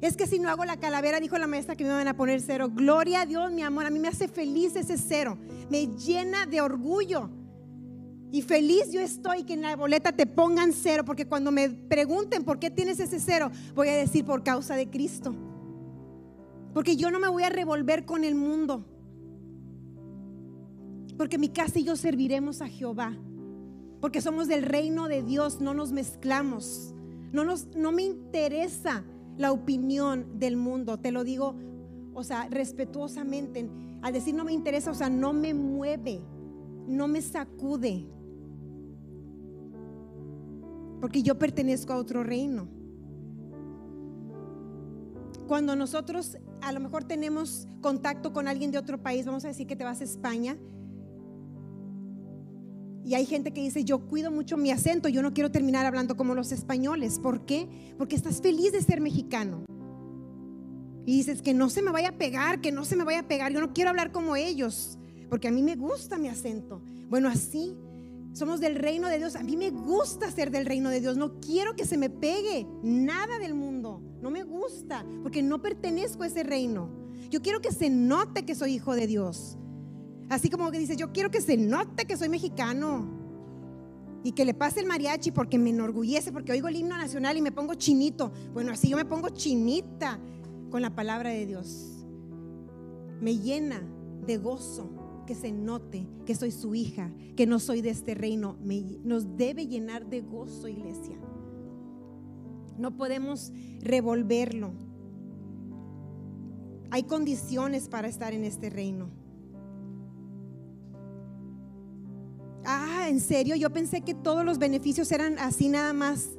Es 0.00 0.16
que 0.16 0.26
si 0.26 0.38
no 0.38 0.50
hago 0.50 0.64
la 0.64 0.76
calavera, 0.76 1.20
dijo 1.20 1.38
la 1.38 1.46
maestra 1.46 1.74
que 1.74 1.84
me 1.84 1.90
van 1.90 2.08
a 2.08 2.16
poner 2.16 2.42
cero. 2.42 2.68
Gloria 2.70 3.22
a 3.22 3.26
Dios, 3.26 3.50
mi 3.50 3.62
amor, 3.62 3.86
a 3.86 3.90
mí 3.90 3.98
me 3.98 4.08
hace 4.08 4.28
feliz 4.28 4.76
ese 4.76 4.98
cero. 4.98 5.38
Me 5.70 5.86
llena 5.86 6.44
de 6.44 6.60
orgullo. 6.60 7.30
Y 8.30 8.42
feliz 8.42 8.92
yo 8.92 9.00
estoy 9.00 9.44
que 9.44 9.54
en 9.54 9.62
la 9.62 9.74
boleta 9.76 10.12
te 10.12 10.26
pongan 10.26 10.72
cero, 10.74 11.04
porque 11.06 11.26
cuando 11.26 11.50
me 11.50 11.70
pregunten 11.70 12.44
por 12.44 12.58
qué 12.58 12.70
tienes 12.70 13.00
ese 13.00 13.20
cero, 13.20 13.50
voy 13.74 13.88
a 13.88 13.96
decir 13.96 14.26
por 14.26 14.42
causa 14.42 14.74
de 14.74 14.90
Cristo. 14.90 15.34
Porque 16.74 16.96
yo 16.96 17.10
no 17.10 17.18
me 17.18 17.28
voy 17.28 17.44
a 17.44 17.48
revolver 17.48 18.04
con 18.04 18.24
el 18.24 18.34
mundo. 18.34 18.84
Porque 21.16 21.38
mi 21.38 21.48
casa 21.48 21.78
y 21.78 21.84
yo 21.84 21.96
serviremos 21.96 22.60
a 22.60 22.68
Jehová. 22.68 23.16
Porque 24.00 24.20
somos 24.20 24.48
del 24.48 24.62
reino 24.62 25.08
de 25.08 25.22
Dios, 25.22 25.60
no 25.60 25.74
nos 25.74 25.92
mezclamos. 25.92 26.94
No, 27.32 27.44
nos, 27.44 27.66
no 27.74 27.92
me 27.92 28.02
interesa 28.02 29.04
la 29.36 29.52
opinión 29.52 30.38
del 30.38 30.56
mundo, 30.56 30.98
te 30.98 31.12
lo 31.12 31.24
digo, 31.24 31.54
o 32.14 32.22
sea, 32.22 32.48
respetuosamente. 32.48 33.68
Al 34.02 34.12
decir 34.12 34.34
no 34.34 34.44
me 34.44 34.52
interesa, 34.52 34.90
o 34.90 34.94
sea, 34.94 35.10
no 35.10 35.32
me 35.32 35.52
mueve, 35.54 36.20
no 36.86 37.08
me 37.08 37.20
sacude. 37.20 38.06
Porque 41.00 41.22
yo 41.22 41.38
pertenezco 41.38 41.92
a 41.92 41.96
otro 41.96 42.22
reino. 42.22 42.68
Cuando 45.46 45.76
nosotros 45.76 46.38
a 46.62 46.72
lo 46.72 46.80
mejor 46.80 47.04
tenemos 47.04 47.68
contacto 47.80 48.32
con 48.32 48.48
alguien 48.48 48.70
de 48.72 48.78
otro 48.78 49.02
país, 49.02 49.26
vamos 49.26 49.44
a 49.44 49.48
decir 49.48 49.66
que 49.66 49.76
te 49.76 49.84
vas 49.84 50.00
a 50.00 50.04
España, 50.04 50.56
y 53.06 53.14
hay 53.14 53.24
gente 53.24 53.52
que 53.52 53.60
dice, 53.60 53.84
yo 53.84 54.00
cuido 54.00 54.32
mucho 54.32 54.56
mi 54.56 54.72
acento, 54.72 55.08
yo 55.08 55.22
no 55.22 55.32
quiero 55.32 55.52
terminar 55.52 55.86
hablando 55.86 56.16
como 56.16 56.34
los 56.34 56.50
españoles. 56.50 57.20
¿Por 57.20 57.46
qué? 57.46 57.68
Porque 57.96 58.16
estás 58.16 58.42
feliz 58.42 58.72
de 58.72 58.82
ser 58.82 59.00
mexicano. 59.00 59.64
Y 61.04 61.18
dices, 61.18 61.40
que 61.40 61.54
no 61.54 61.70
se 61.70 61.82
me 61.82 61.92
vaya 61.92 62.08
a 62.08 62.18
pegar, 62.18 62.60
que 62.60 62.72
no 62.72 62.84
se 62.84 62.96
me 62.96 63.04
vaya 63.04 63.20
a 63.20 63.28
pegar, 63.28 63.52
yo 63.52 63.60
no 63.60 63.72
quiero 63.72 63.90
hablar 63.90 64.10
como 64.10 64.34
ellos, 64.34 64.98
porque 65.30 65.46
a 65.46 65.52
mí 65.52 65.62
me 65.62 65.76
gusta 65.76 66.18
mi 66.18 66.26
acento. 66.26 66.82
Bueno, 67.08 67.28
así 67.28 67.76
somos 68.32 68.58
del 68.58 68.74
reino 68.74 69.06
de 69.08 69.18
Dios. 69.18 69.36
A 69.36 69.44
mí 69.44 69.56
me 69.56 69.70
gusta 69.70 70.28
ser 70.32 70.50
del 70.50 70.66
reino 70.66 70.90
de 70.90 71.00
Dios. 71.00 71.16
No 71.16 71.38
quiero 71.38 71.76
que 71.76 71.86
se 71.86 71.96
me 71.96 72.10
pegue 72.10 72.66
nada 72.82 73.38
del 73.38 73.54
mundo. 73.54 74.02
No 74.20 74.32
me 74.32 74.42
gusta, 74.42 75.06
porque 75.22 75.44
no 75.44 75.62
pertenezco 75.62 76.24
a 76.24 76.26
ese 76.26 76.42
reino. 76.42 76.90
Yo 77.30 77.40
quiero 77.40 77.60
que 77.60 77.70
se 77.70 77.88
note 77.88 78.44
que 78.44 78.56
soy 78.56 78.74
hijo 78.74 78.96
de 78.96 79.06
Dios. 79.06 79.58
Así 80.28 80.50
como 80.50 80.70
que 80.70 80.78
dice, 80.78 80.96
yo 80.96 81.12
quiero 81.12 81.30
que 81.30 81.40
se 81.40 81.56
note 81.56 82.04
que 82.04 82.16
soy 82.16 82.28
mexicano. 82.28 83.06
Y 84.24 84.32
que 84.32 84.44
le 84.44 84.54
pase 84.54 84.80
el 84.80 84.86
mariachi 84.86 85.30
porque 85.30 85.56
me 85.56 85.70
enorgullece, 85.70 86.32
porque 86.32 86.50
oigo 86.50 86.66
el 86.66 86.76
himno 86.76 86.96
nacional 86.96 87.36
y 87.36 87.42
me 87.42 87.52
pongo 87.52 87.74
chinito. 87.74 88.32
Bueno, 88.52 88.72
así 88.72 88.88
yo 88.88 88.96
me 88.96 89.04
pongo 89.04 89.28
chinita 89.28 90.18
con 90.70 90.82
la 90.82 90.94
palabra 90.94 91.30
de 91.30 91.46
Dios. 91.46 92.04
Me 93.20 93.38
llena 93.38 93.82
de 94.26 94.36
gozo 94.38 95.22
que 95.26 95.34
se 95.34 95.52
note 95.52 96.06
que 96.24 96.34
soy 96.34 96.50
su 96.50 96.74
hija, 96.74 97.12
que 97.36 97.46
no 97.46 97.58
soy 97.58 97.82
de 97.82 97.90
este 97.90 98.14
reino. 98.14 98.56
nos 99.04 99.36
debe 99.36 99.66
llenar 99.66 100.06
de 100.06 100.22
gozo, 100.22 100.66
iglesia. 100.66 101.16
No 102.78 102.96
podemos 102.96 103.52
revolverlo. 103.80 104.72
Hay 106.90 107.04
condiciones 107.04 107.88
para 107.88 108.08
estar 108.08 108.32
en 108.32 108.44
este 108.44 108.70
reino. 108.70 109.10
¿En 113.08 113.20
serio? 113.20 113.56
Yo 113.56 113.70
pensé 113.72 114.02
que 114.02 114.14
todos 114.14 114.44
los 114.44 114.58
beneficios 114.58 115.10
eran 115.12 115.38
así 115.38 115.68
nada 115.68 115.92
más. 115.92 116.30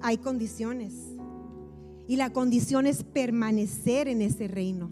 Hay 0.00 0.18
condiciones. 0.18 0.94
Y 2.08 2.16
la 2.16 2.32
condición 2.32 2.86
es 2.86 3.02
permanecer 3.02 4.08
en 4.08 4.22
ese 4.22 4.46
reino. 4.48 4.90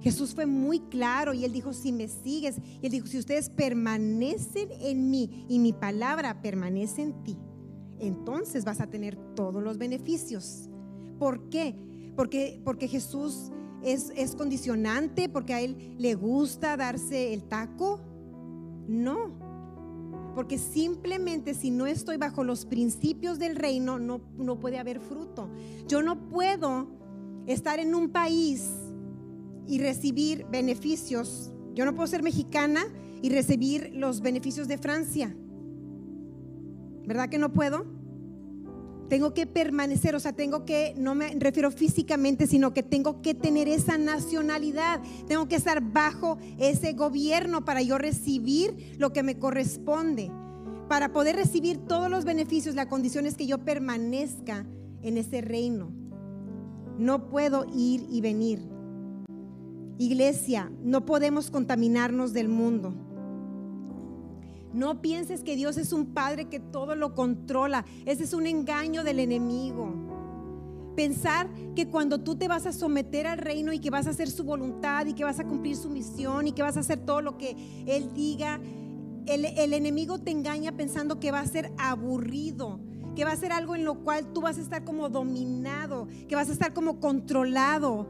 Jesús 0.00 0.34
fue 0.34 0.46
muy 0.46 0.78
claro 0.78 1.34
y 1.34 1.44
él 1.44 1.52
dijo, 1.52 1.72
si 1.72 1.90
me 1.90 2.06
sigues, 2.06 2.58
y 2.80 2.86
él 2.86 2.92
dijo, 2.92 3.08
si 3.08 3.18
ustedes 3.18 3.50
permanecen 3.50 4.68
en 4.80 5.10
mí 5.10 5.44
y 5.48 5.58
mi 5.58 5.72
palabra 5.72 6.40
permanece 6.42 7.02
en 7.02 7.24
ti, 7.24 7.36
entonces 7.98 8.64
vas 8.64 8.80
a 8.80 8.86
tener 8.86 9.16
todos 9.34 9.62
los 9.64 9.78
beneficios. 9.78 10.68
¿Por 11.18 11.48
qué? 11.48 11.74
Porque, 12.14 12.60
porque 12.64 12.86
Jesús 12.86 13.50
es, 13.86 14.34
condicionante 14.36 15.28
porque 15.28 15.54
a 15.54 15.60
él 15.60 15.96
le 15.98 16.14
gusta 16.14 16.76
darse 16.76 17.32
el 17.32 17.44
taco. 17.44 18.00
No, 18.88 19.32
porque 20.34 20.58
simplemente 20.58 21.54
si 21.54 21.70
no 21.70 21.86
estoy 21.86 22.18
bajo 22.18 22.44
los 22.44 22.66
principios 22.66 23.38
del 23.38 23.56
reino, 23.56 23.98
no, 23.98 24.20
no 24.36 24.58
puede 24.58 24.78
haber 24.78 25.00
fruto. 25.00 25.48
Yo 25.88 26.02
no 26.02 26.28
puedo 26.28 26.88
estar 27.46 27.78
en 27.78 27.94
un 27.94 28.10
país 28.10 28.70
y 29.66 29.78
recibir 29.78 30.46
beneficios. 30.50 31.52
Yo 31.74 31.84
no 31.84 31.94
puedo 31.94 32.06
ser 32.06 32.22
mexicana 32.22 32.84
y 33.22 33.30
recibir 33.30 33.90
los 33.94 34.20
beneficios 34.20 34.68
de 34.68 34.78
Francia. 34.78 35.34
¿Verdad 37.06 37.28
que 37.28 37.38
no 37.38 37.52
puedo? 37.52 37.95
Tengo 39.08 39.34
que 39.34 39.46
permanecer, 39.46 40.16
o 40.16 40.20
sea, 40.20 40.32
tengo 40.32 40.64
que, 40.64 40.94
no 40.96 41.14
me 41.14 41.34
refiero 41.38 41.70
físicamente, 41.70 42.46
sino 42.46 42.74
que 42.74 42.82
tengo 42.82 43.22
que 43.22 43.34
tener 43.34 43.68
esa 43.68 43.98
nacionalidad. 43.98 45.00
Tengo 45.28 45.46
que 45.46 45.56
estar 45.56 45.80
bajo 45.80 46.38
ese 46.58 46.92
gobierno 46.92 47.64
para 47.64 47.82
yo 47.82 47.98
recibir 47.98 48.96
lo 48.98 49.12
que 49.12 49.22
me 49.22 49.38
corresponde. 49.38 50.30
Para 50.88 51.12
poder 51.12 51.36
recibir 51.36 51.78
todos 51.78 52.10
los 52.10 52.24
beneficios, 52.24 52.74
la 52.74 52.88
condición 52.88 53.26
es 53.26 53.36
que 53.36 53.46
yo 53.46 53.58
permanezca 53.58 54.66
en 55.02 55.18
ese 55.18 55.40
reino. 55.40 55.92
No 56.98 57.28
puedo 57.28 57.66
ir 57.74 58.06
y 58.10 58.20
venir. 58.20 58.60
Iglesia, 59.98 60.70
no 60.82 61.06
podemos 61.06 61.50
contaminarnos 61.50 62.32
del 62.32 62.48
mundo. 62.48 63.05
No 64.76 65.00
pienses 65.00 65.42
que 65.42 65.56
Dios 65.56 65.78
es 65.78 65.94
un 65.94 66.12
Padre 66.12 66.50
que 66.50 66.60
todo 66.60 66.96
lo 66.96 67.14
controla. 67.14 67.86
Ese 68.04 68.24
es 68.24 68.34
un 68.34 68.46
engaño 68.46 69.04
del 69.04 69.20
enemigo. 69.20 69.90
Pensar 70.94 71.48
que 71.74 71.88
cuando 71.88 72.20
tú 72.20 72.36
te 72.36 72.46
vas 72.46 72.66
a 72.66 72.74
someter 72.74 73.26
al 73.26 73.38
reino 73.38 73.72
y 73.72 73.78
que 73.78 73.88
vas 73.88 74.06
a 74.06 74.10
hacer 74.10 74.28
su 74.30 74.44
voluntad 74.44 75.06
y 75.06 75.14
que 75.14 75.24
vas 75.24 75.40
a 75.40 75.44
cumplir 75.44 75.76
su 75.76 75.88
misión 75.88 76.46
y 76.46 76.52
que 76.52 76.60
vas 76.60 76.76
a 76.76 76.80
hacer 76.80 76.98
todo 77.06 77.22
lo 77.22 77.38
que 77.38 77.56
Él 77.86 78.12
diga, 78.12 78.60
el, 79.24 79.72
enemigo 79.72 80.18
te 80.18 80.30
engaña 80.30 80.72
pensando 80.72 81.20
que 81.20 81.32
va 81.32 81.40
a 81.40 81.46
ser 81.46 81.72
aburrido, 81.78 82.78
que 83.14 83.24
va 83.24 83.32
a 83.32 83.36
ser 83.36 83.52
algo 83.52 83.76
en 83.76 83.84
lo 83.86 84.04
cual 84.04 84.30
tú 84.34 84.42
vas 84.42 84.58
a 84.58 84.60
estar 84.60 84.84
como 84.84 85.08
dominado, 85.08 86.06
que 86.28 86.36
vas 86.36 86.50
a 86.50 86.52
estar 86.52 86.74
como 86.74 87.00
controlado 87.00 88.06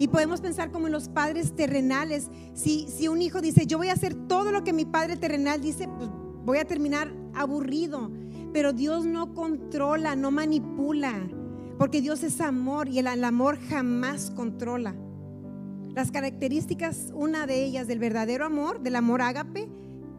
y 0.00 0.08
podemos 0.08 0.40
pensar 0.40 0.72
como 0.72 0.86
en 0.86 0.94
los 0.94 1.10
padres 1.10 1.54
terrenales. 1.54 2.30
Si, 2.54 2.86
si 2.88 3.06
un 3.06 3.20
hijo 3.20 3.42
dice, 3.42 3.66
yo 3.66 3.76
voy 3.76 3.88
a 3.88 3.92
hacer 3.92 4.14
todo 4.14 4.50
lo 4.50 4.64
que 4.64 4.72
mi 4.72 4.86
padre 4.86 5.18
terrenal 5.18 5.60
dice, 5.60 5.88
pues 5.98 6.08
voy 6.42 6.56
a 6.56 6.64
terminar 6.64 7.12
aburrido. 7.34 8.10
Pero 8.54 8.72
Dios 8.72 9.04
no 9.04 9.34
controla, 9.34 10.16
no 10.16 10.30
manipula, 10.30 11.28
porque 11.76 12.00
Dios 12.00 12.22
es 12.22 12.40
amor 12.40 12.88
y 12.88 12.98
el, 12.98 13.08
el 13.08 13.22
amor 13.24 13.58
jamás 13.68 14.30
controla. 14.30 14.96
Las 15.94 16.10
características, 16.10 17.12
una 17.14 17.46
de 17.46 17.62
ellas 17.62 17.86
del 17.86 17.98
verdadero 17.98 18.46
amor, 18.46 18.80
del 18.80 18.96
amor 18.96 19.20
ágape, 19.20 19.68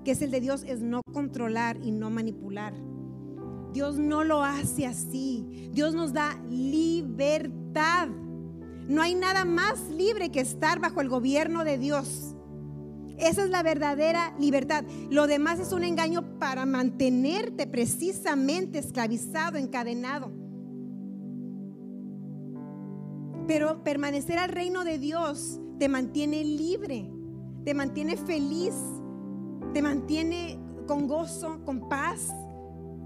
que 0.05 0.11
es 0.11 0.21
el 0.21 0.29
de 0.29 0.41
Dios, 0.41 0.63
es 0.63 0.82
no 0.82 1.01
controlar 1.11 1.79
y 1.82 1.91
no 1.91 2.11
manipular. 2.11 2.75
Dios 3.73 3.97
no 3.97 4.23
lo 4.23 4.43
hace 4.43 4.86
así. 4.86 5.71
Dios 5.73 5.95
nos 5.95 6.13
da 6.13 6.39
libertad. 6.51 8.09
No 8.88 9.01
hay 9.01 9.15
nada 9.15 9.45
más 9.45 9.89
libre 9.89 10.32
que 10.32 10.41
estar 10.41 10.79
bajo 10.79 11.01
el 11.01 11.09
gobierno 11.09 11.63
de 11.63 11.77
Dios. 11.77 12.36
Esa 13.17 13.43
es 13.43 13.49
la 13.51 13.61
verdadera 13.61 14.34
libertad. 14.39 14.84
Lo 15.11 15.27
demás 15.27 15.59
es 15.59 15.71
un 15.73 15.84
engaño 15.84 16.39
para 16.39 16.65
mantenerte 16.65 17.67
precisamente 17.67 18.79
esclavizado, 18.79 19.57
encadenado. 19.57 20.32
Pero 23.47 23.84
permanecer 23.84 24.39
al 24.39 24.49
reino 24.49 24.84
de 24.84 24.97
Dios 24.97 25.59
te 25.77 25.88
mantiene 25.88 26.43
libre, 26.43 27.11
te 27.63 27.73
mantiene 27.75 28.17
feliz, 28.17 28.73
te 29.73 29.82
mantiene 29.84 30.59
con 30.88 31.07
gozo, 31.07 31.63
con 31.63 31.89
paz, 31.89 32.27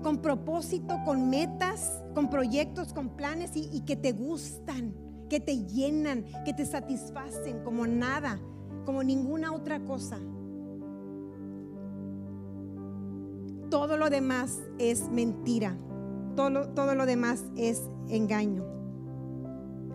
con 0.01 0.21
propósito, 0.21 0.95
con 1.03 1.29
metas, 1.29 2.03
con 2.13 2.29
proyectos, 2.29 2.93
con 2.93 3.09
planes 3.17 3.55
y, 3.55 3.69
y 3.71 3.81
que 3.81 3.97
te 3.97 4.13
gustan 4.13 5.04
que 5.35 5.41
te 5.41 5.65
llenan, 5.65 6.23
que 6.45 6.53
te 6.53 6.65
satisfacen 6.65 7.61
como 7.65 7.85
nada, 7.87 8.39
como 8.85 9.03
ninguna 9.03 9.51
otra 9.51 9.81
cosa. 9.81 10.17
Todo 13.69 13.97
lo 13.97 14.09
demás 14.09 14.61
es 14.79 15.09
mentira, 15.09 15.75
todo, 16.37 16.69
todo 16.69 16.95
lo 16.95 17.05
demás 17.05 17.43
es 17.57 17.81
engaño. 18.07 18.63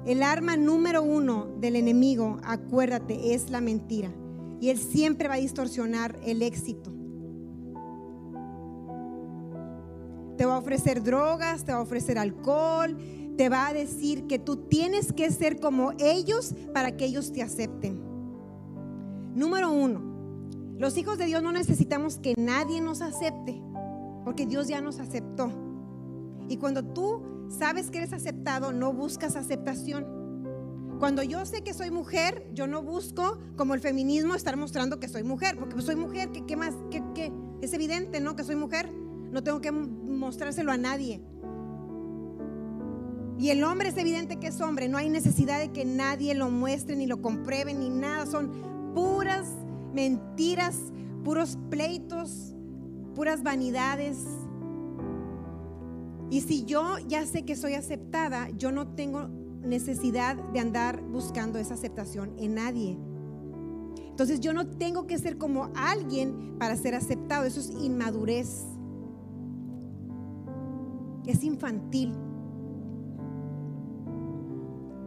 El 0.04 0.22
arma 0.22 0.58
número 0.58 1.02
uno 1.02 1.46
del 1.58 1.76
enemigo, 1.76 2.38
acuérdate, 2.44 3.32
es 3.32 3.48
la 3.48 3.62
mentira. 3.62 4.10
Y 4.60 4.68
él 4.68 4.76
siempre 4.76 5.26
va 5.26 5.36
a 5.36 5.38
distorsionar 5.38 6.18
el 6.22 6.42
éxito. 6.42 6.92
Te 10.36 10.44
va 10.44 10.56
a 10.56 10.58
ofrecer 10.58 11.02
drogas, 11.02 11.64
te 11.64 11.72
va 11.72 11.78
a 11.78 11.82
ofrecer 11.82 12.18
alcohol, 12.18 12.98
te 13.40 13.48
va 13.48 13.68
a 13.68 13.72
decir 13.72 14.26
que 14.26 14.38
tú 14.38 14.68
tienes 14.68 15.14
que 15.14 15.30
ser 15.30 15.60
como 15.60 15.92
ellos 15.98 16.54
para 16.74 16.98
que 16.98 17.06
ellos 17.06 17.32
te 17.32 17.40
acepten. 17.40 17.98
Número 19.34 19.72
uno, 19.72 20.02
los 20.78 20.98
hijos 20.98 21.16
de 21.16 21.24
Dios 21.24 21.42
no 21.42 21.50
necesitamos 21.50 22.18
que 22.18 22.34
nadie 22.36 22.82
nos 22.82 23.00
acepte, 23.00 23.62
porque 24.26 24.44
Dios 24.44 24.68
ya 24.68 24.82
nos 24.82 25.00
aceptó. 25.00 25.50
Y 26.50 26.58
cuando 26.58 26.84
tú 26.84 27.48
sabes 27.48 27.90
que 27.90 27.96
eres 27.96 28.12
aceptado, 28.12 28.74
no 28.74 28.92
buscas 28.92 29.36
aceptación. 29.36 30.98
Cuando 30.98 31.22
yo 31.22 31.46
sé 31.46 31.62
que 31.62 31.72
soy 31.72 31.90
mujer, 31.90 32.46
yo 32.52 32.66
no 32.66 32.82
busco, 32.82 33.38
como 33.56 33.72
el 33.72 33.80
feminismo, 33.80 34.34
estar 34.34 34.58
mostrando 34.58 35.00
que 35.00 35.08
soy 35.08 35.22
mujer, 35.22 35.56
porque 35.58 35.80
soy 35.80 35.96
mujer, 35.96 36.28
¿qué, 36.30 36.56
más? 36.56 36.74
¿Qué, 36.90 37.02
qué? 37.14 37.32
Es 37.62 37.72
evidente, 37.72 38.20
¿no? 38.20 38.36
Que 38.36 38.44
soy 38.44 38.56
mujer. 38.56 38.92
no 39.32 39.42
tengo 39.42 39.62
que 39.62 39.72
mostrárselo 39.72 40.72
a 40.72 40.76
nadie. 40.76 41.22
Y 43.40 43.48
el 43.48 43.64
hombre 43.64 43.88
es 43.88 43.96
evidente 43.96 44.36
que 44.36 44.48
es 44.48 44.60
hombre, 44.60 44.90
no 44.90 44.98
hay 44.98 45.08
necesidad 45.08 45.58
de 45.58 45.72
que 45.72 45.86
nadie 45.86 46.34
lo 46.34 46.50
muestre 46.50 46.94
ni 46.94 47.06
lo 47.06 47.22
compruebe 47.22 47.72
ni 47.72 47.88
nada, 47.88 48.26
son 48.26 48.52
puras 48.94 49.46
mentiras, 49.94 50.76
puros 51.24 51.58
pleitos, 51.70 52.54
puras 53.14 53.42
vanidades. 53.42 54.18
Y 56.28 56.42
si 56.42 56.66
yo 56.66 56.98
ya 57.08 57.24
sé 57.24 57.46
que 57.46 57.56
soy 57.56 57.72
aceptada, 57.72 58.50
yo 58.58 58.72
no 58.72 58.88
tengo 58.88 59.28
necesidad 59.62 60.36
de 60.36 60.60
andar 60.60 61.00
buscando 61.00 61.58
esa 61.58 61.72
aceptación 61.72 62.34
en 62.36 62.56
nadie. 62.56 62.98
Entonces 64.10 64.40
yo 64.40 64.52
no 64.52 64.66
tengo 64.66 65.06
que 65.06 65.18
ser 65.18 65.38
como 65.38 65.70
alguien 65.74 66.58
para 66.58 66.76
ser 66.76 66.94
aceptado. 66.94 67.46
Eso 67.46 67.60
es 67.60 67.70
inmadurez. 67.70 68.66
Es 71.24 71.42
infantil. 71.42 72.12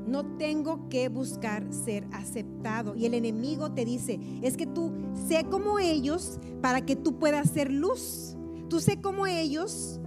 No 0.08 0.26
tengo 0.38 0.90
que 0.90 1.10
buscar 1.10 1.72
ser 1.74 2.06
aceptado. 2.12 2.96
Y 2.96 3.06
el 3.06 3.14
enemigo 3.14 3.72
te 3.72 3.86
dice, 3.86 4.20
es 4.42 4.58
que 4.58 4.66
tú 4.66 4.92
sé 5.28 5.46
como 5.46 5.80
ellos 5.80 6.40
para 6.62 6.86
que 6.86 6.96
tú 6.96 7.18
puedas 7.20 7.50
ser 7.50 7.72
luz. 7.72 8.36
Tú 8.70 8.80
sé 8.80 9.02
como 9.02 9.26
ellos. 9.26 10.00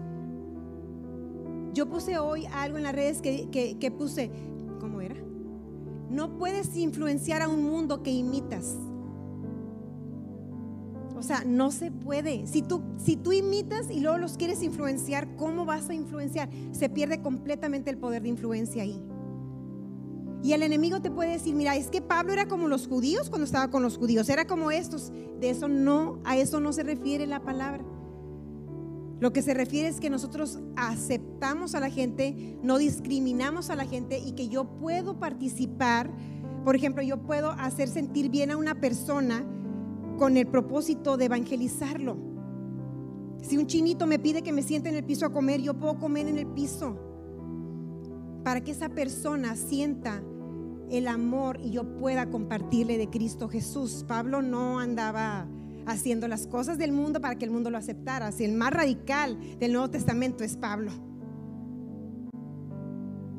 Yo 1.72 1.88
puse 1.88 2.18
hoy 2.18 2.46
algo 2.52 2.76
en 2.78 2.84
las 2.84 2.94
redes 2.94 3.20
que, 3.20 3.48
que 3.78 3.90
puse, 3.90 4.30
¿cómo 4.80 5.00
era? 5.00 5.16
No 6.10 6.38
puedes 6.38 6.76
influenciar 6.76 7.42
a 7.42 7.48
un 7.48 7.62
mundo 7.62 8.02
que 8.02 8.10
imitas. 8.10 8.76
O 11.16 11.22
sea, 11.22 11.44
no 11.46 11.70
se 11.70 11.90
puede. 11.90 12.46
Si 12.46 12.62
tú, 12.62 12.82
si 12.98 13.16
tú 13.16 13.32
imitas 13.32 13.90
y 13.90 14.00
luego 14.00 14.18
los 14.18 14.36
quieres 14.36 14.62
influenciar, 14.62 15.34
¿cómo 15.36 15.64
vas 15.64 15.88
a 15.88 15.94
influenciar? 15.94 16.50
Se 16.72 16.90
pierde 16.90 17.22
completamente 17.22 17.90
el 17.90 17.96
poder 17.96 18.22
de 18.22 18.28
influencia 18.28 18.82
ahí. 18.82 19.00
Y 20.42 20.52
el 20.52 20.62
enemigo 20.62 21.00
te 21.00 21.10
puede 21.10 21.32
decir, 21.32 21.54
mira, 21.54 21.76
es 21.76 21.88
que 21.88 22.02
Pablo 22.02 22.32
era 22.32 22.46
como 22.46 22.68
los 22.68 22.86
judíos 22.86 23.30
cuando 23.30 23.44
estaba 23.44 23.70
con 23.70 23.82
los 23.82 23.98
judíos, 23.98 24.28
era 24.28 24.46
como 24.46 24.70
estos. 24.70 25.12
De 25.40 25.50
eso 25.50 25.68
no, 25.68 26.20
a 26.24 26.36
eso 26.36 26.60
no 26.60 26.72
se 26.72 26.82
refiere 26.82 27.26
la 27.26 27.40
palabra. 27.40 27.84
Lo 29.18 29.32
que 29.32 29.40
se 29.40 29.54
refiere 29.54 29.88
es 29.88 29.98
que 29.98 30.10
nosotros 30.10 30.60
aceptamos 30.76 31.74
a 31.74 31.80
la 31.80 31.88
gente, 31.88 32.58
no 32.62 32.76
discriminamos 32.76 33.70
a 33.70 33.76
la 33.76 33.86
gente 33.86 34.18
y 34.18 34.32
que 34.32 34.48
yo 34.48 34.64
puedo 34.78 35.18
participar. 35.18 36.10
Por 36.64 36.76
ejemplo, 36.76 37.02
yo 37.02 37.22
puedo 37.22 37.50
hacer 37.52 37.88
sentir 37.88 38.30
bien 38.30 38.50
a 38.50 38.58
una 38.58 38.74
persona 38.78 39.44
con 40.18 40.36
el 40.36 40.46
propósito 40.46 41.16
de 41.16 41.26
evangelizarlo. 41.26 42.16
Si 43.42 43.56
un 43.56 43.66
chinito 43.66 44.06
me 44.06 44.18
pide 44.18 44.42
que 44.42 44.52
me 44.52 44.62
siente 44.62 44.88
en 44.90 44.96
el 44.96 45.04
piso 45.04 45.24
a 45.24 45.32
comer, 45.32 45.62
yo 45.62 45.74
puedo 45.74 45.98
comer 45.98 46.26
en 46.26 46.38
el 46.38 46.46
piso. 46.48 46.98
Para 48.46 48.60
que 48.60 48.70
esa 48.70 48.90
persona 48.90 49.56
sienta 49.56 50.22
el 50.88 51.08
amor 51.08 51.58
y 51.60 51.70
yo 51.70 51.98
pueda 51.98 52.30
compartirle 52.30 52.96
de 52.96 53.10
Cristo 53.10 53.48
Jesús. 53.48 54.04
Pablo 54.06 54.40
no 54.40 54.78
andaba 54.78 55.48
haciendo 55.84 56.28
las 56.28 56.46
cosas 56.46 56.78
del 56.78 56.92
mundo 56.92 57.20
para 57.20 57.34
que 57.34 57.44
el 57.44 57.50
mundo 57.50 57.70
lo 57.70 57.76
aceptara. 57.76 58.30
Si 58.30 58.44
el 58.44 58.52
más 58.52 58.72
radical 58.72 59.36
del 59.58 59.72
Nuevo 59.72 59.90
Testamento 59.90 60.44
es 60.44 60.56
Pablo. 60.56 60.92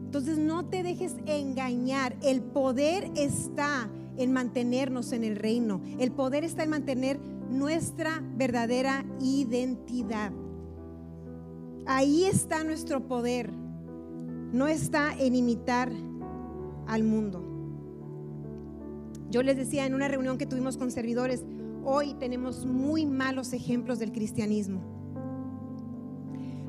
Entonces 0.04 0.38
no 0.40 0.66
te 0.66 0.84
dejes 0.84 1.16
engañar. 1.26 2.18
El 2.22 2.42
poder 2.42 3.10
está 3.16 3.90
en 4.18 4.34
mantenernos 4.34 5.14
en 5.14 5.24
el 5.24 5.38
reino. 5.38 5.80
El 6.00 6.12
poder 6.12 6.44
está 6.44 6.64
en 6.64 6.72
mantener 6.72 7.18
nuestra 7.50 8.22
verdadera 8.36 9.06
identidad. 9.22 10.34
Ahí 11.86 12.26
está 12.26 12.66
nuestro 12.66 13.08
poder. 13.08 13.67
No 14.52 14.68
está 14.68 15.14
en 15.18 15.36
imitar 15.36 15.92
al 16.88 17.04
mundo. 17.04 17.44
Yo 19.30 19.44
les 19.44 19.58
decía 19.58 19.86
en 19.86 19.94
una 19.94 20.08
reunión 20.08 20.38
que 20.38 20.46
tuvimos 20.46 20.78
con 20.78 20.90
servidores, 20.90 21.44
hoy 21.84 22.14
tenemos 22.14 22.66
muy 22.66 23.06
malos 23.06 23.52
ejemplos 23.52 24.00
del 24.00 24.12
cristianismo. 24.12 24.82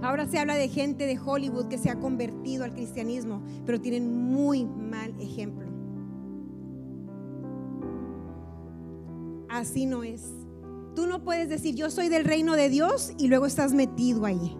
Ahora 0.02 0.26
se 0.26 0.38
habla 0.38 0.54
de 0.54 0.68
gente 0.68 1.06
de 1.06 1.18
Hollywood 1.18 1.68
que 1.68 1.78
se 1.78 1.90
ha 1.90 1.98
convertido 1.98 2.64
al 2.64 2.72
cristianismo, 2.72 3.42
pero 3.66 3.80
tienen 3.80 4.12
muy 4.12 4.64
mal 4.64 5.14
ejemplo. 5.20 5.68
Así 9.48 9.86
no 9.86 10.02
es. 10.02 10.22
Tú 10.94 11.06
no 11.06 11.22
puedes 11.22 11.48
decir 11.48 11.74
yo 11.74 11.90
soy 11.90 12.08
del 12.08 12.24
reino 12.24 12.54
de 12.54 12.68
Dios 12.68 13.12
y 13.18 13.28
luego 13.28 13.46
estás 13.46 13.72
metido 13.72 14.24
ahí. 14.24 14.56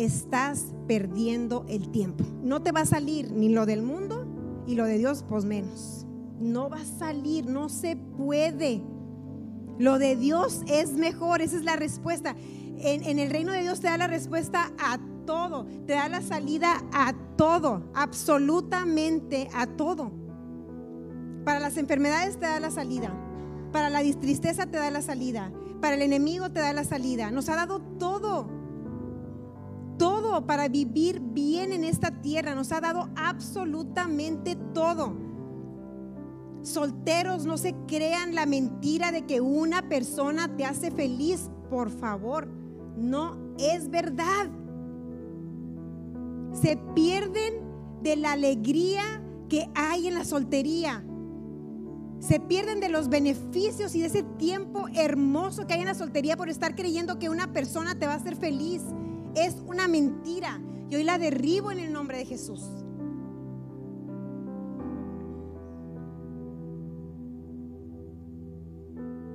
Estás 0.00 0.72
perdiendo 0.88 1.66
el 1.68 1.90
tiempo. 1.90 2.24
No 2.42 2.62
te 2.62 2.72
va 2.72 2.80
a 2.80 2.86
salir 2.86 3.30
ni 3.32 3.50
lo 3.50 3.66
del 3.66 3.82
mundo 3.82 4.64
y 4.66 4.74
lo 4.74 4.86
de 4.86 4.96
Dios, 4.96 5.26
pues 5.28 5.44
menos. 5.44 6.06
No 6.40 6.70
va 6.70 6.78
a 6.78 6.84
salir, 6.86 7.44
no 7.44 7.68
se 7.68 7.96
puede. 7.96 8.80
Lo 9.78 9.98
de 9.98 10.16
Dios 10.16 10.62
es 10.68 10.94
mejor, 10.94 11.42
esa 11.42 11.56
es 11.56 11.64
la 11.64 11.76
respuesta. 11.76 12.34
En, 12.78 13.18
el 13.18 13.30
reino 13.30 13.52
de 13.52 13.60
Dios 13.60 13.80
te 13.80 13.88
da 13.88 13.98
la 13.98 14.06
respuesta 14.06 14.72
a 14.78 14.98
todo, 15.26 15.66
te 15.86 15.92
da 15.92 16.08
la 16.08 16.22
salida 16.22 16.82
a 16.94 17.12
todo, 17.36 17.90
absolutamente 17.94 19.50
a 19.54 19.66
todo. 19.66 20.12
Para 21.44 21.60
las 21.60 21.76
enfermedades 21.76 22.38
te 22.38 22.46
da 22.46 22.58
la 22.58 22.70
salida, 22.70 23.12
para 23.70 23.90
la 23.90 24.00
tristeza 24.18 24.64
te 24.64 24.78
da 24.78 24.90
la 24.90 25.02
salida, 25.02 25.52
para 25.82 25.96
el 25.96 26.00
enemigo 26.00 26.50
te 26.50 26.60
da 26.60 26.72
la 26.72 26.84
salida. 26.84 27.30
Nos 27.30 27.50
ha 27.50 27.56
dado 27.56 27.82
todo, 27.98 28.59
para 30.46 30.68
vivir 30.68 31.20
bien 31.20 31.72
en 31.72 31.84
esta 31.84 32.10
tierra, 32.22 32.54
nos 32.54 32.72
ha 32.72 32.80
dado 32.80 33.08
absolutamente 33.16 34.56
todo. 34.72 35.14
Solteros, 36.62 37.46
no 37.46 37.56
se 37.56 37.74
crean 37.88 38.34
la 38.34 38.46
mentira 38.46 39.12
de 39.12 39.22
que 39.26 39.40
una 39.40 39.88
persona 39.88 40.56
te 40.56 40.64
hace 40.64 40.90
feliz, 40.90 41.50
por 41.68 41.90
favor. 41.90 42.48
No 42.96 43.36
es 43.58 43.90
verdad. 43.90 44.50
Se 46.52 46.76
pierden 46.94 47.54
de 48.02 48.16
la 48.16 48.32
alegría 48.32 49.02
que 49.48 49.68
hay 49.74 50.06
en 50.06 50.14
la 50.14 50.24
soltería. 50.24 51.04
Se 52.20 52.38
pierden 52.38 52.80
de 52.80 52.90
los 52.90 53.08
beneficios 53.08 53.94
y 53.94 54.00
de 54.00 54.06
ese 54.06 54.22
tiempo 54.22 54.86
hermoso 54.94 55.66
que 55.66 55.74
hay 55.74 55.80
en 55.80 55.86
la 55.86 55.94
soltería 55.94 56.36
por 56.36 56.50
estar 56.50 56.76
creyendo 56.76 57.18
que 57.18 57.30
una 57.30 57.52
persona 57.52 57.98
te 57.98 58.06
va 58.06 58.12
a 58.12 58.16
hacer 58.16 58.36
feliz 58.36 58.82
es 59.34 59.56
una 59.66 59.88
mentira. 59.88 60.60
Y 60.88 60.96
hoy 60.96 61.04
la 61.04 61.18
derribo 61.18 61.70
en 61.70 61.78
el 61.78 61.92
nombre 61.92 62.18
de 62.18 62.24
Jesús. 62.24 62.62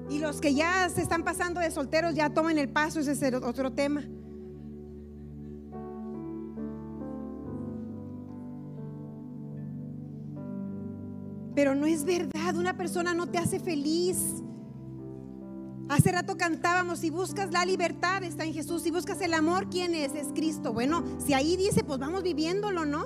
Y 0.09 0.19
los 0.19 0.39
que 0.39 0.53
ya 0.53 0.89
se 0.89 1.01
están 1.01 1.23
pasando 1.23 1.59
de 1.59 1.71
solteros 1.71 2.13
ya 2.13 2.29
tomen 2.29 2.57
el 2.57 2.69
paso, 2.69 2.99
ese 2.99 3.11
es 3.11 3.33
otro 3.35 3.71
tema. 3.71 4.03
Pero 11.55 11.73
no 11.73 11.85
es 11.85 12.03
verdad, 12.03 12.55
una 12.57 12.75
persona 12.75 13.13
no 13.13 13.27
te 13.27 13.37
hace 13.37 13.59
feliz. 13.59 14.43
Hace 15.87 16.11
rato 16.11 16.35
cantábamos, 16.35 16.99
si 16.99 17.11
buscas 17.11 17.51
la 17.51 17.63
libertad 17.63 18.23
está 18.23 18.43
en 18.43 18.53
Jesús, 18.53 18.81
si 18.81 18.89
buscas 18.89 19.21
el 19.21 19.35
amor, 19.35 19.69
¿quién 19.69 19.93
es? 19.93 20.15
Es 20.15 20.27
Cristo. 20.33 20.73
Bueno, 20.73 21.03
si 21.23 21.33
ahí 21.35 21.55
dice, 21.57 21.83
pues 21.83 21.99
vamos 21.99 22.23
viviéndolo, 22.23 22.85
¿no? 22.85 23.05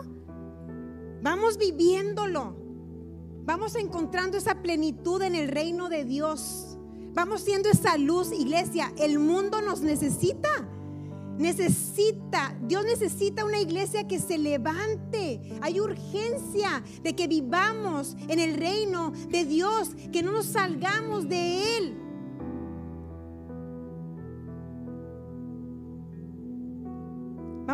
Vamos 1.22 1.58
viviéndolo. 1.58 2.56
Vamos 3.44 3.76
encontrando 3.76 4.38
esa 4.38 4.62
plenitud 4.62 5.22
en 5.24 5.36
el 5.36 5.50
reino 5.50 5.90
de 5.90 6.06
Dios. 6.06 6.78
Vamos 7.14 7.42
siendo 7.42 7.70
esa 7.70 7.98
luz, 7.98 8.32
iglesia. 8.32 8.94
El 8.98 9.20
mundo 9.20 9.62
nos 9.62 9.82
necesita. 9.82 10.50
Necesita, 11.38 12.58
Dios 12.62 12.86
necesita 12.86 13.44
una 13.44 13.60
iglesia 13.60 14.08
que 14.08 14.20
se 14.20 14.38
levante. 14.38 15.58
Hay 15.62 15.82
urgencia 15.82 16.82
de 17.02 17.14
que 17.14 17.28
vivamos 17.28 18.16
en 18.28 18.40
el 18.40 18.56
reino 18.56 19.12
de 19.30 19.44
Dios, 19.44 19.90
que 20.14 20.22
no 20.22 20.32
nos 20.32 20.46
salgamos 20.46 21.28
de 21.28 21.78
Él. 21.78 22.09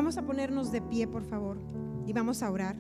Vamos 0.06 0.20
a 0.20 0.22
ponernos 0.22 0.72
de 0.72 0.84
pie, 0.84 1.08
por 1.08 1.24
favor, 1.24 1.58
y 2.06 2.14
vamos 2.14 2.44
a 2.44 2.52
orar. 2.52 2.76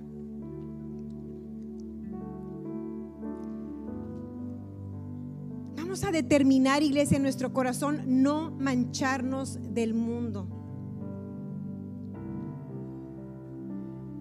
Vamos 5.76 6.04
a 6.04 6.12
determinar, 6.12 6.84
iglesia, 6.84 7.18
en 7.18 7.24
nuestro 7.24 7.52
corazón 7.52 8.22
no 8.22 8.52
mancharnos 8.52 9.58
del 9.74 9.96
mundo. 9.96 10.48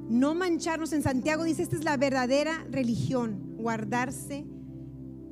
No 0.08 0.34
mancharnos. 0.34 0.94
En 0.94 1.02
Santiago 1.02 1.44
dice, 1.44 1.62
esta 1.62 1.76
es 1.76 1.84
la 1.84 1.98
verdadera 1.98 2.64
religión, 2.70 3.54
guardarse 3.58 4.46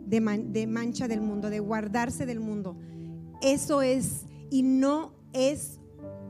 de, 0.05 0.45
de 0.51 0.66
mancha 0.66 1.09
del 1.09 1.23
mundo, 1.23 1.49
de 1.49 1.61
guardarse 1.61 2.27
del 2.27 2.39
mundo. 2.39 2.77
Eso 3.41 3.81
es, 3.81 4.27
y 4.51 4.62
no 4.62 5.14
es 5.33 5.79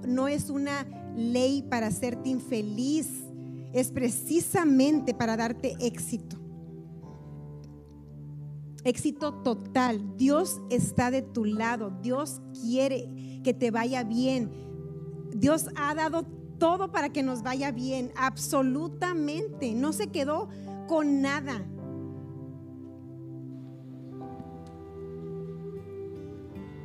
no 0.07 0.29
es 0.29 0.51
una 0.51 0.87
ley 1.17 1.63
para 1.63 1.89
hacerte 1.89 2.29
infeliz, 2.29 3.09
es 3.73 3.91
precisamente 3.91 5.15
para 5.15 5.37
darte 5.37 5.77
éxito. 5.81 6.37
Éxito 8.85 9.35
total. 9.43 10.17
Dios 10.17 10.61
está 10.69 11.11
de 11.11 11.23
tu 11.23 11.45
lado. 11.45 11.91
Dios 12.03 12.41
quiere 12.61 13.41
que 13.45 13.55
te 13.55 13.71
vaya 13.71 14.03
bien. 14.03 14.51
Dios 15.35 15.69
ha 15.77 15.95
dado 15.95 16.25
todo 16.59 16.91
para 16.91 17.11
que 17.11 17.23
nos 17.23 17.43
vaya 17.43 17.71
bien. 17.71 18.13
Absolutamente. 18.17 19.73
No 19.75 19.93
se 19.93 20.09
quedó 20.09 20.49
con 20.89 21.23
nada. 21.23 21.65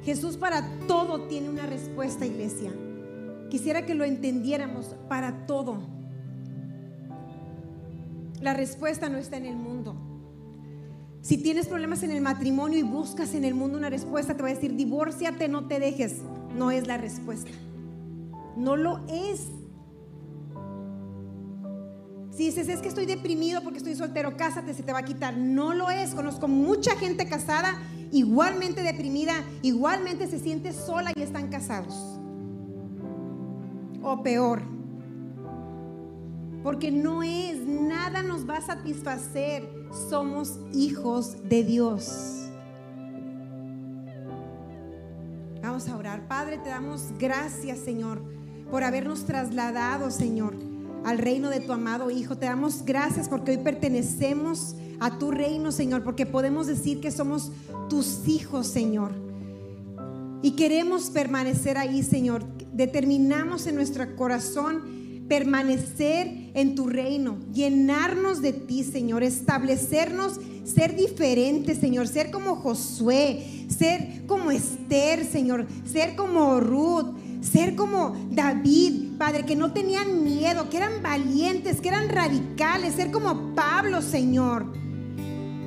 Jesús 0.03 0.37
para 0.37 0.79
todo 0.87 1.27
tiene 1.27 1.49
una 1.49 1.65
respuesta, 1.65 2.25
iglesia. 2.25 2.71
Quisiera 3.49 3.85
que 3.85 3.95
lo 3.95 4.03
entendiéramos 4.03 4.95
para 5.07 5.45
todo. 5.45 5.79
La 8.41 8.53
respuesta 8.53 9.09
no 9.09 9.17
está 9.17 9.37
en 9.37 9.45
el 9.45 9.55
mundo. 9.55 9.95
Si 11.21 11.37
tienes 11.37 11.67
problemas 11.67 12.03
en 12.03 12.11
el 12.11 12.21
matrimonio 12.21 12.79
y 12.79 12.83
buscas 12.83 13.33
en 13.33 13.43
el 13.43 13.53
mundo 13.53 13.77
una 13.77 13.89
respuesta, 13.89 14.35
te 14.35 14.43
va 14.43 14.49
a 14.49 14.53
decir, 14.53 14.75
divórciate, 14.75 15.47
no 15.47 15.67
te 15.67 15.79
dejes. 15.79 16.21
No 16.55 16.71
es 16.71 16.87
la 16.87 16.97
respuesta. 16.97 17.51
No 18.55 18.75
lo 18.75 19.05
es. 19.07 19.47
Si 22.31 22.45
dices, 22.45 22.69
es 22.69 22.81
que 22.81 22.87
estoy 22.87 23.07
deprimido 23.07 23.63
porque 23.63 23.79
estoy 23.79 23.95
soltero, 23.95 24.37
cásate, 24.37 24.73
se 24.73 24.83
te 24.83 24.93
va 24.93 24.99
a 24.99 25.05
quitar. 25.05 25.35
No 25.35 25.73
lo 25.73 25.89
es. 25.89 26.13
Conozco 26.13 26.47
mucha 26.47 26.95
gente 26.95 27.27
casada 27.27 27.77
igualmente 28.11 28.83
deprimida, 28.83 29.33
igualmente 29.61 30.27
se 30.27 30.39
siente 30.39 30.73
sola 30.73 31.11
y 31.15 31.21
están 31.21 31.49
casados. 31.49 32.16
O 34.09 34.23
peor. 34.23 34.61
Porque 36.63 36.91
no 36.91 37.23
es, 37.23 37.59
nada 37.67 38.23
nos 38.23 38.49
va 38.49 38.55
a 38.55 38.61
satisfacer. 38.61 39.67
Somos 40.09 40.61
hijos 40.73 41.35
de 41.49 41.65
Dios. 41.65 42.47
Vamos 45.61 45.89
a 45.89 45.97
orar. 45.97 46.25
Padre, 46.29 46.57
te 46.57 46.69
damos 46.69 47.11
gracias, 47.19 47.79
Señor, 47.79 48.21
por 48.71 48.85
habernos 48.85 49.25
trasladado, 49.25 50.09
Señor, 50.09 50.55
al 51.03 51.17
reino 51.17 51.49
de 51.49 51.59
tu 51.59 51.73
amado 51.73 52.09
Hijo. 52.09 52.37
Te 52.37 52.45
damos 52.45 52.85
gracias 52.85 53.27
porque 53.27 53.51
hoy 53.51 53.57
pertenecemos 53.57 54.77
a 55.01 55.17
tu 55.17 55.31
reino, 55.31 55.73
Señor, 55.73 56.05
porque 56.05 56.25
podemos 56.25 56.67
decir 56.67 57.01
que 57.01 57.11
somos 57.11 57.51
tus 57.89 58.25
hijos, 58.29 58.67
Señor. 58.67 59.11
Y 60.41 60.51
queremos 60.51 61.09
permanecer 61.09 61.77
ahí, 61.77 62.03
Señor. 62.03 62.56
Determinamos 62.77 63.65
en 63.65 63.73
nuestro 63.73 64.15
corazón 64.15 65.25
permanecer 65.27 66.51
en 66.53 66.75
tu 66.75 66.87
reino, 66.87 67.39
llenarnos 67.51 68.39
de 68.43 68.53
ti, 68.53 68.83
Señor, 68.83 69.23
establecernos, 69.23 70.39
ser 70.63 70.95
diferentes, 70.95 71.79
Señor, 71.79 72.07
ser 72.07 72.29
como 72.29 72.57
Josué, 72.57 73.65
ser 73.67 74.21
como 74.27 74.51
Esther, 74.51 75.25
Señor, 75.25 75.65
ser 75.91 76.15
como 76.15 76.59
Ruth, 76.59 77.17
ser 77.41 77.75
como 77.75 78.15
David, 78.29 79.17
Padre, 79.17 79.43
que 79.43 79.55
no 79.55 79.73
tenían 79.73 80.23
miedo, 80.23 80.69
que 80.69 80.77
eran 80.77 81.01
valientes, 81.01 81.81
que 81.81 81.89
eran 81.89 82.09
radicales, 82.09 82.93
ser 82.93 83.09
como 83.09 83.55
Pablo, 83.55 84.03
Señor. 84.03 84.67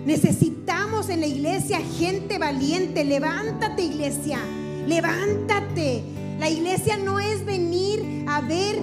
Necesitamos 0.06 1.08
en 1.08 1.20
la 1.20 1.26
iglesia 1.26 1.80
gente 1.98 2.38
valiente. 2.38 3.04
Levántate, 3.04 3.82
iglesia. 3.82 4.38
Levántate. 4.86 6.20
La 6.41 6.49
iglesia 6.49 6.97
no 6.97 7.20
es 7.20 7.45
venir 7.45 8.24
a 8.26 8.41
ver 8.41 8.80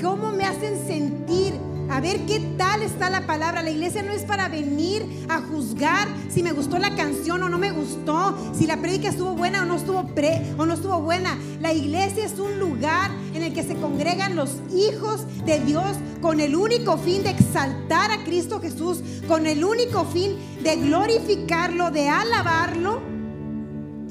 cómo 0.00 0.30
me 0.30 0.44
hacen 0.44 0.78
sentir 0.86 1.52
a 1.90 2.00
ver 2.00 2.20
qué 2.20 2.38
tal 2.56 2.82
está 2.82 3.10
la 3.10 3.26
palabra. 3.26 3.64
La 3.64 3.70
iglesia 3.70 4.04
no 4.04 4.12
es 4.12 4.22
para 4.22 4.48
venir 4.48 5.04
a 5.28 5.40
juzgar 5.40 6.06
si 6.28 6.44
me 6.44 6.52
gustó 6.52 6.78
la 6.78 6.94
canción 6.94 7.42
o 7.42 7.48
no 7.48 7.58
me 7.58 7.72
gustó, 7.72 8.38
si 8.56 8.64
la 8.68 8.76
prédica 8.76 9.08
estuvo 9.08 9.32
buena 9.32 9.62
o 9.62 9.66
no 9.66 9.74
estuvo 9.74 10.06
pre 10.14 10.54
o 10.56 10.66
no 10.66 10.74
estuvo 10.74 11.00
buena. 11.00 11.36
La 11.60 11.72
iglesia 11.72 12.24
es 12.24 12.38
un 12.38 12.60
lugar 12.60 13.10
en 13.34 13.42
el 13.42 13.52
que 13.52 13.64
se 13.64 13.74
congregan 13.74 14.36
los 14.36 14.58
hijos 14.72 15.22
de 15.44 15.58
Dios 15.58 15.96
con 16.20 16.38
el 16.38 16.54
único 16.54 16.96
fin 16.96 17.24
de 17.24 17.30
exaltar 17.30 18.12
a 18.12 18.22
Cristo 18.22 18.60
Jesús, 18.60 19.00
con 19.26 19.48
el 19.48 19.64
único 19.64 20.04
fin 20.04 20.36
de 20.62 20.76
glorificarlo, 20.76 21.90
de 21.90 22.08
alabarlo 22.08 23.00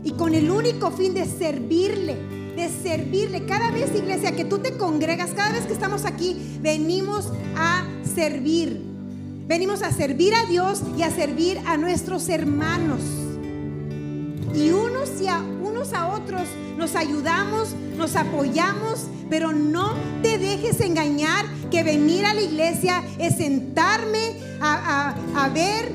y 0.04 0.12
con 0.12 0.36
el 0.36 0.52
único 0.52 0.92
fin 0.92 1.14
de 1.14 1.24
servirle 1.24 2.39
de 2.60 2.70
servirle. 2.70 3.46
Cada 3.46 3.72
vez, 3.72 3.96
iglesia, 3.96 4.36
que 4.36 4.46
tú 4.46 4.60
te 4.60 4.78
congregas, 4.78 5.32
cada 5.32 5.52
vez 5.52 5.66
que 5.66 5.74
estamos 5.74 6.06
aquí, 6.06 6.60
venimos 6.62 7.32
a 7.56 7.86
servir. 8.16 8.82
Venimos 9.48 9.82
a 9.82 9.92
servir 9.92 10.36
a 10.36 10.46
Dios 10.46 10.82
y 10.98 11.02
a 11.02 11.10
servir 11.10 11.60
a 11.66 11.78
nuestros 11.78 12.30
hermanos. 12.30 13.02
Y 14.54 14.72
unos, 14.72 15.22
y 15.22 15.28
a, 15.28 15.40
unos 15.40 15.94
a 15.94 16.08
otros 16.10 16.44
nos 16.78 16.96
ayudamos, 16.96 17.70
nos 17.98 18.16
apoyamos, 18.16 19.08
pero 19.30 19.54
no 19.54 19.96
te 20.22 20.38
dejes 20.38 20.82
engañar 20.82 21.46
que 21.72 21.84
venir 21.84 22.26
a 22.26 22.34
la 22.34 22.42
iglesia 22.42 23.04
es 23.18 23.38
sentarme 23.38 24.36
a, 24.60 25.16
a 25.36 25.50
ver 25.50 25.92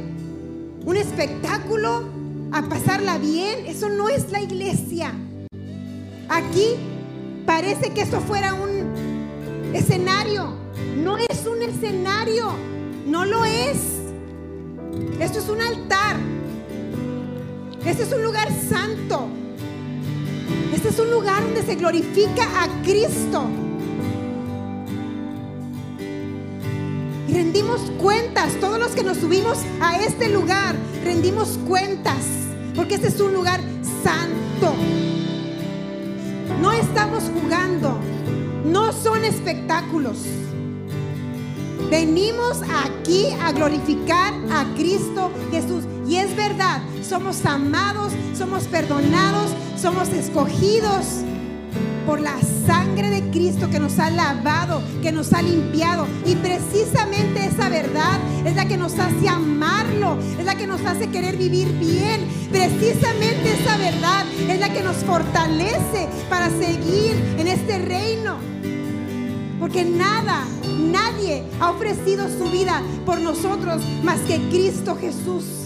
un 0.85 0.97
espectáculo, 0.97 2.05
a 2.53 2.63
pasarla 2.69 3.19
bien. 3.19 3.67
Eso 3.67 3.89
no 3.89 4.09
es 4.09 4.31
la 4.31 4.41
iglesia. 4.41 5.13
Aquí 6.29 6.77
parece 7.47 7.91
que 7.91 8.03
esto 8.03 8.21
fuera 8.21 8.55
un 8.55 9.73
escenario. 9.75 10.55
No 10.97 11.17
es 11.19 11.47
un 11.47 11.63
escenario. 11.63 12.53
No 13.07 13.25
lo 13.25 13.45
es. 13.45 13.79
Esto 15.21 15.39
es 15.39 15.49
un 15.49 15.61
altar. 15.61 16.17
Este 17.85 18.05
es 18.05 18.13
un 18.13 18.23
lugar 18.23 18.49
santo. 18.69 19.29
Este 20.75 20.89
es 20.89 20.99
un 20.99 21.11
lugar 21.11 21.43
donde 21.43 21.63
se 21.63 21.75
glorifica 21.77 22.45
a 22.63 22.69
Cristo. 22.83 23.47
Y 27.29 27.33
rendimos 27.33 27.81
cuentas, 27.99 28.55
todos 28.61 28.79
los 28.79 28.93
que 28.93 29.03
nos 29.03 29.19
subimos 29.19 29.59
a 29.81 29.99
este 29.99 30.29
lugar, 30.29 30.77
rendimos 31.05 31.59
cuentas, 31.67 32.25
porque 32.75 32.97
este 32.97 33.09
es 33.09 33.21
un 33.21 33.33
lugar 33.33 33.61
santo. 34.03 34.75
No 36.61 36.73
estamos 36.73 37.25
jugando. 37.25 37.99
No 38.65 38.93
son 38.93 39.25
espectáculos. 39.25 40.19
Venimos 41.91 42.61
aquí 42.63 43.27
a 43.43 43.53
glorificar 43.53 44.33
a 44.51 44.65
Cristo 44.75 45.31
Jesús. 45.51 45.85
Y 46.07 46.17
es 46.17 46.35
verdad, 46.35 46.83
somos 47.03 47.45
amados, 47.45 48.13
somos 48.37 48.65
perdonados, 48.65 49.51
somos 49.77 50.09
escogidos 50.09 51.25
por 52.07 52.21
la 52.21 52.37
sangre 52.67 53.11
de 53.11 53.31
Cristo 53.31 53.69
que 53.71 53.81
nos 53.81 53.99
ha 53.99 54.11
lavado, 54.11 54.83
que 55.03 55.13
nos 55.13 55.33
ha 55.33 55.43
limpiado. 55.43 56.07
Y 56.27 56.37
precisamente 56.37 57.47
esa 57.47 57.69
verdad 57.69 58.19
es 58.45 58.55
la 58.55 58.67
que 58.67 58.77
nos 58.77 58.99
hace 58.99 59.29
amarlo, 59.29 60.19
es 60.39 60.45
la 60.45 60.57
que 60.57 60.67
nos 60.67 60.85
hace 60.85 61.09
querer 61.09 61.37
vivir 61.37 61.69
bien. 61.79 62.29
Precisamente 62.51 63.55
esa 63.61 63.77
verdad 63.77 64.27
es 64.49 64.61
la 64.61 64.73
que 64.73 64.83
nos 64.83 64.97
fortalece 64.97 66.09
para 66.29 66.51
seguir 66.51 67.37
en 67.39 67.49
este 67.49 67.79
reino. 67.79 68.37
Porque 69.59 69.85
nada, 69.85 70.45
nadie 70.79 71.45
ha 71.61 71.71
ofrecido 71.71 72.29
su 72.29 72.51
vida 72.51 72.83
por 73.07 73.21
nosotros 73.21 73.83
más 74.03 74.21
que 74.21 74.39
Cristo 74.51 74.97
Jesús. 74.97 75.64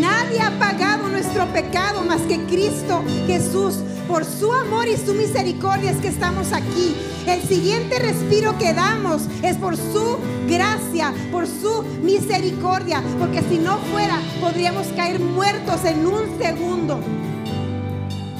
Nadie 0.00 0.40
ha 0.40 0.50
pagado 0.58 1.08
nuestro 1.08 1.46
pecado 1.52 2.04
más 2.04 2.20
que 2.22 2.38
Cristo 2.44 3.02
Jesús. 3.26 3.76
Por 4.06 4.24
su 4.24 4.52
amor 4.52 4.86
y 4.86 4.96
su 4.96 5.14
misericordia 5.14 5.90
es 5.90 5.96
que 5.96 6.08
estamos 6.08 6.52
aquí. 6.52 6.94
El 7.26 7.42
siguiente 7.42 7.98
respiro 7.98 8.56
que 8.58 8.72
damos 8.72 9.22
es 9.42 9.56
por 9.56 9.76
su 9.76 10.18
gracia, 10.48 11.12
por 11.32 11.46
su 11.46 11.82
misericordia. 12.02 13.02
Porque 13.18 13.42
si 13.48 13.58
no 13.58 13.78
fuera, 13.92 14.20
podríamos 14.40 14.86
caer 14.88 15.18
muertos 15.18 15.84
en 15.84 16.06
un 16.06 16.38
segundo. 16.38 17.00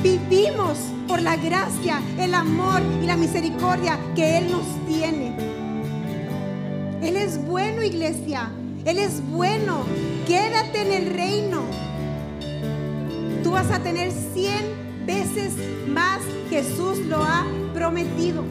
Vivimos 0.02 0.78
por 1.08 1.20
la 1.22 1.36
gracia, 1.36 2.00
el 2.18 2.34
amor 2.34 2.82
y 3.02 3.06
la 3.06 3.16
misericordia 3.16 3.98
que 4.14 4.38
Él 4.38 4.50
nos 4.50 4.66
tiene. 4.86 5.36
Él 7.02 7.16
es 7.16 7.44
bueno, 7.44 7.82
iglesia. 7.82 8.50
Él 8.84 8.98
es 8.98 9.20
bueno. 9.30 9.84
Quédate 10.26 10.82
en 10.82 10.92
el 10.92 11.14
reino. 11.14 11.62
Tú 13.42 13.52
vas 13.52 13.70
a 13.70 13.80
tener 13.80 14.10
cien 14.34 14.64
veces 15.06 15.52
más. 15.88 16.20
Jesús 16.50 16.98
lo 17.06 17.22
ha 17.22 17.46
prometido. 17.74 18.44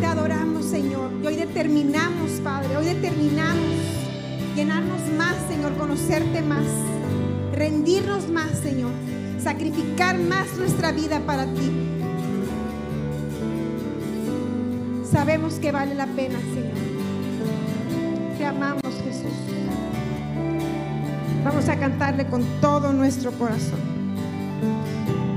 Te 0.00 0.06
adoramos, 0.06 0.64
Señor. 0.66 1.10
Y 1.22 1.26
hoy 1.26 1.36
determinamos, 1.36 2.32
Padre. 2.42 2.76
Hoy 2.76 2.86
determinamos 2.86 3.64
llenarnos 4.54 5.00
más, 5.16 5.36
Señor. 5.48 5.76
Conocerte 5.76 6.42
más. 6.42 6.66
Rendirnos 7.52 8.28
más, 8.28 8.50
Señor 8.62 8.92
sacrificar 9.46 10.18
más 10.18 10.56
nuestra 10.58 10.90
vida 10.90 11.20
para 11.20 11.44
ti. 11.44 11.70
Sabemos 15.08 15.54
que 15.60 15.70
vale 15.70 15.94
la 15.94 16.06
pena, 16.06 16.40
Señor. 16.40 16.75
Amamos, 18.46 18.94
Jesús. 19.04 19.32
Vamos 21.44 21.68
a 21.68 21.76
cantarle 21.76 22.26
con 22.26 22.44
todo 22.60 22.92
nuestro 22.92 23.32
corazón. 23.32 23.95